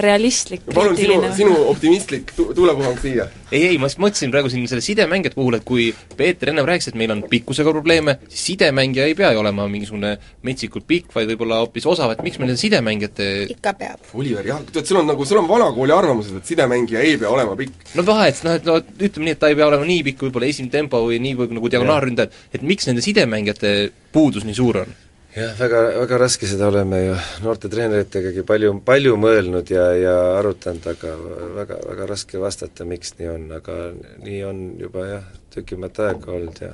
realistlik, 0.00 0.62
palun 0.70 0.96
sinu, 0.96 1.18
kriitiline. 1.18 1.34
sinu 1.36 1.56
optimistlik 1.70 2.32
tu-, 2.36 2.48
tuulepuhang 2.54 2.98
siia. 3.02 3.26
ei, 3.52 3.66
ei, 3.72 3.78
ma 3.82 3.90
just 3.90 4.00
mõtlesin 4.02 4.32
praegu 4.32 4.50
siin 4.50 4.66
selle 4.70 4.84
sidemängijate 4.84 5.36
puhul, 5.36 5.58
et 5.58 5.66
kui 5.66 5.90
Peeter 6.16 6.52
ennem 6.52 6.66
rääkis, 6.68 6.90
et 6.92 6.98
meil 6.98 7.12
on 7.14 7.22
pikkusega 7.30 7.72
probleeme, 7.74 8.16
siis 8.28 8.44
sidemängija 8.52 9.08
ei 9.10 9.16
pea 9.18 9.32
ju 9.34 9.42
olema 9.42 9.66
mingisugune 9.70 10.14
metsikult 10.46 10.86
pikk, 10.88 11.10
vaid 11.14 11.30
võib-olla 11.32 11.60
hoopis 11.64 11.86
osav, 11.90 12.14
et 12.14 12.22
miks 12.26 12.38
meil 12.40 12.52
nende 12.52 12.62
sidemängijate 12.62 13.28
ikka 13.56 13.74
peab. 13.80 14.08
Oliver, 14.14 14.46
jah, 14.52 14.62
tead, 14.70 14.86
sul 14.88 15.02
on 15.02 15.10
nagu, 15.10 15.26
sul 15.28 15.42
on 15.42 15.50
vanakooli 15.50 15.94
arvamused, 15.94 16.40
et 16.40 16.54
sidemängija 16.54 17.04
ei 17.04 17.18
pea 17.20 17.30
olema 17.30 17.58
pikk. 17.58 17.90
no 17.98 18.06
vahet, 18.06 18.40
noh 18.46 18.56
et 18.56 18.68
no 18.70 18.78
ütleme 18.80 19.28
nii, 19.28 19.36
et 19.36 19.42
ta 19.42 19.50
ei 19.50 19.58
pea 19.58 19.68
olema 19.68 19.88
nii 19.90 20.06
pikk 20.10 20.26
võib-olla 20.28 20.50
esimene 20.50 20.74
tempo 20.78 21.02
või 21.08 21.20
nii 21.22 21.36
või 21.38 21.58
nagu 21.58 21.74
diagonaalründajad, 21.90 22.42
et 22.54 22.62
miks 22.66 22.88
nende 22.88 23.04
sidemängijate 23.04 23.92
puudus 24.12 24.46
nii 24.46 24.54
suur 24.54 24.82
on? 24.84 24.94
jah, 25.36 25.52
väga, 25.58 25.82
väga 26.00 26.18
raske 26.18 26.48
seda 26.50 26.68
oleme 26.68 27.04
ju 27.04 27.16
noorte 27.44 27.70
treeneritegagi 27.70 28.42
palju, 28.46 28.80
palju 28.86 29.16
mõelnud 29.20 29.70
ja, 29.70 29.84
ja 29.94 30.16
arutanud, 30.40 30.86
aga 30.90 31.14
väga, 31.60 31.78
väga 31.92 32.08
raske 32.10 32.40
vastata, 32.42 32.86
miks 32.88 33.14
nii 33.18 33.30
on, 33.30 33.46
aga 33.60 33.78
nii 34.24 34.42
on 34.48 34.64
juba 34.80 35.06
jah, 35.06 35.30
tükimat 35.54 36.02
aega 36.06 36.34
olnud 36.34 36.60
ja 36.64 36.72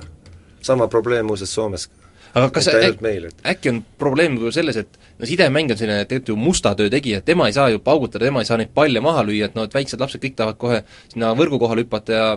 sama 0.61 0.87
probleem 0.87 1.29
muuseas 1.29 1.53
Soomes 1.53 1.87
ka. 1.87 2.09
aga 2.33 2.49
kas 2.57 2.71
äk- 2.73 3.01
meil, 3.05 3.29
et 3.29 3.45
äkki 3.45 3.69
on 3.75 3.83
probleem 4.01 4.35
võib-olla 4.35 4.57
selles, 4.57 4.81
et 4.81 4.97
no 5.19 5.29
sidemängija 5.29 5.77
on 5.77 5.83
selline 5.83 6.09
tegelikult 6.09 6.33
ju 6.33 6.41
musta 6.41 6.73
töö 6.75 6.89
tegija, 6.89 7.21
tema 7.21 7.47
ei 7.47 7.53
saa 7.53 7.69
ju 7.69 7.79
paugutada, 7.79 8.25
tema 8.25 8.41
ei 8.41 8.49
saa 8.49 8.57
neid 8.57 8.73
palle 8.73 9.01
maha 9.05 9.21
lüüa, 9.27 9.51
et 9.51 9.55
noh, 9.57 9.69
et 9.69 9.77
väiksed 9.77 10.01
lapsed 10.01 10.23
kõik 10.23 10.37
tahavad 10.37 10.57
kohe 10.57 10.81
sinna 11.13 11.35
võrgu 11.37 11.61
kohale 11.61 11.85
hüpata 11.85 12.17
ja 12.17 12.27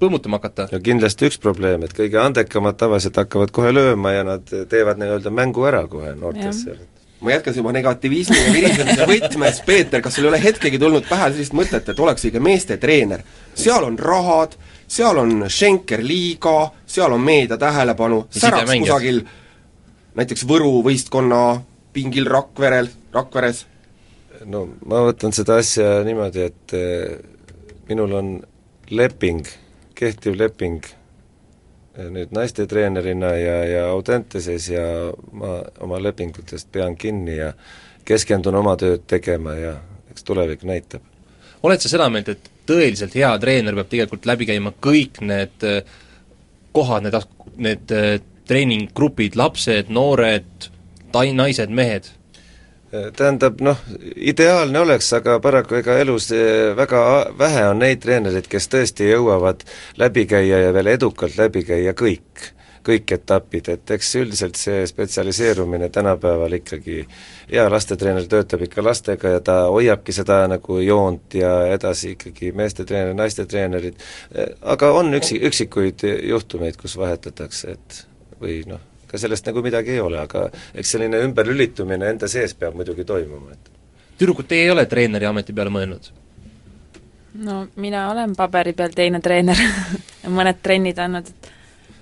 põmmutama 0.00 0.40
hakata. 0.40 0.68
ja 0.72 0.80
kindlasti 0.80 1.28
üks 1.30 1.38
probleem, 1.42 1.84
et 1.84 1.94
kõige 1.96 2.20
andekamad 2.22 2.78
tavaliselt 2.80 3.18
hakkavad 3.20 3.52
kohe 3.54 3.72
lööma 3.74 4.14
ja 4.14 4.24
nad 4.26 4.48
teevad 4.48 5.00
nii-öelda 5.00 5.32
mängu 5.34 5.66
ära 5.68 5.84
kohe 5.90 6.14
noortes 6.18 6.64
seal. 6.64 6.80
ma 7.20 7.34
jätkan 7.34 7.56
juba 7.56 7.72
negativismi 7.76 8.38
ja 8.38 8.52
virisemise 8.52 9.08
võtmes, 9.12 9.62
Peeter, 9.66 10.02
kas 10.02 10.16
sul 10.16 10.28
ei 10.28 10.32
ole 10.32 10.42
hetkegi 10.42 10.78
tulnud 10.80 11.08
pähe 11.08 11.30
sellist 11.32 11.56
mõtet, 11.56 11.88
et 11.88 12.04
oleks 12.06 12.24
ikka 12.28 12.42
meestetreener? 12.44 13.24
seal 13.54 13.84
on 13.84 13.98
rahad, 13.98 14.56
seal 14.88 15.20
on 15.20 15.44
Schenker 15.48 16.04
liiga, 16.04 16.70
seal 16.86 17.12
on 17.12 17.24
meedia 17.24 17.60
tähelepanu, 17.60 18.24
säraks 18.30 18.72
kusagil 18.72 19.24
näiteks 20.16 20.46
Võru 20.48 20.80
võistkonna 20.86 21.42
pingil 21.92 22.26
Rakverel, 22.26 22.88
Rakveres, 23.12 23.66
no 24.48 24.66
ma 24.88 25.02
võtan 25.08 25.34
seda 25.36 25.58
asja 25.60 26.00
niimoodi, 26.06 26.46
et 26.46 26.74
eh, 26.76 27.18
minul 27.90 28.14
on 28.16 28.30
leping, 28.94 29.46
kehtiv 30.00 30.38
leping 30.40 30.80
eh, 30.86 32.08
nüüd 32.08 32.32
naistetreenerina 32.36 33.34
ja, 33.36 33.56
ja 33.68 33.86
Audenteses 33.92 34.70
ja 34.72 34.84
ma 35.32 35.60
oma 35.84 36.00
lepingutest 36.02 36.70
pean 36.72 36.96
kinni 36.96 37.36
ja 37.36 37.52
keskendun 38.08 38.56
oma 38.62 38.76
tööd 38.80 39.04
tegema 39.10 39.54
ja 39.58 39.74
eks 40.10 40.24
tulevik 40.26 40.64
näitab. 40.66 41.02
oled 41.62 41.82
sa 41.82 41.92
seda 41.92 42.08
meelt, 42.10 42.28
et 42.28 42.50
tõeliselt 42.70 43.14
hea 43.18 43.30
treener 43.42 43.76
peab 43.76 43.90
tegelikult 43.90 44.28
läbi 44.28 44.48
käima 44.48 44.72
kõik 44.82 45.20
need 45.24 45.66
äh, 45.66 45.82
kohad, 46.72 47.06
need, 47.06 47.18
need 47.58 47.94
äh, 47.94 48.14
treeninggrupid, 48.50 49.36
lapsed, 49.38 49.90
noored, 49.94 50.70
tai-, 51.14 51.34
naised, 51.36 51.70
mehed? 51.70 52.10
Tähendab 52.90 53.60
noh, 53.62 53.82
ideaalne 54.16 54.80
oleks, 54.82 55.12
aga 55.14 55.38
paraku 55.42 55.78
ega 55.78 55.98
elus 56.02 56.30
eh, 56.34 56.70
väga 56.76 57.02
vähe 57.38 57.66
on 57.70 57.78
neid 57.84 58.02
treenereid, 58.02 58.48
kes 58.50 58.66
tõesti 58.72 59.10
jõuavad 59.12 59.62
läbi 60.00 60.26
käia 60.30 60.64
ja 60.66 60.72
veel 60.74 60.90
edukalt 60.96 61.38
läbi 61.38 61.62
käia 61.68 61.94
kõik, 61.94 62.50
kõik 62.86 63.14
etapid, 63.14 63.70
et 63.76 63.94
eks 63.94 64.10
üldiselt 64.18 64.58
see 64.58 64.82
spetsialiseerumine 64.90 65.90
tänapäeval 65.94 66.58
ikkagi, 66.58 67.04
hea 67.52 67.68
lastetreener 67.70 68.26
töötab 68.26 68.66
ikka 68.66 68.82
lastega 68.82 69.36
ja 69.36 69.44
ta 69.44 69.58
hoiabki 69.70 70.16
seda 70.16 70.42
nagu 70.50 70.82
joont 70.82 71.38
ja 71.38 71.54
edasi 71.70 72.16
ikkagi 72.16 72.50
meestetreener, 72.58 73.14
naistetreenerid, 73.14 74.02
aga 74.62 74.92
on 74.98 75.14
üksi, 75.20 75.38
üksikuid 75.46 76.08
juhtumeid, 76.32 76.80
kus 76.80 76.98
vahetatakse, 76.98 77.76
et 77.78 78.04
või 78.40 78.64
noh, 78.66 78.89
ka 79.10 79.18
sellest 79.18 79.46
nagu 79.50 79.62
midagi 79.64 79.96
ei 79.96 80.00
ole, 80.00 80.20
aga 80.22 80.46
eks 80.74 80.96
selline 80.96 81.20
ümberlülitumine 81.26 82.10
enda 82.14 82.28
sees 82.30 82.54
peab 82.54 82.78
muidugi 82.78 83.04
toimuma, 83.04 83.54
et 83.56 83.70
tüdrukud, 84.20 84.48
teie 84.48 84.68
ei 84.68 84.74
ole 84.74 84.86
treeneri 84.90 85.28
ameti 85.28 85.56
peale 85.56 85.72
mõelnud? 85.74 86.10
no 87.46 87.62
mina 87.76 88.08
olen 88.10 88.34
paberi 88.38 88.74
peal 88.76 88.94
teine 88.94 89.20
treener 89.22 89.58
ja 90.22 90.34
mõned 90.34 90.62
trennid 90.62 90.98
andnud, 90.98 91.30
et 91.30 91.56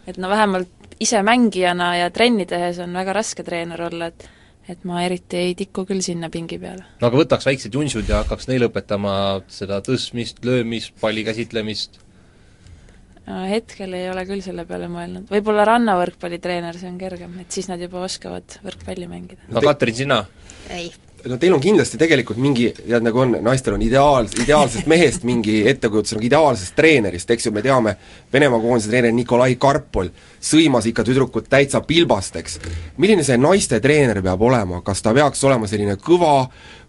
et 0.08 0.16
no 0.16 0.30
vähemalt 0.30 0.96
ise 1.00 1.20
mängijana 1.22 1.92
ja 1.98 2.10
trenni 2.10 2.46
tehes 2.48 2.80
on 2.82 2.96
väga 2.96 3.12
raske 3.20 3.44
treener 3.44 3.82
olla, 3.90 4.08
et 4.08 4.28
et 4.68 4.82
ma 4.84 5.00
eriti 5.00 5.38
ei 5.40 5.54
tiku 5.56 5.86
küll 5.88 6.02
sinna 6.04 6.28
pingi 6.28 6.58
peale. 6.60 6.84
no 7.00 7.08
aga 7.08 7.20
võtaks 7.22 7.46
väiksed 7.48 7.74
junsud 7.74 8.08
ja 8.08 8.22
hakkaks 8.22 8.50
neile 8.50 8.68
õpetama 8.68 9.14
seda 9.52 9.80
tõstmist, 9.84 10.42
löömist, 10.44 10.92
palli 11.00 11.24
käsitlemist, 11.24 12.00
hetkel 13.48 13.92
ei 13.96 14.06
ole 14.10 14.24
küll 14.28 14.44
selle 14.44 14.64
peale 14.68 14.88
mõelnud, 14.92 15.28
võib-olla 15.32 15.66
rannavõrkpallitreener, 15.68 16.78
see 16.80 16.88
on 16.90 16.96
kergem, 17.00 17.34
et 17.42 17.52
siis 17.52 17.68
nad 17.70 17.80
juba 17.82 18.04
oskavad 18.06 18.58
võrkpalli 18.64 19.10
mängida. 19.10 19.44
no 19.52 19.62
Katrin, 19.64 19.96
sina? 19.96 20.22
ei. 20.72 20.88
no 21.28 21.36
teil 21.40 21.56
on 21.56 21.62
kindlasti 21.62 22.00
tegelikult 22.00 22.40
mingi, 22.40 22.70
tead 22.78 23.04
nagu 23.04 23.20
on, 23.24 23.36
naistel 23.44 23.76
on 23.76 23.84
ideaal, 23.84 24.30
ideaalsest 24.44 24.88
mehest 24.92 25.26
mingi 25.28 25.60
ettekujutus, 25.68 26.14
nagu 26.16 26.28
ideaalsest 26.30 26.76
treenerist, 26.78 27.34
eks 27.34 27.50
ju, 27.50 27.52
me 27.56 27.64
teame, 27.64 27.96
Venemaa 28.32 28.62
koondise 28.64 28.92
treener 28.92 29.12
Nikolai 29.16 29.58
Karpol 29.60 30.12
sõimas 30.40 30.88
ikka 30.88 31.04
tüdrukut 31.08 31.50
täitsa 31.52 31.82
pilbast, 31.84 32.40
eks. 32.40 32.58
milline 32.96 33.26
see 33.26 33.36
naiste 33.40 33.82
treener 33.84 34.22
peab 34.24 34.42
olema, 34.48 34.80
kas 34.86 35.04
ta 35.04 35.12
peaks 35.16 35.44
olema 35.44 35.68
selline 35.68 35.98
kõva, 36.00 36.40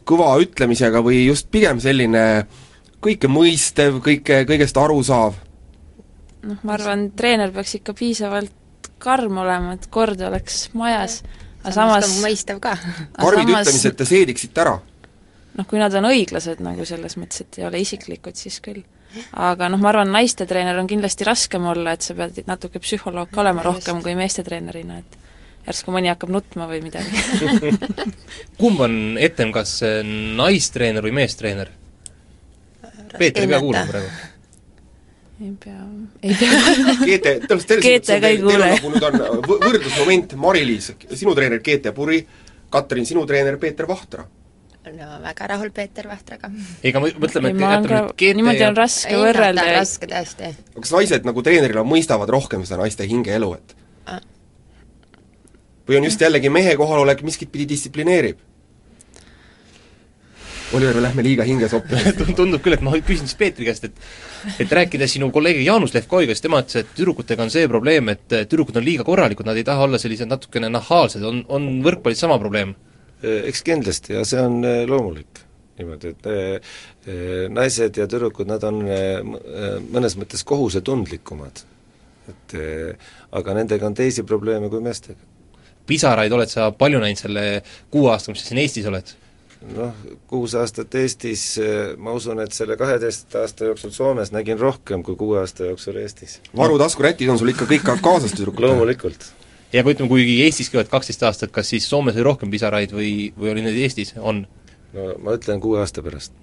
kõva 0.08 0.32
ütlemisega 0.44 1.04
või 1.04 1.26
just 1.26 1.52
pigem 1.52 1.84
selline 1.84 2.26
kõike 3.04 3.32
mõistev, 3.32 4.00
kõike, 4.04 4.44
kõigest 4.48 4.80
aru 4.80 5.04
saav? 5.04 5.38
Noh, 6.48 6.62
ma 6.64 6.76
arvan, 6.78 7.10
treener 7.18 7.52
peaks 7.56 7.78
ikka 7.80 7.96
piisavalt 7.98 8.90
karm 9.00 9.40
olema, 9.44 9.76
et 9.78 9.88
kord 9.92 10.22
oleks 10.28 10.68
majas, 10.78 11.22
aga 11.64 11.74
samas 11.76 12.06
samas 12.06 12.22
mõistev 12.24 12.62
ka. 12.64 12.76
karmid 13.18 13.48
samas- 13.48 13.68
ütlemised 13.68 13.98
te 14.00 14.08
seediksite 14.08 14.62
ära? 14.62 14.80
noh, 15.60 15.68
kui 15.68 15.80
nad 15.82 15.94
on 16.00 16.08
õiglased 16.12 16.62
nagu 16.64 16.86
selles 16.88 17.18
mõttes, 17.20 17.44
et 17.44 17.60
ei 17.60 17.68
ole 17.68 17.82
isiklikud, 17.84 18.36
siis 18.40 18.60
küll. 18.64 18.84
aga 19.34 19.70
noh, 19.72 19.82
ma 19.82 19.90
arvan, 19.90 20.12
naistetreener 20.14 20.78
on 20.78 20.88
kindlasti 20.88 21.26
raskem 21.28 21.66
olla, 21.66 21.96
et 21.98 22.06
sa 22.06 22.14
pead 22.14 22.44
natuke 22.48 22.80
psühholoog 22.80 23.32
ka 23.34 23.42
olema 23.42 23.66
rohkem 23.66 24.04
kui 24.06 24.14
meestetreenerina, 24.16 25.00
et 25.00 25.18
järsku 25.66 25.94
mõni 25.94 26.12
hakkab 26.12 26.32
nutma 26.34 26.68
või 26.70 26.82
midagi. 26.86 27.24
kumb 28.62 28.82
on 28.86 29.18
etem, 29.20 29.52
kas 29.56 29.80
äh, 29.86 30.02
naistreener 30.38 31.06
või 31.06 31.16
meestreener? 31.22 31.74
Peeter 33.18 33.44
ei 33.44 33.50
pea 33.50 33.60
kuulama 33.60 33.90
praegu. 33.90 34.12
Ei 35.42 35.54
pea, 35.64 35.84
ei 36.24 36.34
pea 36.40 36.50
Keete, 37.08 37.34
tõenäoliselt 37.46 37.68
selles 37.70 37.84
Keete 37.86 38.14
mõttes 38.14 38.16
on 38.16 38.22
ka 38.22 38.28
ei 38.28 38.38
teil- 38.38 38.48
teil 38.48 38.48
on 38.48 38.52
kuule. 38.52 38.70
nagu 38.74 38.90
nüüd 38.92 39.06
on 39.08 39.44
võ- 39.48 39.62
võrdlusmoment, 39.68 40.34
Mari-Liis, 40.36 40.92
sinu 41.16 41.36
treener 41.38 41.60
Keete 41.64 41.92
Puri, 41.96 42.20
Katrin, 42.70 43.06
sinu 43.06 43.24
treener 43.30 43.58
Peeter 43.58 43.88
Vahtra. 43.88 44.26
no 44.90 45.08
väga 45.22 45.48
rahul 45.52 45.70
Peeter 45.72 46.08
Vahtraga. 46.10 46.50
ega 46.84 47.00
me 47.00 47.12
mõtleme, 47.12 47.52
ei, 47.52 47.56
et 47.56 47.60
jätame 47.62 47.88
nüüd 47.88 48.14
Keete 48.18 48.36
niimoodi 48.40 48.60
ja 48.64 48.68
on 48.72 48.76
raske 48.78 49.10
ei 49.14 49.16
ta 49.16 49.24
võrrelda 49.26 49.62
on 49.62 49.68
ja 49.68 49.74
raske 49.80 50.08
tõesti. 50.10 50.52
kas 50.82 50.92
naised 50.96 51.26
nagu 51.30 51.42
treenerina 51.46 51.84
mõistavad 51.86 52.30
rohkem 52.30 52.66
seda 52.66 52.82
naiste 52.82 53.06
hingeelu, 53.08 53.54
et 53.54 53.76
Ah. 54.10 54.20
või 55.88 55.98
on 55.98 56.04
just 56.10 56.22
jällegi 56.22 56.50
mehe 56.50 56.76
kohalolek 56.76 57.22
miskit 57.24 57.52
pidi 57.52 57.66
distsiplineerib? 57.76 58.38
Oliver, 60.74 60.94
me 60.96 61.02
lähme 61.02 61.24
liiga 61.26 61.46
hingesoppi 61.48 61.98
tundub 62.38 62.62
küll, 62.62 62.76
et 62.76 62.84
ma 62.86 62.94
küsin 63.02 63.26
siis 63.26 63.38
Peetri 63.40 63.66
käest, 63.66 63.88
et 63.90 64.60
et 64.62 64.74
rääkides 64.78 65.16
sinu 65.16 65.32
kolleegi 65.34 65.64
Jaanus 65.66 65.96
Levkoiga, 65.96 66.36
siis 66.36 66.44
tema 66.46 66.60
ütles, 66.62 66.84
et 66.84 66.92
tüdrukutega 66.94 67.42
on 67.42 67.50
see 67.54 67.68
probleem, 67.72 68.12
et 68.14 68.28
tüdrukud 68.52 68.78
on 68.78 68.86
liiga 68.86 69.06
korralikud, 69.08 69.48
nad 69.50 69.58
ei 69.58 69.66
taha 69.66 69.88
olla 69.88 70.00
sellised 70.02 70.30
natukene 70.30 70.70
nahaalsed, 70.70 71.26
on, 71.26 71.42
on 71.50 71.66
võrkpallis 71.86 72.22
sama 72.22 72.38
probleem? 72.42 72.76
Eks 73.20 73.64
kindlasti 73.66 74.14
ja 74.14 74.22
see 74.28 74.44
on 74.46 74.60
eh, 74.64 74.84
loomulik 74.88 75.42
niimoodi, 75.80 76.12
et 76.14 76.30
eh, 76.30 76.76
naised 77.56 77.98
ja 77.98 78.06
tüdrukud, 78.12 78.48
nad 78.52 78.64
on 78.68 78.84
mõnes 79.90 80.18
mõttes 80.20 80.46
kohusetundlikumad. 80.46 81.64
et 82.30 82.54
aga 83.34 83.54
nendega 83.58 83.88
on 83.88 83.96
teisi 83.98 84.22
probleeme 84.24 84.70
kui 84.70 84.84
meestega. 84.86 85.18
pisaraid 85.90 86.32
oled 86.32 86.52
sa 86.52 86.70
palju 86.72 87.00
näinud 87.02 87.18
selle 87.18 87.64
kuue 87.90 88.12
aastaga, 88.12 88.36
mis 88.36 88.44
sa 88.44 88.52
siin 88.52 88.62
Eestis 88.62 88.86
oled? 88.86 89.16
Noh, 89.68 89.96
kuus 90.28 90.56
aastat 90.56 90.96
Eestis, 90.96 91.44
ma 91.98 92.14
usun, 92.16 92.40
et 92.44 92.56
selle 92.56 92.78
kaheteist 92.80 93.36
aasta 93.40 93.68
jooksul 93.70 93.92
Soomes 93.96 94.32
nägin 94.32 94.60
rohkem 94.60 95.04
kui 95.04 95.18
kuue 95.20 95.40
aasta 95.42 95.68
jooksul 95.68 96.00
Eestis. 96.00 96.40
varutaskurätid 96.58 97.30
on 97.30 97.40
sul 97.40 97.52
ikka 97.52 97.68
kõik 97.70 97.84
ka 97.86 97.98
kaasas 98.04 98.36
tüdrukutel? 98.38 98.72
loomulikult. 98.72 99.32
ja 99.74 99.84
kui 99.84 99.96
ütleme, 99.96 100.10
kuigi 100.10 100.38
Eestiski 100.46 100.80
oled 100.80 100.92
kaksteist 100.92 101.24
aastat, 101.24 101.52
kas 101.52 101.70
siis 101.70 101.90
Soomes 101.90 102.16
oli 102.16 102.24
rohkem 102.24 102.52
pisaraid 102.52 102.96
või, 102.96 103.34
või 103.40 103.54
oli 103.56 103.66
neid 103.66 103.82
Eestis, 103.84 104.16
on? 104.18 104.46
no 104.94 105.12
ma 105.24 105.36
ütlen 105.38 105.60
kuue 105.60 105.82
aasta 105.84 106.04
pärast. 106.06 106.34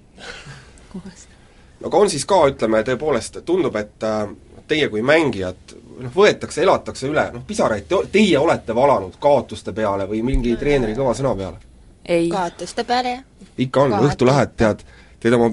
no 0.95 1.89
aga 1.89 2.05
on 2.05 2.13
siis 2.13 2.27
ka, 2.29 2.43
ütleme, 2.53 2.83
tõepoolest 2.85 3.41
tundub, 3.49 3.77
et 3.81 4.05
äh, 4.05 4.29
teie 4.69 4.89
kui 4.93 5.03
mängijad 5.03 5.77
noh, 6.03 6.13
võetakse, 6.13 6.63
elatakse 6.63 7.09
üle, 7.09 7.31
noh 7.33 7.45
pisaraid 7.49 7.89
te, 7.89 8.03
teie 8.13 8.39
olete 8.39 8.77
valanud 8.77 9.17
kaotuste 9.21 9.73
peale 9.73 10.09
või 10.11 10.23
mingi 10.27 10.57
treeneri 10.61 10.97
kõva 10.99 11.17
sõna 11.17 11.33
peale? 11.39 11.65
Ei, 12.09 12.29
kaotuste 12.29 12.85
peale, 12.85 13.11
jah. 13.11 13.51
ikka 13.59 13.83
on, 13.83 13.97
õhtu 14.09 14.27
lähed, 14.29 14.55
tead, 14.57 14.83
teed 15.21 15.35
oma 15.37 15.51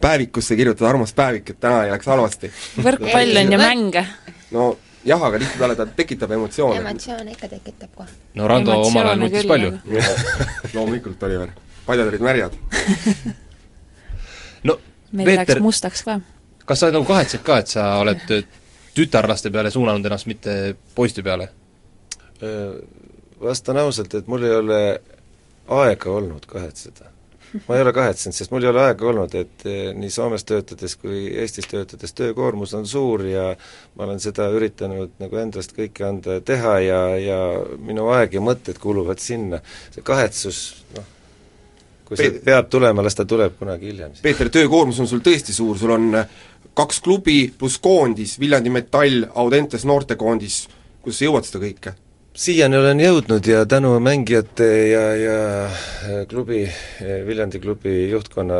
päevikusse, 0.00 0.56
kirjutad 0.56 0.88
armas 0.88 1.12
päevik, 1.16 1.50
et 1.50 1.60
täna 1.60 1.84
ei 1.86 1.92
läks 1.92 2.06
halvasti. 2.06 2.50
võrkpall 2.82 3.42
on 3.42 3.52
ju 3.52 3.60
mänge. 3.60 4.04
no 4.54 4.66
jah, 5.04 5.22
aga 5.28 5.40
tihtipeale 5.42 5.76
ta 5.76 5.86
tekitab 5.86 6.36
emotsioone. 6.38 6.80
emotsioone 6.80 7.34
ikka 7.36 7.48
tekitab 7.48 7.94
kohe. 7.94 8.08
no 8.34 8.48
Rando 8.48 8.78
omal 8.80 9.12
ajal 9.12 9.24
nutis 9.24 9.46
palju. 9.50 9.72
loomulikult, 10.74 11.22
Oliver. 11.22 11.54
paljad 11.86 12.12
olid 12.12 12.26
märjad. 12.28 12.58
no 14.62 14.78
meil 15.10 15.32
läks 15.34 15.46
Peeter, 15.46 15.62
mustaks 15.62 16.04
ka. 16.06 16.20
kas 16.64 16.84
sa 16.84 16.92
nagu 16.94 17.08
kahetsed 17.08 17.42
ka, 17.46 17.58
et 17.64 17.72
sa 17.74 17.88
oled 18.02 18.22
tütarlaste 18.96 19.50
peale 19.50 19.70
suunanud 19.72 20.06
ennast, 20.06 20.28
mitte 20.30 20.76
poiste 20.94 21.24
peale? 21.24 21.48
Vastan 23.42 23.78
ausalt, 23.78 24.14
et 24.14 24.26
mul 24.30 24.44
ei 24.44 24.54
ole 24.54 24.78
aega 25.68 26.10
olnud 26.10 26.46
kahetseda. 26.46 27.10
ma 27.68 27.76
ei 27.76 27.82
ole 27.84 27.92
kahetsenud, 27.92 28.32
sest 28.32 28.50
mul 28.50 28.64
ei 28.64 28.70
ole 28.70 28.80
aega 28.80 29.06
olnud, 29.10 29.34
et 29.36 29.64
eh, 29.68 29.90
nii 29.92 30.10
Soomes 30.10 30.44
töötades 30.48 30.96
kui 30.96 31.26
Eestis 31.42 31.68
töötades 31.68 32.14
töökoormus 32.16 32.72
on 32.74 32.86
suur 32.88 33.26
ja 33.28 33.50
ma 33.96 34.06
olen 34.06 34.20
seda 34.24 34.48
üritanud 34.56 35.18
nagu 35.20 35.36
endast 35.36 35.76
kõike 35.76 36.06
anda 36.08 36.38
ja 36.38 36.44
teha 36.52 36.78
ja, 36.80 37.00
ja 37.20 37.40
minu 37.76 38.08
aeg 38.14 38.38
ja 38.38 38.40
mõtted 38.40 38.80
kuluvad 38.80 39.20
sinna. 39.20 39.60
see 39.92 40.04
kahetsus, 40.06 40.62
noh, 40.96 41.04
kui 42.08 42.16
see 42.16 42.30
Peet- 42.30 42.44
peab 42.48 42.72
tulema, 42.72 43.04
las 43.04 43.20
ta 43.20 43.28
tuleb 43.28 43.58
kunagi 43.58 43.92
hiljem. 43.92 44.16
Peeter, 44.22 44.48
töökoormus 44.48 45.02
on 45.04 45.10
sul 45.10 45.20
tõesti 45.20 45.52
suur, 45.52 45.76
sul 45.78 45.92
on 45.92 46.08
äh, 46.22 46.40
kaks 46.74 47.00
klubi 47.04 47.52
pluss 47.58 47.78
koondis, 47.78 48.38
Viljandi 48.40 48.72
Metall, 48.72 49.26
Audentes 49.34 49.84
noortekoondis, 49.84 50.64
kuidas 51.04 51.20
sa 51.20 51.28
jõuad 51.28 51.48
seda 51.48 51.64
kõike? 51.66 51.94
Siiani 52.32 52.78
olen 52.78 53.00
jõudnud 53.00 53.44
ja 53.46 53.64
tänu 53.68 53.90
mängijate 54.00 54.66
ja, 54.88 55.02
ja 55.16 55.34
äh, 55.66 56.22
klubi, 56.28 56.62
Viljandi 57.26 57.60
klubi 57.60 58.08
juhtkonna 58.08 58.56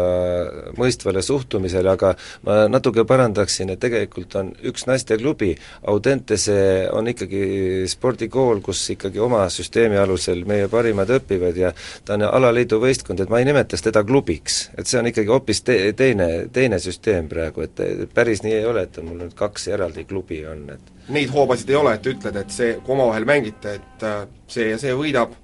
mõistvale 0.77 1.23
suhtumisele, 1.25 1.89
aga 1.89 2.12
ma 2.45 2.66
natuke 2.68 3.07
parandaksin, 3.09 3.73
et 3.73 3.81
tegelikult 3.81 4.37
on 4.37 4.53
üks 4.68 4.85
naisteklubi, 4.91 5.55
Audentese 5.89 6.59
on 6.93 7.09
ikkagi 7.09 7.89
spordikool, 7.89 8.61
kus 8.61 8.85
ikkagi 8.93 9.23
oma 9.25 9.47
süsteemi 9.53 9.97
alusel 9.97 10.45
meie 10.49 10.68
parimad 10.73 11.09
õpivad 11.16 11.57
ja 11.57 11.73
ta 12.05 12.18
on 12.18 12.29
alaliidu 12.29 12.81
võistkond, 12.83 13.25
et 13.25 13.33
ma 13.33 13.41
ei 13.41 13.49
nimetaks 13.49 13.89
teda 13.89 14.05
klubiks. 14.05 14.66
et 14.77 14.87
see 14.87 15.01
on 15.01 15.09
ikkagi 15.09 15.33
hoopis 15.33 15.64
te-, 15.64 15.93
teine, 15.97 16.29
teine 16.53 16.81
süsteem 16.83 17.33
praegu, 17.33 17.64
et 17.64 18.12
päris 18.12 18.45
nii 18.45 18.59
ei 18.61 18.66
ole, 18.68 18.85
et 18.85 19.01
mul 19.01 19.25
nüüd 19.25 19.39
kaks 19.39 19.70
eraldi 19.73 20.05
klubi 20.05 20.45
on, 20.47 20.68
et 20.77 20.93
Neid 21.11 21.33
hoobasid 21.35 21.70
ei 21.73 21.75
ole, 21.75 21.97
et 21.97 22.05
ütled, 22.07 22.37
et 22.39 22.53
see, 22.55 22.77
kui 22.85 22.95
omavahel 22.95 23.25
mängite, 23.27 23.61
et 23.68 24.06
äh, 24.06 24.22
see 24.50 24.70
ja 24.72 24.78
see 24.80 24.94
võidab 24.96 25.34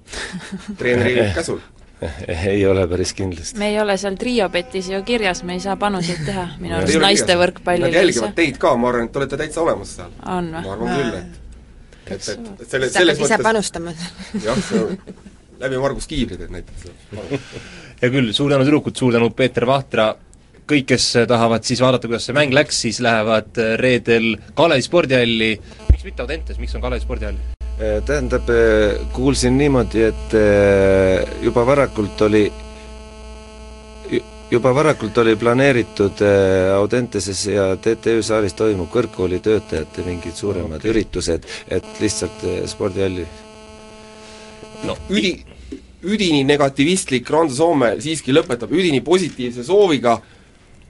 treeneri 0.79 1.29
käsul. 1.35 1.59
ei 2.53 2.61
ole 2.67 2.85
päris 2.87 3.11
kindlasti. 3.17 3.59
me 3.59 3.73
ei 3.73 3.79
ole 3.81 3.97
seal 3.99 4.15
triobetis 4.19 4.87
ju 4.93 5.01
kirjas, 5.03 5.43
me 5.43 5.57
ei 5.57 5.63
saa 5.63 5.75
panuseid 5.79 6.23
teha 6.25 6.45
minu 6.61 6.77
arust 6.77 7.01
naiste 7.03 7.35
võrkpallil 7.39 7.89
Nad 7.89 7.99
jälgivad 7.99 8.37
teid 8.37 8.59
ka, 8.61 8.71
ma 8.79 8.93
arvan, 8.93 9.09
et 9.09 9.13
te 9.15 9.19
olete 9.19 9.39
täitsa 9.41 9.65
olemas 9.65 9.97
seal. 9.97 10.13
ma 10.23 10.63
arvan 10.63 10.95
küll, 10.95 11.19
et 11.19 11.45
et, 12.09 12.29
et, 12.33 12.47
et 12.63 12.71
selles 12.71 12.95
pead 12.95 13.11
ise 13.11 13.19
mõttes 13.21 13.43
panustama. 13.45 13.93
jah, 14.45 14.63
see 14.69 14.79
on 14.85 15.19
läbi 15.59 15.83
Margus 15.83 16.07
Kiivri 16.09 16.39
teed 16.39 16.55
näiteks. 16.55 16.89
hea 18.01 18.11
küll, 18.15 18.33
suur 18.35 18.51
tänu 18.53 18.67
tüdrukud, 18.67 18.97
suur 18.99 19.15
tänu 19.15 19.29
Peeter 19.35 19.67
Vahtra, 19.69 20.09
kõik, 20.69 20.87
kes 20.93 21.11
tahavad 21.29 21.67
siis 21.67 21.83
vaadata, 21.83 22.09
kuidas 22.09 22.29
see 22.29 22.37
mäng 22.37 22.55
läks, 22.55 22.83
siis 22.87 23.01
lähevad 23.03 23.63
reedel 23.81 24.35
Kalevi 24.57 24.85
spordihalli, 24.87 25.53
miks 25.89 26.07
mitte 26.07 26.25
Audentes, 26.25 26.61
miks 26.61 26.77
on 26.77 26.85
Kalevi 26.85 27.05
spordihall? 27.05 27.58
Eh, 27.79 28.01
Tähendab, 28.03 28.49
eh, 28.49 28.99
kuulsin 29.13 29.57
niimoodi, 29.57 30.01
et 30.03 30.33
eh, 30.35 31.27
juba 31.41 31.63
varakult 31.63 32.21
oli, 32.21 32.41
juba 34.51 34.73
varakult 34.75 35.17
oli 35.21 35.35
planeeritud 35.39 36.19
Audenteses 36.75 37.45
ja 37.47 37.69
TTÜ 37.79 38.17
saalis 38.25 38.57
toimub 38.59 38.89
kõrgkooli 38.91 39.39
töötajate 39.45 40.03
mingid 40.03 40.35
suuremad 40.35 40.81
okay. 40.81 40.91
üritused, 40.91 41.47
et 41.71 42.01
lihtsalt 42.01 42.43
spordihalli 42.67 43.23
no 44.83 44.97
üdi, 45.13 45.31
üdini 46.03 46.43
negativistlik 46.49 47.31
Rando 47.31 47.55
Soome 47.55 47.93
siiski 48.03 48.35
lõpetab 48.35 48.75
üdini 48.75 48.99
positiivse 49.05 49.63
sooviga, 49.63 50.17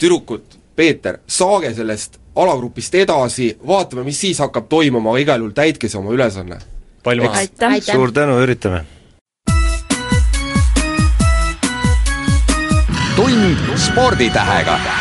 tüdrukud, 0.01 0.57
Peeter, 0.73 1.21
saage 1.27 1.75
sellest 1.77 2.17
alagrupist 2.33 2.97
edasi, 2.97 3.51
vaatame, 3.67 4.09
mis 4.09 4.25
siis 4.25 4.41
hakkab 4.41 4.71
toimuma, 4.71 5.13
aga 5.13 5.25
igal 5.27 5.45
juhul 5.45 5.57
täitke 5.61 5.91
see 5.91 6.01
oma 6.01 6.17
ülesanne. 6.17 6.78
Pall 7.03 7.23
maha! 7.23 7.43
suur 7.81 8.11
tänu, 8.11 8.39
üritame! 8.45 8.85
tund 13.19 13.57
sporditähega 13.75 14.98